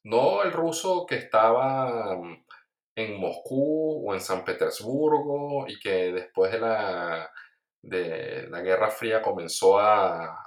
no 0.05 0.44
el 0.44 0.53
ruso 0.53 1.05
que 1.05 1.16
estaba 1.16 2.14
mm, 2.16 2.44
en 2.94 3.18
Moscú 3.18 4.09
o 4.09 4.14
en 4.14 4.20
San 4.20 4.44
Petersburgo 4.44 5.66
y 5.66 5.81
que 5.81 6.12
después 6.12 6.53
de 6.53 6.61
la, 6.61 7.29
de 7.83 8.47
la 8.49 8.61
Guerra 8.61 8.88
Fría 8.88 9.20
comenzó 9.20 9.81
a, 9.81 10.47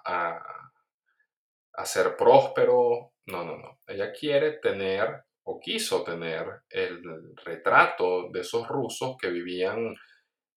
a 1.73 1.85
ser 1.85 2.15
próspero, 2.15 3.16
no, 3.27 3.43
no, 3.43 3.57
no. 3.57 3.79
Ella 3.85 4.11
quiere 4.11 4.53
tener 4.59 5.23
o 5.43 5.59
quiso 5.59 6.03
tener 6.03 6.63
el 6.69 7.01
retrato 7.45 8.29
de 8.31 8.41
esos 8.41 8.67
rusos 8.67 9.15
que 9.17 9.29
vivían 9.29 9.95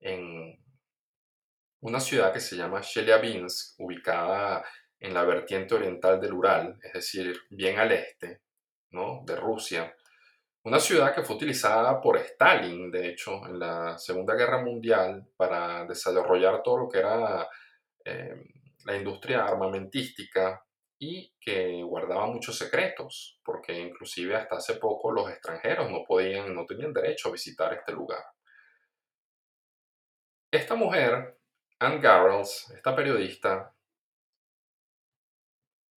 en 0.00 0.58
una 1.80 2.00
ciudad 2.00 2.32
que 2.32 2.40
se 2.40 2.56
llama 2.56 2.80
Chelyabinsk, 2.80 3.78
ubicada 3.78 4.64
en 4.98 5.14
la 5.14 5.24
vertiente 5.24 5.74
oriental 5.74 6.20
del 6.20 6.32
Ural, 6.32 6.78
es 6.82 6.92
decir, 6.92 7.40
bien 7.50 7.78
al 7.78 7.92
este 7.92 8.42
¿no? 8.90 9.22
de 9.24 9.36
Rusia. 9.36 9.94
Una 10.62 10.78
ciudad 10.78 11.14
que 11.14 11.22
fue 11.22 11.36
utilizada 11.36 12.00
por 12.00 12.18
Stalin, 12.18 12.90
de 12.90 13.08
hecho, 13.08 13.46
en 13.46 13.58
la 13.58 13.96
Segunda 13.96 14.34
Guerra 14.34 14.62
Mundial 14.62 15.26
para 15.36 15.86
desarrollar 15.86 16.62
todo 16.62 16.78
lo 16.78 16.88
que 16.88 16.98
era 16.98 17.48
eh, 18.04 18.34
la 18.84 18.96
industria 18.96 19.44
armamentística 19.44 20.62
y 21.02 21.34
que 21.40 21.82
guardaba 21.82 22.26
muchos 22.26 22.58
secretos, 22.58 23.40
porque 23.42 23.72
inclusive 23.72 24.36
hasta 24.36 24.56
hace 24.56 24.74
poco 24.74 25.10
los 25.10 25.30
extranjeros 25.30 25.90
no 25.90 26.04
podían, 26.04 26.54
no 26.54 26.66
tenían 26.66 26.92
derecho 26.92 27.30
a 27.30 27.32
visitar 27.32 27.72
este 27.72 27.92
lugar. 27.92 28.22
Esta 30.52 30.74
mujer, 30.74 31.38
Anne 31.78 32.00
Garrels, 32.00 32.70
esta 32.76 32.94
periodista, 32.94 33.74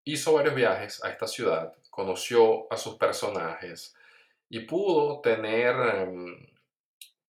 hizo 0.06 0.34
varios 0.34 0.56
viajes 0.56 1.04
a 1.04 1.10
esta 1.10 1.28
ciudad, 1.28 1.76
conoció 1.90 2.72
a 2.72 2.78
sus 2.78 2.96
personajes 2.96 3.94
y 4.48 4.62
pudo 4.62 5.20
tener, 5.20 5.76
em, 5.98 6.48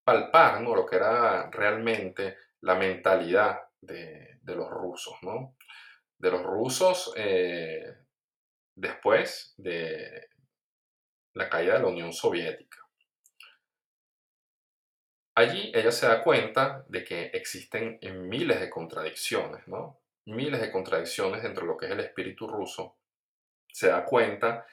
palpar 0.05 0.61
¿no? 0.61 0.77
lo 0.77 0.87
que 0.87 0.95
era 0.97 1.51
realmente 1.51 2.37
la 2.61 2.77
mentalidad 2.77 3.63
de, 3.81 4.39
de 4.43 4.55
los 4.55 4.71
rusos, 4.71 5.17
¿no? 5.23 5.57
De 6.25 6.31
los 6.31 6.43
rusos 6.43 7.13
eh, 7.17 7.99
después 8.75 9.55
de 9.59 10.29
la 11.35 11.51
caída 11.51 11.75
de 11.75 11.81
la 11.81 11.89
Unión 11.89 12.15
Soviética. 12.15 12.79
Allí 15.37 15.71
ella 15.75 15.93
se 15.93 16.07
da 16.07 16.23
cuenta 16.23 16.85
de 16.89 17.05
que 17.05 17.27
existen 17.27 17.99
miles 18.29 18.59
de 18.59 18.71
contradicciones, 18.71 19.69
¿no? 19.69 20.01
Miles 20.27 20.61
de 20.61 20.71
contradicciones 20.71 21.43
dentro 21.43 21.63
de 21.63 21.73
lo 21.73 21.77
que 21.77 21.87
es 21.87 21.93
el 21.93 22.01
espíritu 22.01 22.47
ruso. 22.47 22.97
Se 23.71 23.89
da 23.89 24.05
cuenta 24.05 24.67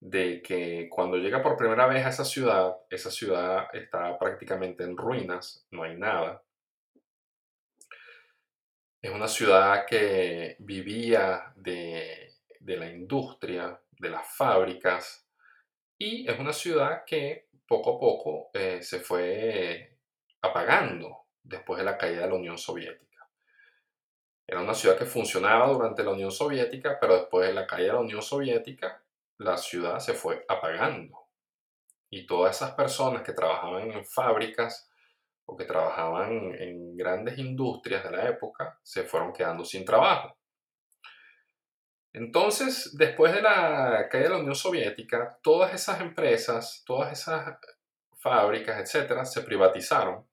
de 0.00 0.42
que 0.42 0.88
cuando 0.90 1.16
llega 1.16 1.42
por 1.42 1.56
primera 1.56 1.86
vez 1.86 2.04
a 2.04 2.10
esa 2.10 2.24
ciudad, 2.24 2.76
esa 2.90 3.10
ciudad 3.10 3.68
está 3.72 4.18
prácticamente 4.18 4.84
en 4.84 4.96
ruinas, 4.96 5.66
no 5.70 5.84
hay 5.84 5.96
nada. 5.96 6.42
Es 9.00 9.12
una 9.12 9.28
ciudad 9.28 9.86
que 9.86 10.56
vivía 10.58 11.52
de, 11.54 12.34
la 12.60 12.90
industria, 12.90 13.80
de 13.92 14.10
las 14.10 14.26
fábricas, 14.36 15.24
y 15.96 16.28
es 16.28 16.36
una 16.38 16.52
ciudad 16.52 17.04
que 17.06 17.48
poco 17.66 17.96
a 17.96 18.00
poco 18.00 18.50
eh, 18.52 18.82
se 18.82 18.98
fue 18.98 19.98
apagando 20.42 21.26
después 21.42 21.78
de 21.78 21.84
la 21.84 21.96
caída 21.96 22.22
de 22.22 22.28
la 22.28 22.34
Unión 22.34 22.58
Soviética. 22.58 23.28
Era 24.44 24.62
una 24.62 24.74
ciudad 24.74 24.98
que 24.98 25.04
funcionaba 25.04 25.68
durante 25.68 26.02
la 26.02 26.10
Unión 26.10 26.32
Soviética, 26.32 26.98
pero 27.00 27.14
después 27.14 27.46
de 27.46 27.54
la 27.54 27.66
caída 27.66 27.88
de 27.88 27.94
la 27.94 28.00
Unión 28.00 28.22
Soviética, 28.22 29.04
la 29.38 29.56
ciudad 29.56 30.00
se 30.00 30.14
fue 30.14 30.44
apagando. 30.48 31.28
Y 32.10 32.26
todas 32.26 32.56
esas 32.56 32.72
personas 32.72 33.22
que 33.22 33.32
trabajaban 33.32 33.92
en 33.92 34.04
fábricas 34.04 34.87
o 35.50 35.56
que 35.56 35.64
trabajaban 35.64 36.54
en 36.58 36.94
grandes 36.94 37.38
industrias 37.38 38.04
de 38.04 38.10
la 38.10 38.28
época 38.28 38.78
se 38.82 39.04
fueron 39.04 39.32
quedando 39.32 39.64
sin 39.64 39.82
trabajo. 39.82 40.36
Entonces, 42.12 42.94
después 42.98 43.32
de 43.32 43.40
la 43.40 44.08
caída 44.10 44.28
de 44.28 44.34
la 44.34 44.40
Unión 44.40 44.54
Soviética, 44.54 45.38
todas 45.42 45.72
esas 45.72 46.00
empresas, 46.02 46.82
todas 46.84 47.12
esas 47.12 47.58
fábricas, 48.18 48.78
etcétera, 48.78 49.24
se 49.24 49.42
privatizaron 49.42 50.26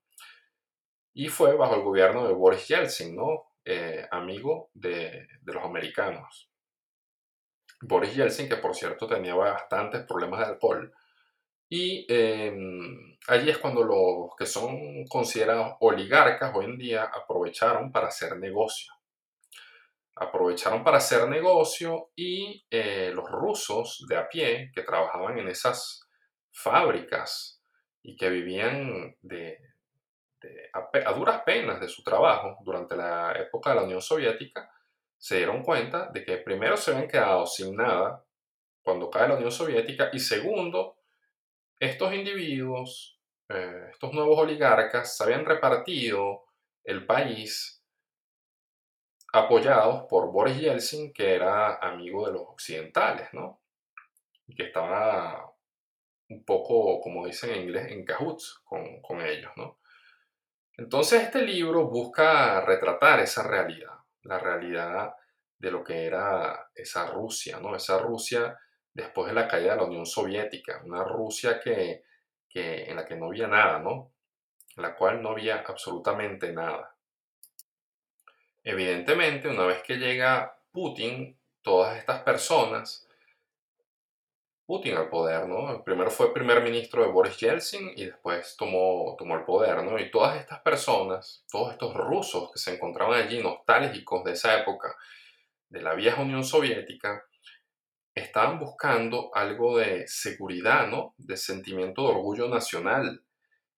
y 1.14 1.28
fue 1.28 1.56
bajo 1.56 1.76
el 1.76 1.82
gobierno 1.82 2.26
de 2.26 2.34
Boris 2.34 2.68
Yeltsin, 2.68 3.16
¿no? 3.16 3.54
Eh, 3.64 4.06
amigo 4.10 4.70
de, 4.74 5.26
los 5.44 5.64
americanos. 5.64 6.50
Boris 7.80 8.14
Yeltsin, 8.14 8.50
que 8.50 8.56
por 8.56 8.74
cierto 8.74 9.06
tenía 9.06 9.34
bastantes 9.34 10.04
problemas 10.04 10.40
de 10.40 10.46
alcohol, 10.46 10.94
y 11.68 12.06
em, 12.08 13.16
allí 13.26 13.50
es 13.50 13.58
cuando 13.58 13.82
los 13.82 14.36
que 14.36 14.46
son 14.46 15.04
considerados 15.06 15.76
oligarcas 15.80 16.52
hoy 16.54 16.66
en 16.66 16.78
día 16.78 17.04
aprovecharon 17.04 17.90
para 17.90 18.08
hacer 18.08 18.36
negocio. 18.36 18.92
Aprovecharon 20.14 20.82
para 20.82 20.98
hacer 20.98 21.28
negocio 21.28 22.10
y 22.16 22.64
eh, 22.70 23.10
los 23.14 23.30
rusos 23.30 24.06
de 24.08 24.16
a 24.16 24.28
pie 24.28 24.70
que 24.74 24.82
trabajaban 24.82 25.38
en 25.38 25.48
esas 25.48 26.08
fábricas 26.52 27.60
y 28.02 28.16
que 28.16 28.30
vivían 28.30 29.16
de, 29.20 29.58
a, 30.72 31.12
duras 31.12 31.42
penas 31.44 31.80
de 31.80 31.88
su 31.88 32.02
trabajo 32.02 32.56
durante 32.62 32.96
la 32.96 33.32
época 33.32 33.70
de 33.70 33.76
la 33.76 33.82
Unión 33.82 34.00
Soviética, 34.00 34.70
se 35.18 35.38
dieron 35.38 35.62
cuenta 35.62 36.10
de 36.12 36.24
que 36.24 36.36
primero 36.38 36.76
se 36.76 36.92
habían 36.92 37.08
quedado 37.08 37.46
sin 37.46 37.74
nada 37.74 38.24
cuando 38.82 39.10
cae 39.10 39.28
la 39.28 39.34
Unión 39.34 39.50
Soviética 39.50 40.10
y 40.12 40.18
segundo, 40.18 40.98
estos 41.78 42.14
individuos, 42.14 43.20
eh, 43.48 43.88
estos 43.92 44.12
nuevos 44.12 44.38
oligarcas, 44.38 45.16
se 45.16 45.24
habían 45.24 45.44
repartido 45.44 46.44
el 46.84 47.06
país 47.06 47.82
apoyados 49.32 50.06
por 50.08 50.32
Boris 50.32 50.58
Yeltsin, 50.58 51.12
que 51.12 51.34
era 51.34 51.76
amigo 51.76 52.26
de 52.26 52.32
los 52.32 52.42
occidentales, 52.42 53.28
¿no? 53.32 53.60
Y 54.46 54.54
que 54.54 54.64
estaba 54.64 55.52
un 56.28 56.44
poco, 56.44 57.00
como 57.00 57.26
dicen 57.26 57.50
en 57.50 57.62
inglés, 57.62 57.92
en 57.92 58.04
cahoots 58.04 58.62
con, 58.64 59.00
con 59.02 59.20
ellos, 59.20 59.52
¿no? 59.56 59.78
Entonces 60.78 61.22
este 61.22 61.42
libro 61.42 61.88
busca 61.88 62.60
retratar 62.60 63.20
esa 63.20 63.42
realidad, 63.42 63.94
la 64.22 64.38
realidad 64.38 65.14
de 65.58 65.70
lo 65.70 65.82
que 65.82 66.04
era 66.04 66.70
esa 66.74 67.06
Rusia, 67.06 67.58
¿no? 67.60 67.74
Esa 67.74 67.98
Rusia 67.98 68.58
después 68.96 69.28
de 69.28 69.34
la 69.34 69.46
caída 69.46 69.72
de 69.72 69.76
la 69.76 69.84
Unión 69.84 70.06
Soviética, 70.06 70.80
una 70.82 71.04
Rusia 71.04 71.60
que, 71.60 72.02
que, 72.48 72.84
en 72.84 72.96
la 72.96 73.04
que 73.04 73.14
no 73.14 73.26
había 73.26 73.46
nada, 73.46 73.78
¿no? 73.78 74.10
En 74.74 74.82
la 74.82 74.96
cual 74.96 75.22
no 75.22 75.30
había 75.30 75.56
absolutamente 75.66 76.50
nada. 76.50 76.94
Evidentemente, 78.64 79.48
una 79.48 79.66
vez 79.66 79.82
que 79.82 79.96
llega 79.96 80.58
Putin, 80.72 81.38
todas 81.60 81.98
estas 81.98 82.22
personas, 82.22 83.06
Putin 84.64 84.96
al 84.96 85.10
poder, 85.10 85.46
¿no? 85.46 85.84
Primero 85.84 86.10
fue 86.10 86.32
primer 86.32 86.62
ministro 86.62 87.02
de 87.02 87.12
Boris 87.12 87.36
Yeltsin 87.36 87.92
y 87.96 88.06
después 88.06 88.56
tomó, 88.56 89.14
tomó 89.18 89.36
el 89.36 89.44
poder, 89.44 89.82
¿no? 89.84 89.98
Y 89.98 90.10
todas 90.10 90.40
estas 90.40 90.60
personas, 90.60 91.44
todos 91.50 91.72
estos 91.72 91.92
rusos 91.94 92.50
que 92.50 92.58
se 92.58 92.74
encontraban 92.74 93.20
allí, 93.20 93.42
nostálgicos 93.42 94.24
de 94.24 94.32
esa 94.32 94.58
época, 94.58 94.96
de 95.68 95.82
la 95.82 95.94
vieja 95.94 96.22
Unión 96.22 96.44
Soviética, 96.44 97.26
estaban 98.16 98.58
buscando 98.58 99.30
algo 99.34 99.78
de 99.78 100.08
seguridad, 100.08 100.88
¿no? 100.88 101.14
De 101.18 101.36
sentimiento 101.36 102.02
de 102.02 102.08
orgullo 102.08 102.48
nacional. 102.48 103.22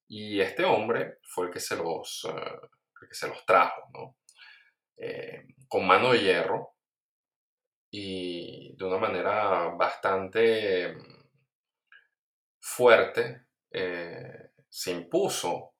Y 0.07 0.41
este 0.41 0.65
hombre 0.65 1.19
fue 1.23 1.47
el 1.47 1.53
que 1.53 1.61
se 1.61 1.77
los, 1.77 2.27
eh, 2.31 2.69
que 3.09 3.15
se 3.15 3.29
los 3.29 3.45
trajo, 3.45 3.83
¿no? 3.93 4.17
Eh, 4.97 5.49
con 5.69 5.87
mano 5.87 6.13
de 6.13 6.21
hierro 6.21 6.75
y 7.91 8.77
de 8.77 8.85
una 8.85 8.99
manera 8.99 9.69
bastante 9.77 10.93
mm, 10.93 11.29
fuerte 12.61 13.47
eh, 13.71 14.51
se 14.69 14.93
impuso 14.93 15.75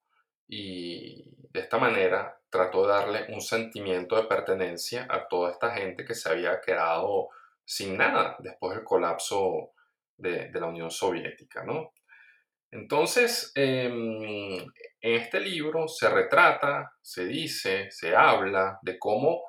y 0.49 1.31
de 1.51 1.61
esta 1.61 1.79
manera 1.79 2.41
trató 2.51 2.87
de 2.87 2.93
darle 2.93 3.27
un 3.35 3.41
sentimiento 3.41 4.17
de 4.17 4.29
pertenencia 4.29 5.07
a 5.09 5.29
toda 5.29 5.53
esta 5.53 5.71
gente 5.75 6.05
que 6.05 6.15
se 6.15 6.31
había 6.31 6.61
quedado 6.61 7.29
sin 7.69 7.99
nada 7.99 8.35
después 8.39 8.75
del 8.75 8.83
colapso 8.85 9.73
de, 10.17 10.51
la 10.55 10.67
Unión 10.67 10.91
Soviética, 10.91 11.65
¿no? 11.65 11.93
Entonces, 12.71 13.53
em, 13.55 14.57
en 15.01 15.15
este 15.15 15.39
libro 15.39 15.87
se 15.87 16.09
retrata, 16.09 16.95
se 17.03 17.27
dice, 17.27 17.91
se 17.91 18.17
habla 18.17 18.79
de 18.81 18.99
cómo 18.99 19.43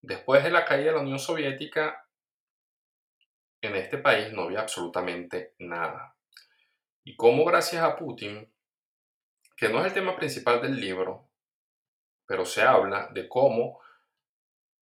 después 0.00 0.44
de 0.44 0.52
la 0.52 0.64
caída 0.64 0.86
de 0.86 0.92
la 0.92 1.02
Unión 1.02 1.18
Soviética, 1.18 2.06
en 3.60 3.74
este 3.74 3.98
país 3.98 4.32
no 4.32 4.42
había 4.42 4.60
absolutamente 4.60 5.54
nada. 5.58 6.14
Y 7.02 7.16
cómo 7.16 7.44
gracias 7.44 7.82
a 7.82 7.96
Putin, 7.96 8.48
que 9.56 9.68
no 9.68 9.80
es 9.80 9.86
el 9.86 9.92
tema 9.92 10.14
principal 10.14 10.62
del 10.62 10.80
libro, 10.80 11.30
pero 12.26 12.44
se 12.44 12.62
habla 12.62 13.08
de 13.12 13.28
cómo 13.28 13.80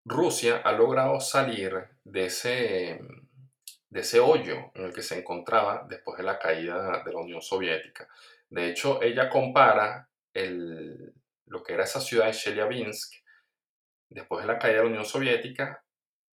Rusia 0.04 0.58
ha 0.65 0.74
logrado 0.74 1.22
salir 1.22 1.92
de 2.04 2.26
ese 2.26 3.00
de 3.89 4.00
ese 4.00 4.20
hoyo 4.20 4.72
en 4.74 4.86
el 4.86 4.94
que 4.94 5.04
se 5.04 5.20
encontraba 5.20 5.86
después 5.88 6.18
de 6.18 6.24
la 6.24 6.39
caída 6.39 7.04
de 7.06 7.13
la 7.13 7.20
Unión 7.20 7.44
Soviética. 7.44 8.08
De 8.50 8.68
hecho, 8.68 9.04
ella 9.04 9.30
compara 9.30 10.10
el, 10.34 11.13
lo 11.46 11.62
que 11.62 11.74
era 11.74 11.84
esa 11.84 12.02
ciudad 12.02 12.26
de 12.26 12.34
Chelyabinsk 12.34 13.13
después 14.10 14.42
de 14.42 14.52
la 14.52 14.58
caída 14.58 14.78
de 14.78 14.84
la 14.84 14.89
Unión 14.89 15.06
Soviética 15.06 15.84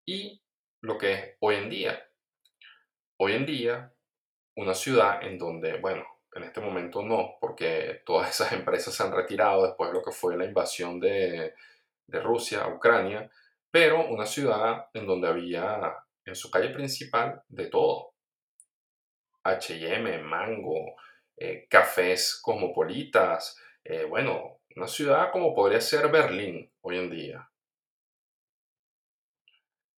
y 0.06 0.42
lo 0.80 0.96
que 0.96 1.12
es 1.12 1.36
hoy 1.40 1.56
en 1.56 1.68
día. 1.68 2.10
Hoy 3.18 3.32
en 3.32 3.44
día, 3.44 3.92
una 4.56 4.72
ciudad 4.72 5.22
en 5.22 5.36
donde, 5.36 5.78
bueno, 5.78 6.06
en 6.32 6.44
este 6.44 6.62
momento 6.62 7.02
no, 7.02 7.36
porque 7.40 8.02
todas 8.06 8.30
esas 8.30 8.52
empresas 8.54 8.94
se 8.94 9.02
han 9.02 9.12
retirado 9.12 9.66
después 9.66 9.90
de 9.90 9.98
lo 9.98 10.02
que 10.02 10.12
fue 10.12 10.36
la 10.36 10.46
invasión 10.46 10.98
de, 10.98 11.54
de 12.06 12.20
Rusia 12.20 12.62
a 12.62 12.74
Ucrania, 12.74 13.30
pero 13.70 14.06
una 14.08 14.26
ciudad 14.26 14.86
en 14.92 15.06
donde 15.06 15.28
había 15.28 15.96
en 16.24 16.34
su 16.34 16.50
calle 16.50 16.70
principal 16.70 17.42
de 17.48 17.66
todo. 17.66 18.14
HM, 19.44 20.22
Mango, 20.22 20.96
eh, 21.36 21.66
cafés 21.68 22.38
cosmopolitas, 22.42 23.56
eh, 23.84 24.04
bueno, 24.04 24.60
una 24.76 24.86
ciudad 24.86 25.32
como 25.32 25.54
podría 25.54 25.80
ser 25.80 26.10
Berlín 26.10 26.70
hoy 26.82 26.98
en 26.98 27.10
día. 27.10 27.50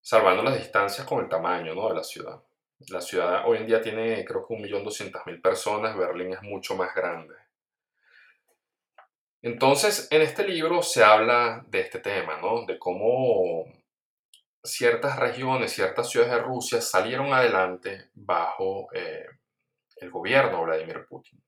Salvando 0.01 0.43
las 0.43 0.59
distancias 0.59 1.07
con 1.07 1.23
el 1.23 1.29
tamaño 1.29 1.75
¿no? 1.75 1.89
de 1.89 1.95
la 1.95 2.05
ciudad. 2.05 2.43
La 2.89 3.01
ciudad 3.01 3.43
hoy 3.47 3.59
en 3.59 3.67
día 3.67 3.81
tiene 3.81 4.25
creo 4.25 4.47
que 4.47 4.55
1.200.000 4.55 5.41
personas, 5.41 5.97
Berlín 5.97 6.33
es 6.33 6.43
mucho 6.43 6.75
más 6.75 6.95
grande. 6.95 7.35
Entonces, 9.43 10.07
en 10.13 10.23
este 10.23 10.47
libro 10.47 10.83
se 10.83 11.03
habla 11.03 11.65
de 11.67 11.81
este 11.81 11.99
tema, 11.99 12.41
¿no? 12.41 12.65
De 12.65 12.79
cómo 12.79 13.65
ciertas 14.63 15.19
regiones, 15.19 15.73
ciertas 15.73 16.09
ciudades 16.09 16.35
de 16.35 16.43
Rusia 16.43 16.81
salieron 16.81 17.33
adelante 17.33 18.11
bajo 18.15 18.89
eh, 18.95 19.27
el 19.97 20.11
gobierno 20.11 20.59
de 20.59 20.65
Vladimir 20.65 21.07
Putin. 21.09 21.43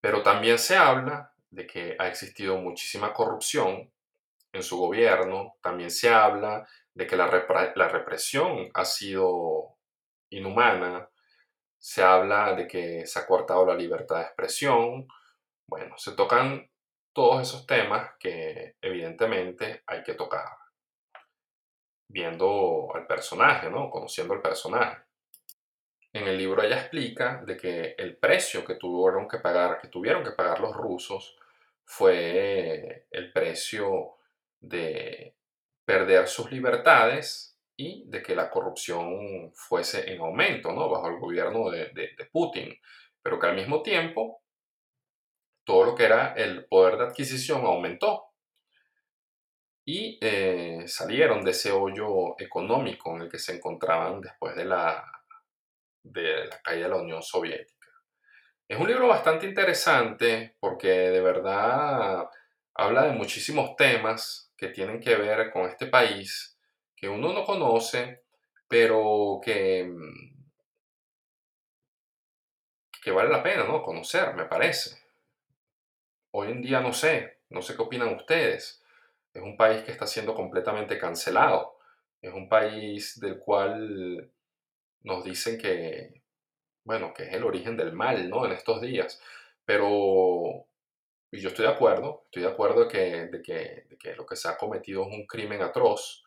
Pero 0.00 0.22
también 0.22 0.58
se 0.58 0.76
habla 0.76 1.32
de 1.50 1.66
que 1.66 1.94
ha 1.98 2.08
existido 2.08 2.56
muchísima 2.56 3.12
corrupción 3.12 3.92
en 4.52 4.62
su 4.62 4.78
gobierno, 4.78 5.56
también 5.60 5.90
se 5.90 6.08
habla 6.08 6.66
de 6.94 7.06
que 7.06 7.16
la, 7.16 7.26
la 7.74 7.88
represión 7.88 8.70
ha 8.72 8.84
sido 8.84 9.76
inhumana, 10.30 11.08
se 11.78 12.02
habla 12.02 12.54
de 12.54 12.66
que 12.66 13.06
se 13.06 13.18
ha 13.18 13.26
cortado 13.26 13.66
la 13.66 13.74
libertad 13.74 14.16
de 14.16 14.22
expresión, 14.22 15.06
bueno, 15.66 15.98
se 15.98 16.12
tocan 16.12 16.70
todos 17.14 17.48
esos 17.48 17.66
temas 17.66 18.10
que 18.18 18.76
evidentemente 18.82 19.82
hay 19.86 20.02
que 20.02 20.14
tocar 20.14 20.48
viendo 22.08 22.94
al 22.94 23.06
personaje, 23.06 23.70
¿no? 23.70 23.88
Conociendo 23.88 24.34
al 24.34 24.42
personaje. 24.42 25.02
En 26.12 26.28
el 26.28 26.36
libro 26.38 26.62
ella 26.62 26.80
explica 26.80 27.42
de 27.44 27.56
que 27.56 27.94
el 27.98 28.16
precio 28.16 28.64
que 28.64 28.76
tuvieron 28.76 29.26
que 29.26 29.38
pagar, 29.38 29.80
que 29.80 29.88
tuvieron 29.88 30.22
que 30.22 30.30
pagar 30.30 30.60
los 30.60 30.76
rusos, 30.76 31.36
fue 31.84 33.06
el 33.10 33.32
precio 33.32 34.16
de 34.60 35.34
perder 35.84 36.28
sus 36.28 36.50
libertades 36.50 37.58
y 37.76 38.04
de 38.06 38.22
que 38.22 38.36
la 38.36 38.50
corrupción 38.50 39.52
fuese 39.52 40.12
en 40.12 40.20
aumento, 40.20 40.72
¿no? 40.72 40.88
Bajo 40.88 41.08
el 41.08 41.18
gobierno 41.18 41.70
de, 41.70 41.90
Putin, 42.30 42.72
pero 43.22 43.38
que 43.38 43.46
al 43.48 43.56
mismo 43.56 43.82
tiempo 43.82 44.43
todo 45.64 45.84
lo 45.84 45.94
que 45.94 46.04
era 46.04 46.34
el 46.34 46.66
poder 46.66 46.96
de 46.96 47.04
adquisición 47.04 47.64
aumentó 47.64 48.34
y 49.84 50.18
eh, 50.20 50.84
salieron 50.86 51.44
de 51.44 51.50
ese 51.50 51.72
hoyo 51.72 52.34
económico 52.38 53.14
en 53.14 53.22
el 53.22 53.28
que 53.28 53.38
se 53.38 53.54
encontraban 53.54 54.20
después 54.20 54.56
de 54.56 54.64
la, 54.64 55.04
de 56.02 56.46
la 56.46 56.60
caída 56.62 56.84
de 56.84 56.94
la 56.94 57.02
Unión 57.02 57.22
Soviética. 57.22 57.88
Es 58.66 58.78
un 58.78 58.88
libro 58.88 59.08
bastante 59.08 59.46
interesante 59.46 60.56
porque 60.58 60.88
de 60.88 61.20
verdad 61.20 62.26
habla 62.74 63.02
de 63.04 63.12
muchísimos 63.12 63.76
temas 63.76 64.52
que 64.56 64.68
tienen 64.68 65.00
que 65.00 65.16
ver 65.16 65.50
con 65.50 65.68
este 65.68 65.86
país 65.86 66.58
que 66.96 67.08
uno 67.08 67.32
no 67.34 67.44
conoce, 67.44 68.24
pero 68.66 69.38
que, 69.44 69.84
mm, 69.84 70.50
que 73.02 73.10
vale 73.10 73.28
la 73.28 73.42
pena 73.42 73.64
¿no? 73.64 73.82
conocer, 73.82 74.34
me 74.34 74.46
parece. 74.46 75.03
Hoy 76.36 76.50
en 76.50 76.62
día 76.62 76.80
no 76.80 76.92
sé, 76.92 77.38
no 77.50 77.62
sé 77.62 77.76
qué 77.76 77.82
opinan 77.82 78.12
ustedes. 78.16 78.82
Es 79.32 79.40
un 79.40 79.56
país 79.56 79.84
que 79.84 79.92
está 79.92 80.04
siendo 80.04 80.34
completamente 80.34 80.98
cancelado. 80.98 81.78
Es 82.20 82.34
un 82.34 82.48
país 82.48 83.20
del 83.20 83.38
cual 83.38 84.32
nos 85.02 85.24
dicen 85.24 85.56
que, 85.56 86.22
bueno, 86.82 87.14
que 87.14 87.24
es 87.24 87.34
el 87.34 87.44
origen 87.44 87.76
del 87.76 87.92
mal, 87.92 88.28
¿no? 88.28 88.46
En 88.46 88.52
estos 88.52 88.80
días. 88.80 89.22
Pero 89.64 90.66
y 91.30 91.38
yo 91.40 91.50
estoy 91.50 91.66
de 91.66 91.72
acuerdo, 91.72 92.22
estoy 92.24 92.42
de 92.42 92.48
acuerdo 92.48 92.86
de 92.86 92.88
que, 92.88 93.26
de 93.26 93.42
que, 93.42 93.86
de 93.88 93.96
que 93.96 94.16
lo 94.16 94.26
que 94.26 94.34
se 94.34 94.48
ha 94.48 94.56
cometido 94.56 95.02
es 95.02 95.16
un 95.16 95.26
crimen 95.26 95.62
atroz 95.62 96.24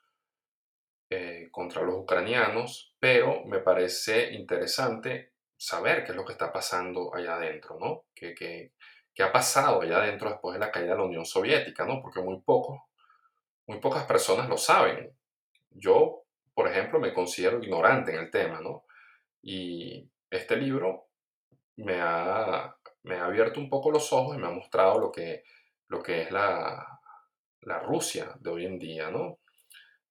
eh, 1.09 1.49
contra 1.51 1.81
los 1.81 1.95
ucranianos, 1.95 2.95
pero 2.97 3.43
me 3.45 3.59
parece 3.59 4.31
interesante 4.31 5.33
saber 5.57 6.05
qué 6.05 6.11
es 6.11 6.15
lo 6.15 6.23
que 6.23 6.33
está 6.33 6.51
pasando 6.53 7.13
allá 7.13 7.35
adentro, 7.35 7.77
¿no? 7.77 8.05
¿Qué, 8.15 8.33
qué, 8.33 8.71
qué 9.17 9.23
ha 9.23 9.31
pasado 9.31 9.81
allá 9.81 9.97
adentro 9.97 10.29
después 10.29 10.53
de 10.53 10.59
la 10.59 10.71
caída 10.71 10.91
de 10.91 10.97
la 10.97 11.05
Unión 11.05 11.25
Soviética, 11.25 11.85
¿no? 11.85 11.99
Porque 12.03 12.21
muy, 12.21 12.39
poco, 12.41 12.87
muy 13.65 13.79
pocas 13.79 14.03
personas 14.03 14.47
lo 14.47 14.57
saben. 14.57 15.11
Yo, 15.71 16.25
por 16.53 16.67
ejemplo, 16.67 16.99
me 16.99 17.15
considero 17.15 17.61
ignorante 17.61 18.13
en 18.13 18.19
el 18.19 18.29
tema, 18.29 18.61
¿no? 18.61 18.85
Y 19.41 20.07
este 20.29 20.55
libro 20.55 21.07
me 21.77 21.99
ha 21.99 22.77
me 23.07 23.15
ha 23.15 23.25
abierto 23.25 23.59
un 23.59 23.69
poco 23.69 23.89
los 23.89 24.11
ojos 24.13 24.35
y 24.35 24.39
me 24.39 24.47
ha 24.47 24.51
mostrado 24.51 24.99
lo 24.99 25.11
que, 25.11 25.43
lo 25.87 26.03
que 26.03 26.23
es 26.23 26.31
la, 26.31 26.99
la 27.61 27.79
Rusia 27.79 28.35
de 28.39 28.49
hoy 28.49 28.65
en 28.65 28.77
día, 28.77 29.09
¿no? 29.09 29.39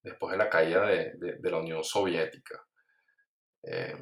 Después 0.01 0.31
de 0.31 0.37
la 0.37 0.49
caída 0.49 0.85
de, 0.85 1.13
de, 1.15 1.51
la 1.51 1.57
Unión 1.59 1.83
Soviética. 1.83 2.65
Eh, 3.63 3.95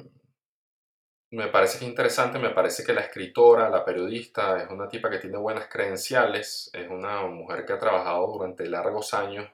me 1.36 1.48
parece 1.48 1.78
que 1.78 1.84
es 1.84 1.90
interesante, 1.90 2.38
me 2.38 2.50
parece 2.50 2.82
que 2.82 2.94
la 2.94 3.02
escritora, 3.02 3.68
la 3.68 3.84
periodista, 3.84 4.56
es 4.62 4.70
una 4.70 4.88
tipa 4.88 5.10
que 5.10 5.18
tiene 5.18 5.36
buenas 5.36 5.68
credenciales, 5.68 6.70
es 6.72 6.88
una 6.88 7.26
mujer 7.26 7.66
que 7.66 7.74
ha 7.74 7.78
trabajado 7.78 8.26
durante 8.26 8.66
largos 8.66 9.12
años 9.12 9.46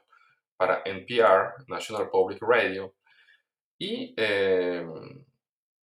para 0.55 0.81
NPR, 0.85 1.65
National 1.67 2.09
Public 2.09 2.41
Radio, 2.41 2.95
y 3.77 4.13
eh, 4.15 4.85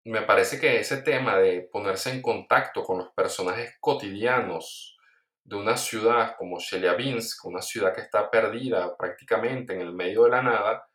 me 0.06 0.22
parece 0.22 0.58
que 0.58 0.80
ese 0.80 1.02
tema 1.02 1.38
de 1.38 1.68
ponerse 1.70 2.12
en 2.12 2.22
contacto 2.22 2.82
con 2.84 3.00
los 3.00 3.10
personajes 3.10 3.76
cotidianos 3.82 4.98
de 5.44 5.58
una 5.58 5.76
ciudad 5.76 6.36
como 6.38 6.60
Chelyabinsk, 6.60 7.44
una 7.44 7.62
ciudad 7.62 7.94
que 7.94 8.02
está 8.02 8.32
perdida 8.32 8.96
prácticamente 8.96 9.74
en 9.74 9.82
el 9.82 9.92
medio 9.92 10.24
de 10.24 10.30
la 10.30 10.44
nada, 10.44 10.88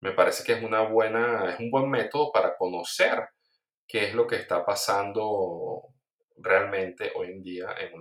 me 0.00 0.12
parece 0.12 0.44
que 0.44 0.52
es, 0.52 0.62
una 0.62 0.82
buena, 0.82 1.54
es 1.54 1.58
un 1.58 1.70
buen 1.70 1.88
método 1.88 2.30
para 2.32 2.54
conocer 2.54 3.30
qué 3.92 4.06
es 4.06 4.14
lo 4.14 4.26
que 4.26 4.36
está 4.36 4.64
pasando 4.64 5.82
realmente 6.38 7.12
hoy 7.14 7.28
en 7.28 7.42
día 7.42 7.74
en, 7.78 7.92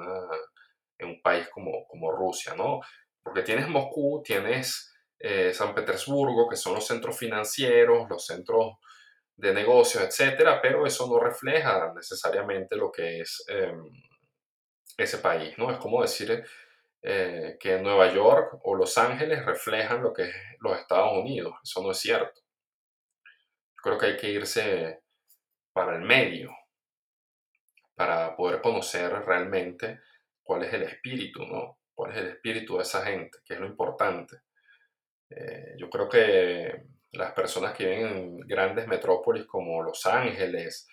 en 0.97 1.09
un 1.09 1.21
país 1.21 1.49
como, 1.49 1.85
como 1.85 2.13
Rusia, 2.13 2.55
¿no? 2.55 2.79
Porque 3.21 3.41
tienes 3.41 3.67
Moscú, 3.67 4.23
tienes 4.23 4.95
eh, 5.19 5.53
San 5.53 5.75
Petersburgo, 5.75 6.47
que 6.47 6.55
son 6.55 6.75
los 6.75 6.87
centros 6.87 7.17
financieros, 7.17 8.09
los 8.09 8.25
centros 8.25 8.77
de 9.35 9.53
negocios, 9.53 10.01
etcétera, 10.01 10.61
pero 10.61 10.85
eso 10.85 11.07
no 11.07 11.19
refleja 11.19 11.91
necesariamente 11.93 12.77
lo 12.77 12.89
que 12.89 13.19
es 13.19 13.43
em, 13.49 13.83
ese 14.97 15.17
país, 15.17 15.57
¿no? 15.57 15.71
Es 15.71 15.77
como 15.77 16.01
decir 16.01 16.41
eh, 17.01 17.57
que 17.59 17.79
Nueva 17.81 18.13
York 18.13 18.61
o 18.63 18.75
Los 18.75 18.97
Ángeles 18.97 19.45
reflejan 19.45 20.03
lo 20.03 20.13
que 20.13 20.23
es 20.23 20.35
los 20.61 20.79
Estados 20.79 21.11
Unidos, 21.11 21.53
eso 21.61 21.83
no 21.83 21.91
es 21.91 21.97
cierto. 21.97 22.39
creo 23.75 23.97
que 23.97 24.05
hay 24.05 24.17
que 24.17 24.29
irse 24.29 25.00
para 25.73 25.95
el 25.95 26.01
medio 26.01 26.51
para 28.01 28.35
poder 28.35 28.61
conocer 28.61 29.11
realmente 29.11 29.99
cuál 30.41 30.63
es 30.63 30.73
el 30.73 30.81
espíritu, 30.83 31.45
¿no? 31.45 31.81
Cuál 31.93 32.11
es 32.11 32.17
el 32.17 32.27
espíritu 32.29 32.77
de 32.77 32.81
esa 32.81 33.05
gente, 33.05 33.37
que 33.45 33.53
es 33.53 33.59
lo 33.59 33.67
importante. 33.67 34.37
Eh, 35.29 35.75
yo 35.77 35.87
creo 35.87 36.09
que 36.09 36.87
las 37.11 37.31
personas 37.33 37.73
que 37.73 37.85
viven 37.85 38.07
en 38.07 38.39
grandes 38.39 38.87
metrópolis 38.87 39.45
como 39.45 39.83
Los 39.83 40.05
Ángeles, 40.07 40.87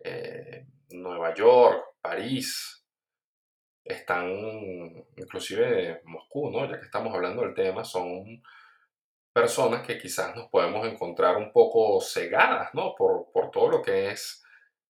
eh, 0.00 0.66
Nueva 0.90 1.32
York, 1.32 1.94
París, 2.00 2.84
están, 3.84 4.28
inclusive 5.16 6.02
Moscú, 6.06 6.50
¿no? 6.50 6.68
ya 6.68 6.80
que 6.80 6.86
estamos 6.86 7.14
hablando 7.14 7.42
del 7.42 7.54
tema, 7.54 7.84
son 7.84 8.42
personas 9.38 9.86
que 9.86 9.98
quizás 9.98 10.34
nos 10.34 10.48
podemos 10.48 10.86
encontrar 10.86 11.36
un 11.36 11.52
poco 11.52 12.00
cegadas 12.00 12.74
¿no? 12.74 12.94
por, 12.96 13.28
todo 13.52 13.68
lo 13.68 13.82
que 13.82 14.10
es 14.10 14.44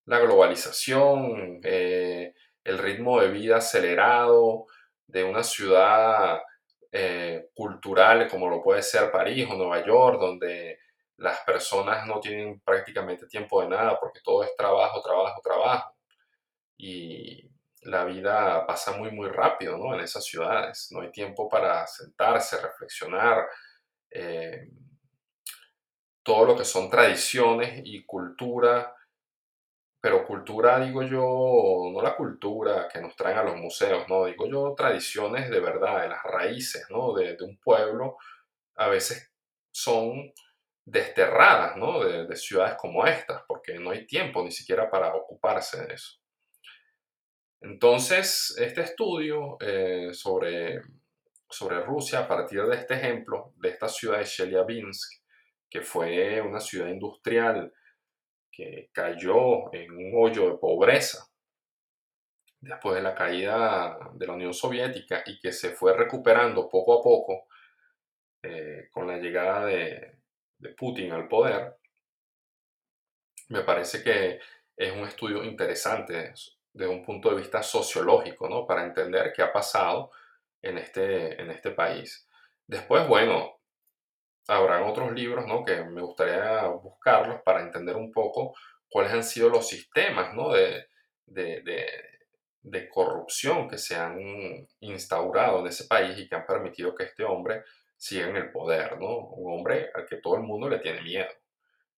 la 0.07 0.19
globalización, 0.21 1.61
eh, 1.63 2.35
el 2.65 2.79
ritmo 2.79 3.21
de 3.21 3.29
vida 3.29 3.59
acelerado 3.59 4.67
de 5.07 5.25
una 5.25 5.43
ciudad 5.43 6.41
eh, 6.91 7.51
culturales 7.55 8.31
como 8.31 8.49
lo 8.49 8.63
puede 8.63 8.83
ser 8.83 9.11
París 9.11 9.47
o 9.51 9.55
Nueva 9.55 9.85
York, 9.85 10.19
donde 10.19 10.79
las 11.19 11.41
personas 11.41 12.07
no 12.07 12.19
tienen 12.19 12.61
prácticamente 12.61 13.27
tiempo 13.27 13.61
de 13.61 13.69
nada 13.69 14.01
porque 14.01 14.21
todo 14.25 14.45
es 14.45 14.57
trabajo, 14.57 15.03
trabajo, 15.03 15.43
trabajo. 15.43 15.95
Y 16.79 17.51
la 17.83 18.05
vida 18.05 18.67
pasa 18.67 18.93
muy, 18.93 19.11
muy 19.11 19.29
rápido 19.29 19.77
¿no? 19.77 19.95
en 19.95 20.01
esas 20.01 20.25
ciudades. 20.25 20.89
No 20.91 21.03
hay 21.03 21.11
tiempo 21.11 21.49
para 21.51 21.87
sentarse, 21.87 22.61
reflexionar. 22.63 23.47
Eh, 24.11 24.71
todo 26.23 26.45
lo 26.45 26.57
que 26.57 26.65
son 26.65 26.91
tradiciones 26.91 27.83
y 27.85 28.05
cultura 28.05 28.95
pero 30.01 30.25
cultura, 30.25 30.79
digo 30.81 31.03
yo, 31.03 31.91
no 31.93 32.01
la 32.01 32.15
cultura 32.17 32.89
que 32.93 33.01
nos 33.01 33.17
traen 33.17 33.39
a 33.39 33.43
los 33.43 33.57
museos, 33.57 34.09
no, 34.09 34.27
digo 34.27 34.47
yo 34.49 34.75
tradiciones 34.77 35.51
de 35.51 35.61
verdad, 35.61 36.03
de 36.03 36.09
las 36.09 36.23
raíces, 36.23 36.87
¿no? 36.89 37.13
De, 37.15 37.37
un 37.41 37.59
pueblo, 37.59 38.17
a 38.77 38.89
veces 38.89 39.33
son 39.73 40.33
desterradas, 40.85 41.77
¿no? 41.77 42.05
De, 42.05 42.37
ciudades 42.37 42.77
como 42.79 43.07
estas, 43.07 43.43
porque 43.49 43.75
no 43.79 43.91
hay 43.91 44.07
tiempo 44.07 44.43
ni 44.45 44.53
siquiera 44.53 44.89
para 44.89 45.15
ocuparse 45.15 45.85
de 45.85 45.95
eso. 45.95 46.19
Entonces, 47.61 48.57
este 48.59 48.83
estudio 48.83 49.57
eh, 49.61 50.11
sobre, 50.13 50.81
sobre 51.51 51.81
Rusia, 51.83 52.21
a 52.21 52.29
partir 52.29 52.63
de 52.65 52.77
este 52.77 52.95
ejemplo, 52.95 53.53
de 53.57 53.71
esta 53.71 53.89
ciudad 53.89 54.19
de 54.19 54.25
Chelyabinsk, 54.25 55.23
que 55.69 55.81
fue 55.83 56.41
una 56.41 56.61
ciudad 56.61 56.89
industrial, 56.89 57.73
que 58.51 58.91
cayó 58.93 59.73
en 59.73 59.93
un 59.93 60.13
hoyo 60.17 60.51
de 60.51 60.59
pobreza 60.59 61.29
después 62.61 62.97
de 62.97 63.03
la 63.03 63.15
caída 63.15 63.99
de 64.15 64.27
la 64.27 64.33
Unión 64.33 64.53
Soviética 64.53 65.23
y 65.27 65.39
que 65.39 65.53
se 65.53 65.71
fue 65.71 65.97
recuperando 65.97 66.69
poco 66.69 66.99
a 66.99 67.03
poco 67.03 67.47
eh, 68.43 68.89
con 68.91 69.07
la 69.07 69.17
llegada 69.19 69.67
de, 69.67 70.19
Putin 70.77 71.13
al 71.13 71.29
poder, 71.29 71.77
me 73.51 73.63
parece 73.63 74.03
que 74.03 74.41
es 74.77 74.93
un 74.93 75.07
estudio 75.07 75.45
interesante 75.45 76.35
desde 76.73 76.93
un 76.93 77.05
punto 77.05 77.31
de 77.31 77.37
vista 77.37 77.63
sociológico, 77.63 78.49
¿no? 78.49 78.67
Para 78.67 78.85
entender 78.85 79.33
qué 79.33 79.43
ha 79.43 79.53
pasado 79.53 80.11
en 80.63 80.79
este, 80.79 81.41
en 81.41 81.51
este 81.51 81.71
país. 81.71 82.29
Después, 82.67 83.07
bueno, 83.09 83.59
habrán 84.49 84.85
otros 84.85 85.13
libros 85.13 85.47
¿no? 85.47 85.65
que 85.65 85.85
me 85.85 86.03
gustaría 86.03 86.67
buscarlos 86.67 87.43
para 87.43 87.63
entender 87.63 87.97
un 87.97 88.11
poco 88.13 88.55
cuáles 88.89 89.13
han 89.13 89.25
sido 89.25 89.51
los 89.51 89.69
sistemas 89.69 90.35
¿no? 90.35 90.51
de, 90.53 90.87
de, 91.27 91.63
de, 92.63 92.89
corrupción 92.89 93.69
que 93.69 93.79
se 93.79 93.95
han 93.97 94.19
instaurado 94.81 95.61
en 95.61 95.67
ese 95.67 95.85
país 95.85 96.19
y 96.19 96.29
que 96.29 96.35
han 96.35 96.47
permitido 96.47 96.95
que 96.95 97.05
este 97.05 97.25
hombre 97.25 97.63
siga 97.97 98.29
en 98.29 98.37
el 98.37 98.51
poder, 98.51 98.99
¿no? 98.99 99.19
Un 99.19 99.59
hombre 99.59 99.91
al 99.95 100.07
que 100.07 100.19
todo 100.19 100.37
el 100.37 100.43
mundo 100.43 100.69
le 100.69 100.79
tiene 100.79 101.03
miedo, 101.03 101.29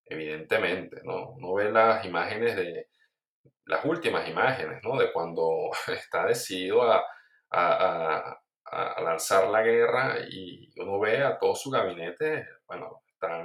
evidentemente, 0.06 1.02
¿no? 1.04 1.32
Uno 1.32 1.54
ve 1.54 1.70
las 1.70 2.04
imágenes 2.04 2.56
de, 2.56 2.88
las 3.66 3.84
últimas 3.84 4.28
imágenes, 4.28 4.80
¿no? 4.82 4.98
De 4.98 5.12
cuando 5.12 5.70
está 5.88 6.26
decidido 6.26 6.82
a, 6.82 7.04
a 7.50 8.40
lanzar 9.02 9.48
la 9.48 9.62
guerra 9.62 10.18
y 10.28 10.72
uno 10.80 11.00
ve 11.00 11.22
a 11.22 11.38
todo 11.38 11.54
su 11.54 11.70
gabinete, 11.70 12.46
bueno, 12.66 13.02
están 13.06 13.44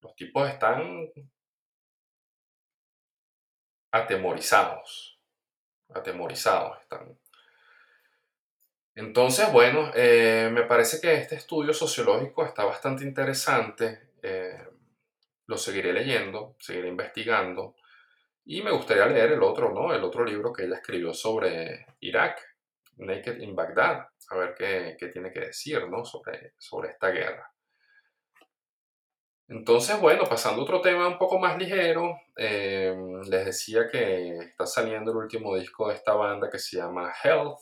Los 0.00 0.14
tipos 0.14 0.48
están 0.48 1.10
atemorizados. 3.90 5.20
Atemorizados 5.94 6.80
están. 6.80 7.18
Entonces, 8.94 9.52
bueno, 9.52 9.90
eh, 9.94 10.48
me 10.52 10.62
parece 10.62 11.00
que 11.00 11.14
este 11.14 11.34
estudio 11.34 11.74
sociológico 11.74 12.44
está 12.44 12.64
bastante 12.64 13.04
interesante. 13.04 14.12
Eh, 14.22 14.58
lo 15.46 15.58
seguiré 15.58 15.92
leyendo, 15.92 16.56
seguiré 16.58 16.88
investigando. 16.88 17.76
Y 18.44 18.62
me 18.62 18.70
gustaría 18.70 19.06
leer 19.06 19.32
el 19.32 19.42
otro, 19.42 19.72
¿no? 19.72 19.92
El 19.92 20.02
otro 20.02 20.24
libro 20.24 20.52
que 20.52 20.64
ella 20.64 20.76
escribió 20.76 21.12
sobre 21.12 21.86
Irak, 22.00 22.55
Naked 22.96 23.40
in 23.40 23.54
Baghdad, 23.54 24.06
a 24.30 24.36
ver 24.36 24.54
qué, 24.56 25.08
tiene 25.08 25.30
que 25.30 25.40
decir, 25.40 25.88
¿no? 25.88 26.04
Sobre, 26.04 26.54
sobre 26.58 26.90
esta 26.90 27.10
guerra. 27.10 27.52
Entonces, 29.48 30.00
bueno, 30.00 30.24
pasando 30.24 30.60
a 30.60 30.64
otro 30.64 30.80
tema 30.80 31.06
un 31.06 31.18
poco 31.18 31.38
más 31.38 31.56
ligero, 31.56 32.18
eh, 32.36 32.96
les 33.30 33.44
decía 33.44 33.88
que 33.88 34.38
está 34.38 34.66
saliendo 34.66 35.12
el 35.12 35.18
último 35.18 35.56
disco 35.56 35.88
de 35.88 35.94
esta 35.94 36.14
banda 36.14 36.50
que 36.50 36.58
se 36.58 36.78
llama 36.78 37.12
Health, 37.22 37.58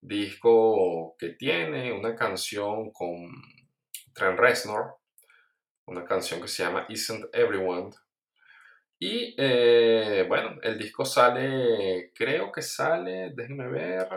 disco 0.00 1.16
que 1.18 1.30
tiene 1.30 1.92
una 1.92 2.14
canción 2.14 2.92
con 2.92 3.30
Trent 4.14 4.38
Reznor, 4.38 4.96
una 5.86 6.04
canción 6.04 6.40
que 6.40 6.48
se 6.48 6.62
llama 6.62 6.86
Isn't 6.88 7.26
Everyone. 7.32 7.90
Y 8.98 9.34
eh, 9.36 10.24
bueno, 10.28 10.58
el 10.62 10.78
disco 10.78 11.04
sale, 11.04 12.12
creo 12.14 12.52
que 12.52 12.62
sale, 12.62 13.32
déjenme 13.34 13.66
ver, 13.66 14.08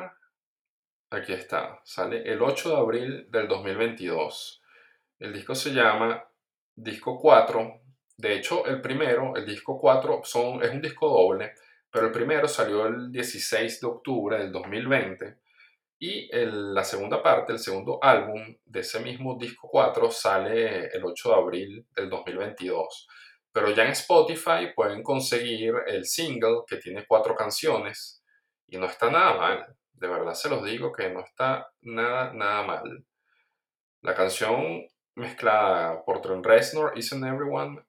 aquí 1.10 1.34
está, 1.34 1.80
sale 1.84 2.24
el 2.24 2.42
8 2.42 2.70
de 2.70 2.76
abril 2.76 3.32
del 3.32 3.48
2022. 3.48 4.62
El 5.20 5.34
disco 5.34 5.56
se 5.56 5.72
llama 5.72 6.24
disco 6.76 7.18
4. 7.20 7.82
De 8.18 8.36
hecho, 8.36 8.66
el 8.66 8.82
primero, 8.82 9.36
el 9.36 9.46
disco 9.46 9.80
4, 9.80 10.22
son, 10.24 10.64
es 10.64 10.72
un 10.72 10.82
disco 10.82 11.10
doble, 11.10 11.54
pero 11.90 12.08
el 12.08 12.12
primero 12.12 12.48
salió 12.48 12.86
el 12.88 13.12
16 13.12 13.82
de 13.82 13.88
octubre 13.88 14.38
del 14.38 14.52
2020 14.52 15.38
y 16.00 16.30
la 16.32 16.84
segunda 16.84 17.24
parte, 17.24 17.54
el 17.54 17.60
segundo 17.60 18.00
álbum 18.02 18.56
de 18.66 18.82
ese 18.82 19.00
mismo 19.00 19.38
disco 19.40 19.70
4 19.72 20.12
sale 20.12 20.88
el 20.88 21.06
8 21.06 21.30
de 21.30 21.36
abril 21.36 21.88
del 21.96 22.10
2022. 22.10 23.08
Pero 23.52 23.72
ya 23.72 23.86
en 23.86 23.92
Spotify 23.92 24.74
pueden 24.76 25.02
conseguir 25.02 25.74
el 25.88 26.06
single 26.06 26.64
que 26.68 26.78
tiene 26.78 27.06
cuatro 27.08 27.34
canciones 27.36 28.22
y 28.68 28.78
no 28.78 28.88
está 28.88 29.10
nada 29.10 29.38
mal. 29.38 29.76
De 29.96 30.08
verdad 30.08 30.34
se 30.34 30.50
los 30.50 30.64
digo 30.64 30.92
que 30.92 31.10
no 31.10 31.22
está 31.22 31.72
nada, 31.82 32.34
nada 32.34 32.64
mal. 32.64 33.06
La 34.02 34.14
canción 34.16 34.86
mezclada 35.16 36.04
por 36.06 36.22
Trent 36.22 36.46
Reznor, 36.46 36.98
Isn't 36.98 37.26
Everyone, 37.26 37.84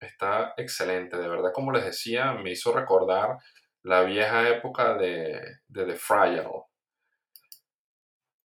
está 0.00 0.54
excelente. 0.56 1.16
De 1.16 1.28
verdad, 1.28 1.52
como 1.52 1.72
les 1.72 1.84
decía, 1.84 2.32
me 2.32 2.50
hizo 2.52 2.72
recordar 2.72 3.38
la 3.82 4.02
vieja 4.02 4.48
época 4.48 4.94
de, 4.94 5.40
de 5.68 5.84
The 5.86 5.96
Fragile. 5.96 6.64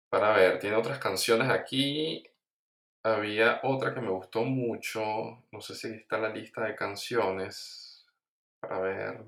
Para 0.09 0.33
ver, 0.33 0.59
tiene 0.59 0.75
otras 0.75 0.99
canciones 0.99 1.49
aquí. 1.49 2.23
Había 3.03 3.59
otra 3.63 3.93
que 3.93 4.01
me 4.01 4.11
gustó 4.11 4.43
mucho. 4.43 5.01
No 5.51 5.61
sé 5.61 5.75
si 5.75 5.89
está 5.89 6.17
la 6.17 6.29
lista 6.29 6.63
de 6.65 6.75
canciones. 6.75 8.05
Para 8.59 8.79
ver. 8.79 9.25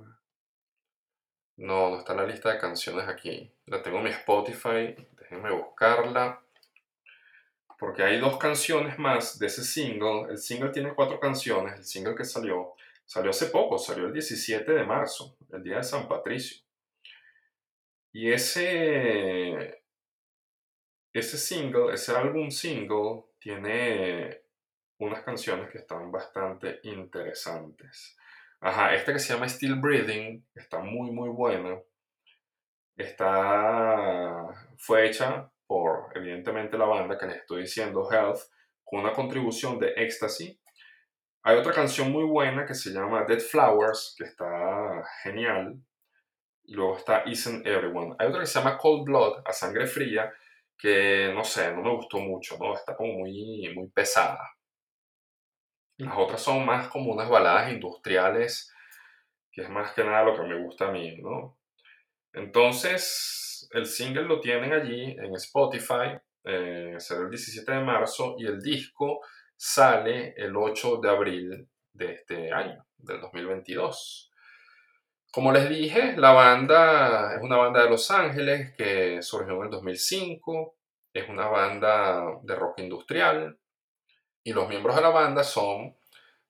No, 1.57 1.89
no 1.89 1.99
está 1.99 2.13
la 2.13 2.25
lista 2.25 2.51
de 2.51 2.59
canciones 2.59 3.07
aquí. 3.07 3.51
La 3.65 3.81
tengo 3.81 3.97
en 3.97 4.05
mi 4.05 4.09
Spotify. 4.09 4.95
Déjenme 5.17 5.51
buscarla 5.51 6.41
porque 7.81 8.03
hay 8.03 8.19
dos 8.19 8.37
canciones 8.37 8.99
más 8.99 9.39
de 9.39 9.47
ese 9.47 9.63
single. 9.63 10.29
El 10.29 10.37
single 10.37 10.69
tiene 10.69 10.93
cuatro 10.93 11.19
canciones, 11.19 11.79
el 11.79 11.83
single 11.83 12.13
que 12.13 12.23
salió, 12.23 12.75
salió 13.05 13.31
hace 13.31 13.47
poco, 13.47 13.79
salió 13.79 14.05
el 14.05 14.13
17 14.13 14.71
de 14.71 14.83
marzo, 14.83 15.35
el 15.51 15.63
día 15.63 15.77
de 15.77 15.83
San 15.83 16.07
Patricio. 16.07 16.61
Y 18.13 18.31
ese, 18.31 19.81
ese 21.11 21.37
single, 21.39 21.91
ese 21.91 22.15
álbum 22.15 22.51
single, 22.51 23.23
tiene 23.39 24.43
unas 24.99 25.23
canciones 25.23 25.71
que 25.71 25.79
están 25.79 26.11
bastante 26.11 26.81
interesantes. 26.83 28.15
Ajá, 28.63 28.93
esta 28.93 29.11
que 29.11 29.19
se 29.19 29.33
llama 29.33 29.49
Still 29.49 29.75
Breathing 29.75 30.45
está 30.53 30.79
muy, 30.79 31.09
muy 31.11 31.29
buena. 31.29 31.79
Está, 32.95 34.47
fue 34.77 35.07
hecha 35.07 35.51
por 35.65 36.15
evidentemente 36.15 36.77
la 36.77 36.85
banda 36.85 37.17
que 37.17 37.25
les 37.25 37.37
estoy 37.37 37.63
diciendo, 37.63 38.07
Health, 38.11 38.39
con 38.83 38.99
una 38.99 39.13
contribución 39.13 39.79
de 39.79 39.93
Ecstasy. 39.97 40.59
Hay 41.43 41.57
otra 41.57 41.73
canción 41.73 42.11
muy 42.11 42.23
buena 42.23 42.63
que 42.65 42.75
se 42.75 42.91
llama 42.91 43.25
Dead 43.25 43.39
Flowers, 43.39 44.13
que 44.15 44.25
está 44.25 45.03
genial. 45.23 45.81
Y 46.65 46.75
luego 46.75 46.97
está 46.97 47.23
Isn't 47.25 47.65
Everyone. 47.65 48.15
Hay 48.19 48.27
otra 48.27 48.41
que 48.41 48.47
se 48.47 48.59
llama 48.59 48.77
Cold 48.77 49.05
Blood, 49.05 49.41
a 49.43 49.53
sangre 49.53 49.87
fría, 49.87 50.31
que 50.77 51.31
no 51.33 51.43
sé, 51.43 51.73
no 51.73 51.81
me 51.81 51.95
gustó 51.95 52.19
mucho, 52.19 52.57
¿no? 52.59 52.75
Está 52.75 52.95
como 52.95 53.13
muy, 53.13 53.73
muy 53.73 53.87
pesada. 53.89 54.39
Las 56.01 56.17
otras 56.17 56.41
son 56.41 56.65
más 56.65 56.87
como 56.87 57.11
unas 57.11 57.29
baladas 57.29 57.71
industriales, 57.71 58.73
que 59.51 59.61
es 59.61 59.69
más 59.69 59.93
que 59.93 60.03
nada 60.03 60.23
lo 60.23 60.35
que 60.35 60.47
me 60.47 60.59
gusta 60.63 60.87
a 60.87 60.91
mí, 60.91 61.15
¿no? 61.17 61.59
Entonces, 62.33 63.69
el 63.71 63.85
single 63.85 64.23
lo 64.23 64.39
tienen 64.39 64.73
allí 64.73 65.11
en 65.11 65.35
Spotify, 65.35 66.17
eh, 66.43 66.95
será 66.97 67.21
el 67.21 67.29
17 67.29 67.71
de 67.71 67.83
marzo, 67.83 68.35
y 68.39 68.47
el 68.47 68.59
disco 68.59 69.19
sale 69.55 70.33
el 70.37 70.55
8 70.55 70.97
de 70.97 71.09
abril 71.09 71.69
de 71.93 72.13
este 72.13 72.51
año, 72.51 72.83
del 72.97 73.21
2022. 73.21 74.31
Como 75.31 75.51
les 75.51 75.69
dije, 75.69 76.17
la 76.17 76.31
banda 76.31 77.35
es 77.35 77.43
una 77.43 77.57
banda 77.57 77.83
de 77.83 77.89
Los 77.91 78.09
Ángeles 78.09 78.73
que 78.75 79.21
surgió 79.21 79.57
en 79.57 79.65
el 79.65 79.69
2005, 79.69 80.75
es 81.13 81.29
una 81.29 81.47
banda 81.47 82.39
de 82.41 82.55
rock 82.55 82.79
industrial, 82.79 83.60
y 84.43 84.53
los 84.53 84.67
miembros 84.67 84.95
de 84.95 85.01
la 85.01 85.09
banda 85.09 85.43
son 85.43 85.95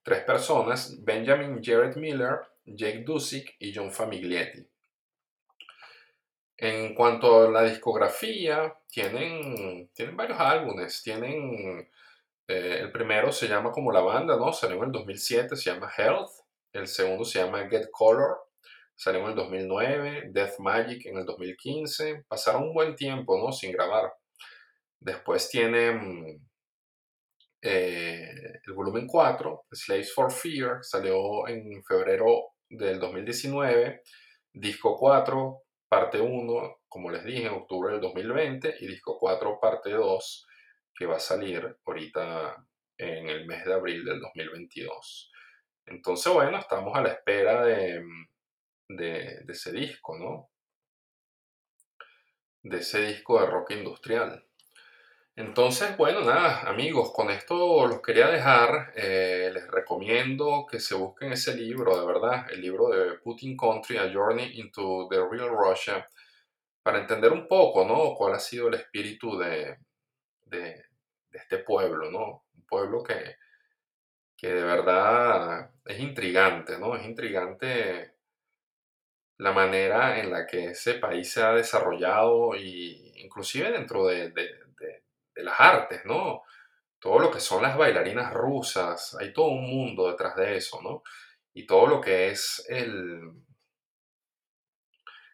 tres 0.04 0.24
personas, 0.24 1.04
Benjamin 1.04 1.62
Jared 1.64 1.96
Miller, 1.96 2.40
Jake 2.66 3.04
Dusick 3.06 3.56
y 3.60 3.74
John 3.74 3.92
Famiglietti. 3.92 4.68
En 6.58 6.94
cuanto 6.94 7.48
a 7.48 7.50
la 7.50 7.64
discografía, 7.64 8.76
tienen, 8.88 9.90
tienen 9.94 10.16
varios 10.16 10.40
álbumes. 10.40 11.02
Tienen, 11.02 11.90
eh, 12.48 12.78
el 12.82 12.92
primero 12.92 13.32
se 13.32 13.48
llama 13.48 13.72
como 13.72 13.92
la 13.92 14.02
banda, 14.02 14.38
¿no? 14.38 14.54
Salió 14.54 14.78
en 14.78 14.84
el 14.84 14.92
2007, 14.92 15.56
se 15.56 15.72
llama 15.72 15.92
Health. 15.98 16.30
El 16.72 16.88
segundo 16.88 17.26
se 17.26 17.40
llama 17.40 17.68
Get 17.68 17.90
Color, 17.92 18.38
salió 18.96 19.22
en 19.22 19.30
el 19.30 19.36
2009. 19.36 20.30
Death 20.32 20.60
Magic 20.60 21.06
en 21.08 21.18
el 21.18 21.26
2015. 21.26 22.26
Pasaron 22.28 22.64
un 22.64 22.74
buen 22.76 22.96
tiempo, 22.96 23.38
¿no? 23.38 23.52
Sin 23.52 23.72
grabar. 23.72 24.14
Después 25.00 25.50
tienen 25.50 26.48
eh, 27.62 28.34
el 28.66 28.74
volumen 28.74 29.06
4, 29.06 29.66
Slaves 29.72 30.14
for 30.14 30.32
Fear, 30.32 30.84
salió 30.84 31.48
en 31.48 31.84
febrero 31.84 32.54
del 32.70 33.00
2019. 33.00 34.02
Disco 34.54 34.98
4, 34.98 35.62
parte 35.88 36.20
1, 36.20 36.82
como 36.88 37.12
les 37.12 37.24
dije, 37.24 37.48
en 37.48 37.54
octubre 37.54 37.94
del 37.94 38.02
2020 38.02 38.76
y 38.80 38.88
disco 38.88 39.18
4, 39.20 39.60
parte 39.62 39.92
2, 39.92 40.48
que 40.96 41.06
va 41.06 41.18
a 41.18 41.20
salir 41.20 41.78
ahorita 41.86 42.66
en 42.98 43.30
el 43.30 43.46
mes 43.46 43.64
de 43.66 43.74
abril 43.74 44.04
del 44.06 44.20
2022. 44.20 45.32
Entonces, 45.86 46.34
bueno, 46.34 46.58
estamos 46.58 46.96
a 46.96 47.02
la 47.02 47.10
espera 47.10 47.64
de, 47.64 48.04
de, 48.90 49.40
de 49.46 49.54
ese 49.54 49.72
disco, 49.72 50.18
¿no? 50.18 50.50
De 52.64 52.78
ese 52.78 53.06
disco 53.06 53.40
de 53.40 53.48
rock 53.48 53.72
industrial. 53.72 54.46
Entonces, 55.36 55.96
bueno, 55.98 56.22
nada, 56.22 56.62
amigos, 56.70 57.12
con 57.14 57.30
esto 57.30 57.88
los 57.88 58.02
quería 58.02 58.28
dejar. 58.28 58.92
Eh, 58.96 59.50
les 59.54 59.66
recomiendo 59.70 60.66
que 60.70 60.80
se 60.80 60.94
busquen 60.96 61.32
ese 61.32 61.56
libro, 61.56 61.98
de 62.00 62.06
verdad, 62.06 62.52
el 62.52 62.62
libro 62.62 62.90
de 62.90 63.18
Putin 63.20 63.56
Country, 63.56 63.98
A 63.98 64.12
Journey 64.12 64.60
into 64.60 65.08
the 65.10 65.18
Real 65.18 65.50
Russia, 65.50 66.06
para 66.84 67.00
entender 67.00 67.32
un 67.32 67.48
poco, 67.48 67.86
¿no? 67.86 68.14
Cuál 68.16 68.34
ha 68.36 68.40
sido 68.40 68.68
el 68.68 68.76
espíritu 68.76 69.38
de, 69.38 69.78
de, 70.46 70.86
este 71.32 71.60
pueblo, 71.60 72.12
¿no? 72.12 72.46
Un 72.56 72.66
pueblo 72.68 73.04
que, 73.04 73.38
que 74.38 74.48
de 74.54 74.64
verdad 74.64 75.72
es 75.86 76.00
intrigante, 76.00 76.78
¿no? 76.78 76.96
Es 76.96 77.06
intrigante 77.06 78.16
la 79.38 79.54
manera 79.54 80.20
en 80.20 80.32
la 80.32 80.46
que 80.46 80.66
ese 80.72 80.96
país 80.96 81.32
se 81.32 81.42
ha 81.44 81.54
desarrollado 81.54 82.56
y 82.56 83.14
inclusive 83.18 83.72
dentro 83.72 84.06
de 84.08 84.30
de 84.32 84.61
las 85.36 85.60
artes, 85.60 86.06
¿no? 86.06 86.44
Todo 87.00 87.20
lo 87.20 87.32
que 87.32 87.40
son 87.40 87.64
las 87.64 87.78
bailarinas 87.78 88.34
rusas, 88.34 89.16
hay 89.20 89.34
todo 89.34 89.48
un 89.48 89.70
mundo 89.70 90.10
detrás 90.10 90.36
de 90.36 90.58
eso, 90.58 90.82
¿no? 90.82 91.04
Y 91.54 91.66
todo 91.66 91.88
lo 91.88 92.02
que 92.02 92.30
es 92.30 92.66
el, 92.70 93.22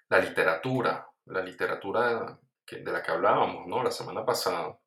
la 0.09 0.19
literatura, 0.19 1.07
la 1.25 1.41
literatura 1.41 2.39
de 2.65 2.91
la 2.91 3.03
que 3.03 3.11
hablábamos, 3.11 3.67
¿no? 3.67 3.83
La 3.83 3.91
semana 3.91 4.25
pasada, 4.25 4.77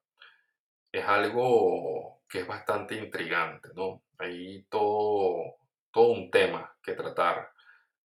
es 0.92 1.04
algo 1.04 2.22
que 2.28 2.40
es 2.40 2.46
bastante 2.46 2.96
intrigante, 2.96 3.70
¿no? 3.74 4.02
hay 4.20 4.64
todo, 4.64 5.56
todo 5.90 6.12
un 6.12 6.30
tema 6.30 6.76
que 6.82 6.92
tratar 6.92 7.50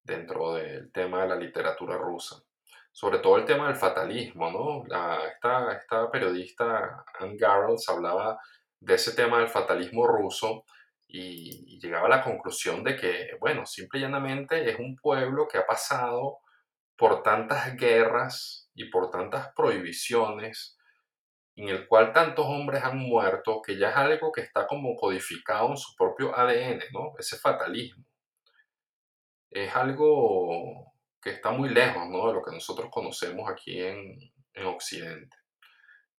dentro 0.02 0.54
del 0.54 0.92
tema 0.92 1.24
de 1.24 1.30
la 1.30 1.36
literatura 1.36 1.98
rusa. 1.98 2.42
Sobre 2.96 3.20
todo 3.20 3.36
el 3.36 3.44
tema 3.44 3.68
del 3.68 3.76
fatalismo, 3.76 4.50
¿no? 4.50 4.86
esta, 5.28 5.74
esta 5.74 6.10
periodista 6.10 7.04
Anne 7.20 7.36
Garrels 7.36 7.90
hablaba 7.90 8.40
de 8.80 8.94
ese 8.94 9.12
tema 9.12 9.40
del 9.40 9.50
fatalismo 9.50 10.08
ruso 10.08 10.64
y, 11.06 11.78
llegaba 11.82 12.08
a 12.08 12.10
la 12.10 12.24
conclusión 12.24 12.86
de 12.86 12.96
que, 12.96 13.32
bueno, 13.42 13.66
simple 13.66 14.00
y 14.00 14.04
llanamente 14.04 14.70
es 14.70 14.80
un 14.80 14.96
pueblo 14.96 15.46
que 15.46 15.58
ha 15.58 15.66
pasado 15.66 16.38
por 16.96 17.22
tantas 17.22 17.76
guerras 17.76 18.72
y 18.74 18.86
por 18.90 19.12
tantas 19.12 19.52
prohibiciones, 19.54 20.78
en 21.58 21.68
el 21.68 21.90
cual 21.90 22.14
tantos 22.14 22.46
hombres 22.46 22.82
han 22.82 22.98
muerto, 22.98 23.62
que 23.62 23.78
ya 23.78 23.90
es 23.90 23.98
algo 23.98 24.32
que 24.32 24.40
está 24.40 24.68
como 24.68 24.96
codificado 24.96 25.72
en 25.72 25.78
su 25.78 25.94
propio 25.98 26.34
ADN, 26.34 26.80
¿no? 26.94 27.12
Ese 27.20 27.38
fatalismo. 27.38 28.06
Es 29.52 29.76
algo 29.76 30.95
que 31.26 31.32
está 31.32 31.50
muy 31.50 31.70
lejos, 31.70 32.08
¿no? 32.08 32.28
De 32.28 32.36
lo 32.36 32.44
que 32.44 32.52
nosotros 32.52 32.88
conocemos 32.92 33.50
aquí 33.50 33.82
en, 33.82 34.16
en 34.54 34.66
Occidente. 34.68 35.36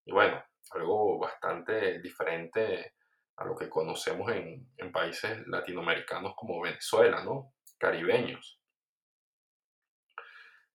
Y 0.04 0.10
bueno, 0.10 0.42
algo 0.72 1.20
bastante 1.20 2.00
diferente 2.00 2.94
a 3.36 3.44
lo 3.44 3.54
que 3.54 3.68
conocemos 3.68 4.32
en, 4.32 4.68
países 4.92 5.46
latinoamericanos 5.46 6.34
como 6.34 6.60
Venezuela, 6.60 7.22
¿no? 7.22 7.52
Caribeños. 7.78 8.60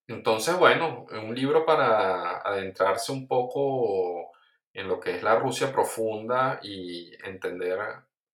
Entonces, 0.06 0.56
bueno, 0.56 1.04
un 1.10 1.34
libro 1.34 1.66
para 1.66 2.38
adentrarse 2.38 3.12
un 3.12 3.28
poco 3.28 4.32
en 4.72 4.88
lo 4.88 4.98
que 4.98 5.16
es 5.16 5.22
la 5.22 5.36
Rusia 5.36 5.70
profunda 5.70 6.58
y 6.62 7.12
entender 7.22 7.78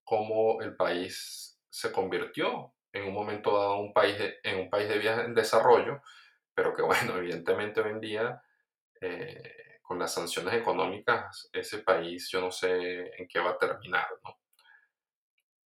cómo 0.05 0.63
el 0.63 0.77
país 0.77 1.59
se 1.69 1.91
convirtió 1.91 2.73
en 2.93 3.05
un 3.05 3.15
momento 3.15 3.57
dado 3.57 3.79
un 3.79 3.93
país 3.93 4.17
en 4.43 4.61
un 4.61 4.71
país 4.71 4.89
de 4.89 4.99
vías 4.99 5.25
en 5.25 5.35
desarrollo, 5.35 6.03
pero 6.55 6.75
que 6.75 6.83
bueno, 6.83 7.17
evidentemente 7.17 7.81
hoy 7.81 7.91
en 7.91 8.01
día 8.01 8.43
eh, 9.01 9.79
con 9.83 9.99
las 9.99 10.13
sanciones 10.13 10.55
económicas 10.55 11.49
ese 11.53 11.79
país 11.79 12.29
yo 12.31 12.41
no 12.41 12.51
sé 12.51 13.13
en 13.17 13.29
qué 13.29 13.39
va 13.41 13.51
a 13.51 13.59
terminar, 13.59 14.07
¿no? 14.25 14.39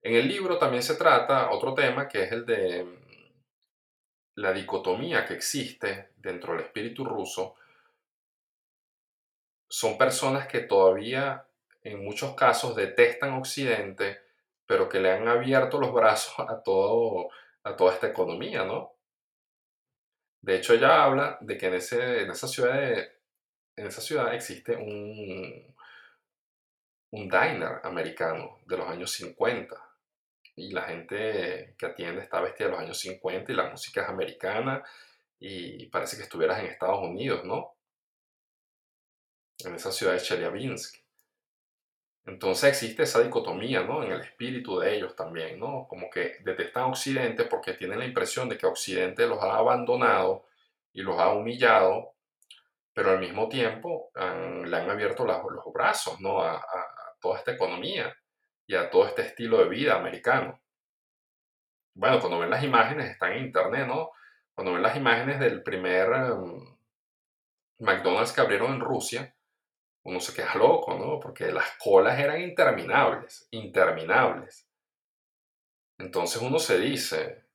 En 0.03 0.15
el 0.15 0.27
libro 0.27 0.57
también 0.57 0.81
se 0.81 0.95
trata 0.95 1.51
otro 1.51 1.75
tema 1.75 2.07
que 2.07 2.23
es 2.23 2.31
el 2.31 2.45
de 2.45 2.83
mm, 2.83 3.33
la 4.35 4.51
dicotomía 4.51 5.25
que 5.25 5.35
existe 5.35 6.11
dentro 6.17 6.53
del 6.53 6.63
espíritu 6.63 7.05
ruso. 7.05 7.55
Son 9.69 9.97
personas 9.97 10.47
que 10.47 10.61
todavía 10.61 11.45
en 11.83 12.03
muchos 12.03 12.35
casos 12.35 12.75
detestan 12.75 13.33
Occidente, 13.33 14.21
pero 14.71 14.87
que 14.87 15.01
le 15.01 15.11
han 15.11 15.27
abierto 15.27 15.77
los 15.77 15.91
brazos 15.91 16.33
a, 16.47 16.63
todo, 16.63 17.27
a 17.61 17.75
toda 17.75 17.93
esta 17.93 18.07
economía, 18.07 18.63
¿no? 18.63 18.93
De 20.39 20.55
hecho, 20.55 20.73
ella 20.73 21.03
habla 21.03 21.37
de 21.41 21.57
que 21.57 21.67
en, 21.67 21.73
ese, 21.73 22.21
en, 22.21 22.31
esa, 22.31 22.47
ciudad 22.47 22.81
en 22.81 23.85
esa 23.85 23.99
ciudad 23.99 24.33
existe 24.33 24.77
un, 24.77 25.75
un 27.11 27.21
diner 27.23 27.81
americano 27.83 28.59
de 28.65 28.77
los 28.77 28.87
años 28.87 29.11
50 29.11 29.75
y 30.55 30.71
la 30.71 30.83
gente 30.83 31.75
que 31.77 31.87
atiende 31.87 32.21
está 32.21 32.39
vestida 32.39 32.67
de 32.67 32.71
los 32.71 32.81
años 32.81 32.97
50 32.97 33.51
y 33.51 33.55
la 33.55 33.69
música 33.69 34.03
es 34.03 34.07
americana 34.07 34.81
y 35.37 35.87
parece 35.87 36.15
que 36.15 36.23
estuvieras 36.23 36.59
en 36.59 36.67
Estados 36.67 37.01
Unidos, 37.01 37.43
¿no? 37.43 37.75
En 39.65 39.75
esa 39.75 39.91
ciudad 39.91 40.13
de 40.13 40.21
Chelyabinsk. 40.21 40.95
Entonces 42.25 42.69
existe 42.69 43.03
esa 43.03 43.21
dicotomía, 43.21 43.83
¿no? 43.83 44.03
En 44.03 44.11
el 44.11 44.21
espíritu 44.21 44.79
de 44.79 44.95
ellos 44.95 45.15
también, 45.15 45.59
¿no? 45.59 45.87
Como 45.87 46.09
que 46.09 46.37
detestan 46.43 46.83
a 46.83 46.87
Occidente 46.87 47.45
porque 47.45 47.73
tienen 47.73 47.99
la 47.99 48.05
impresión 48.05 48.47
de 48.47 48.57
que 48.57 48.67
Occidente 48.67 49.27
los 49.27 49.41
ha 49.41 49.57
abandonado 49.57 50.45
y 50.93 51.01
los 51.01 51.19
ha 51.19 51.33
humillado, 51.33 52.13
pero 52.93 53.11
al 53.11 53.19
mismo 53.19 53.49
tiempo 53.49 54.11
le 54.15 54.77
han 54.77 54.89
abierto 54.89 55.25
los, 55.25 55.41
brazos, 55.73 56.19
¿no? 56.19 56.41
a 56.41 56.61
toda 57.21 57.37
esta 57.37 57.53
economía 57.53 58.13
y 58.67 58.75
a 58.75 58.89
todo 58.89 59.05
este 59.07 59.21
estilo 59.21 59.59
de 59.59 59.69
vida 59.69 59.95
americano. 59.95 60.59
Bueno, 61.93 62.19
cuando 62.19 62.39
ven 62.39 62.49
las 62.49 62.63
imágenes, 62.63 63.11
están 63.11 63.33
en 63.33 63.45
internet, 63.45 63.87
¿no? 63.87 64.11
Cuando 64.53 64.73
ven 64.73 64.81
las 64.81 64.95
imágenes 64.95 65.39
del 65.39 65.61
primer 65.61 66.07
em, 66.13 66.77
McDonald's 67.79 68.31
que 68.31 68.41
abrieron 68.41 68.73
en 68.73 68.79
Rusia, 68.79 69.35
uno 70.03 70.19
se 70.19 70.33
queda 70.33 70.55
loco, 70.55 70.97
¿no? 70.97 71.19
Porque 71.19 71.51
las 71.51 71.77
colas 71.77 72.19
eran 72.19 72.41
interminables, 72.41 73.47
interminables. 73.51 74.67
Entonces 75.99 76.41
uno 76.41 76.57
se 76.59 76.79
dice, 76.79 77.45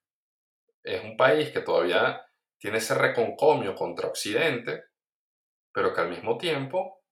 es 0.82 1.03
un 1.03 1.16
país 1.16 1.51
que 1.51 1.61
todavía 1.61 2.24
tiene 2.59 2.78
ese 2.78 2.94
reconcomio 2.94 3.74
contra 3.74 4.09
Occidente, 4.09 4.84
pero 5.72 5.92
que 5.92 6.01
al 6.01 6.11
mismo 6.11 6.38
tiempo 6.38 7.03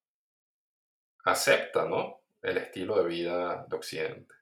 acepta, 1.25 1.87
¿no? 1.87 2.25
el 2.45 2.59
estilo 2.59 3.03
de 3.03 3.09
vida 3.09 3.65
de 3.67 3.77
Occidente. 3.77 4.35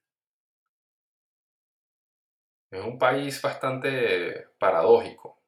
Es 2.70 2.84
un 2.84 2.98
país 2.98 3.40
bastante 3.40 4.48
paradójico. 4.58 5.41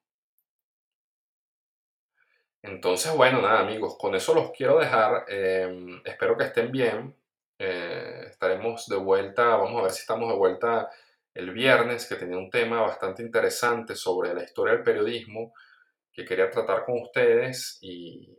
Entonces, 2.65 3.15
bueno, 3.15 3.43
nada 3.43 3.61
amigos, 3.61 3.99
con 3.99 4.15
eso 4.15 4.35
los 4.35 4.51
quiero 4.53 4.79
dejar. 4.79 5.27
Em, 5.29 6.01
espero 6.03 6.35
que 6.35 6.45
estén 6.45 6.73
bien. 6.73 7.15
Eh, 7.59 8.29
estaremos 8.31 8.87
de 8.87 8.97
vuelta, 8.97 9.57
vamos 9.57 9.79
a 9.79 9.83
ver 9.83 9.93
si 9.93 10.01
estamos 10.01 10.31
de 10.31 10.39
vuelta 10.39 10.89
el 11.35 11.51
viernes, 11.51 12.09
que 12.09 12.15
tenía 12.17 12.39
un 12.39 12.49
tema 12.49 12.81
bastante 12.81 13.23
interesante 13.23 13.95
sobre 13.95 14.33
la 14.33 14.45
historia 14.45 14.73
del 14.75 14.83
periodismo 14.83 15.53
que 16.11 16.25
quería 16.25 16.49
tratar 16.51 16.87
con 16.87 17.03
ustedes. 17.03 17.79
Y 17.83 18.35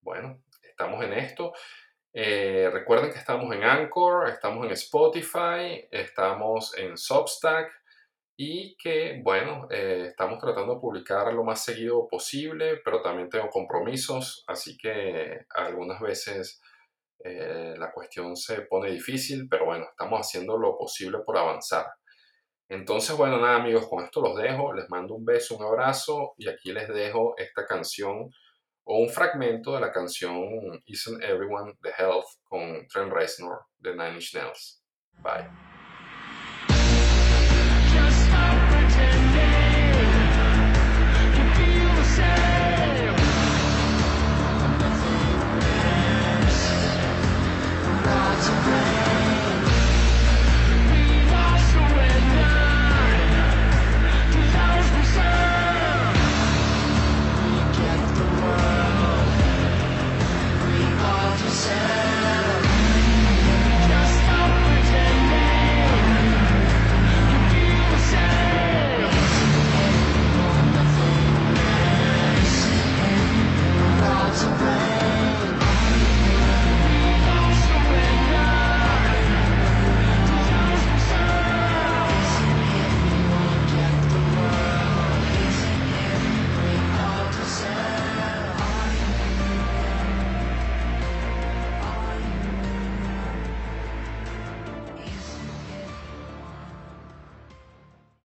bueno, 0.00 0.42
estamos 0.62 1.04
en 1.04 1.12
esto. 1.12 1.52
Eh, 2.14 2.70
recuerden 2.72 3.12
que 3.12 3.18
estamos 3.18 3.54
en 3.54 3.62
Anchor, 3.64 4.30
estamos 4.30 4.64
en 4.64 4.72
Spotify, 4.72 5.86
estamos 5.90 6.76
en 6.78 6.96
Substack 6.96 7.79
y 8.42 8.74
que, 8.78 9.20
bueno, 9.22 9.68
eh, 9.70 10.06
estamos 10.08 10.38
tratando 10.38 10.76
de 10.76 10.80
publicar 10.80 11.30
lo 11.34 11.44
más 11.44 11.62
seguido 11.62 12.08
posible, 12.08 12.80
pero 12.82 13.02
también 13.02 13.28
tengo 13.28 13.50
compromisos, 13.50 14.44
así 14.46 14.78
que 14.78 15.40
algunas 15.50 16.00
veces 16.00 16.62
eh, 17.22 17.74
la 17.76 17.92
cuestión 17.92 18.34
se 18.36 18.62
pone 18.62 18.92
difícil, 18.92 19.46
pero 19.46 19.66
bueno, 19.66 19.84
estamos 19.90 20.20
haciendo 20.20 20.56
lo 20.56 20.78
posible 20.78 21.18
por 21.18 21.36
avanzar. 21.36 21.84
Entonces, 22.66 23.14
bueno, 23.14 23.38
nada 23.38 23.56
amigos, 23.56 23.86
con 23.90 24.02
esto 24.02 24.22
los 24.22 24.34
dejo, 24.34 24.72
les 24.72 24.88
mando 24.88 25.16
un 25.16 25.24
beso, 25.26 25.58
un 25.58 25.64
abrazo 25.64 26.32
y 26.38 26.48
aquí 26.48 26.72
les 26.72 26.88
dejo 26.88 27.34
esta 27.36 27.66
canción 27.66 28.30
o 28.84 29.00
un 29.00 29.10
fragmento 29.10 29.74
de 29.74 29.80
la 29.80 29.92
canción 29.92 30.32
Isn't 30.86 31.22
Everyone 31.22 31.74
the 31.82 31.90
Health 31.90 32.24
con 32.44 32.88
Trent 32.88 33.12
Reznor 33.12 33.66
de 33.76 33.90
Nine 33.90 34.14
Inch 34.14 34.34
Nails. 34.34 34.82
Bye. 35.22 35.69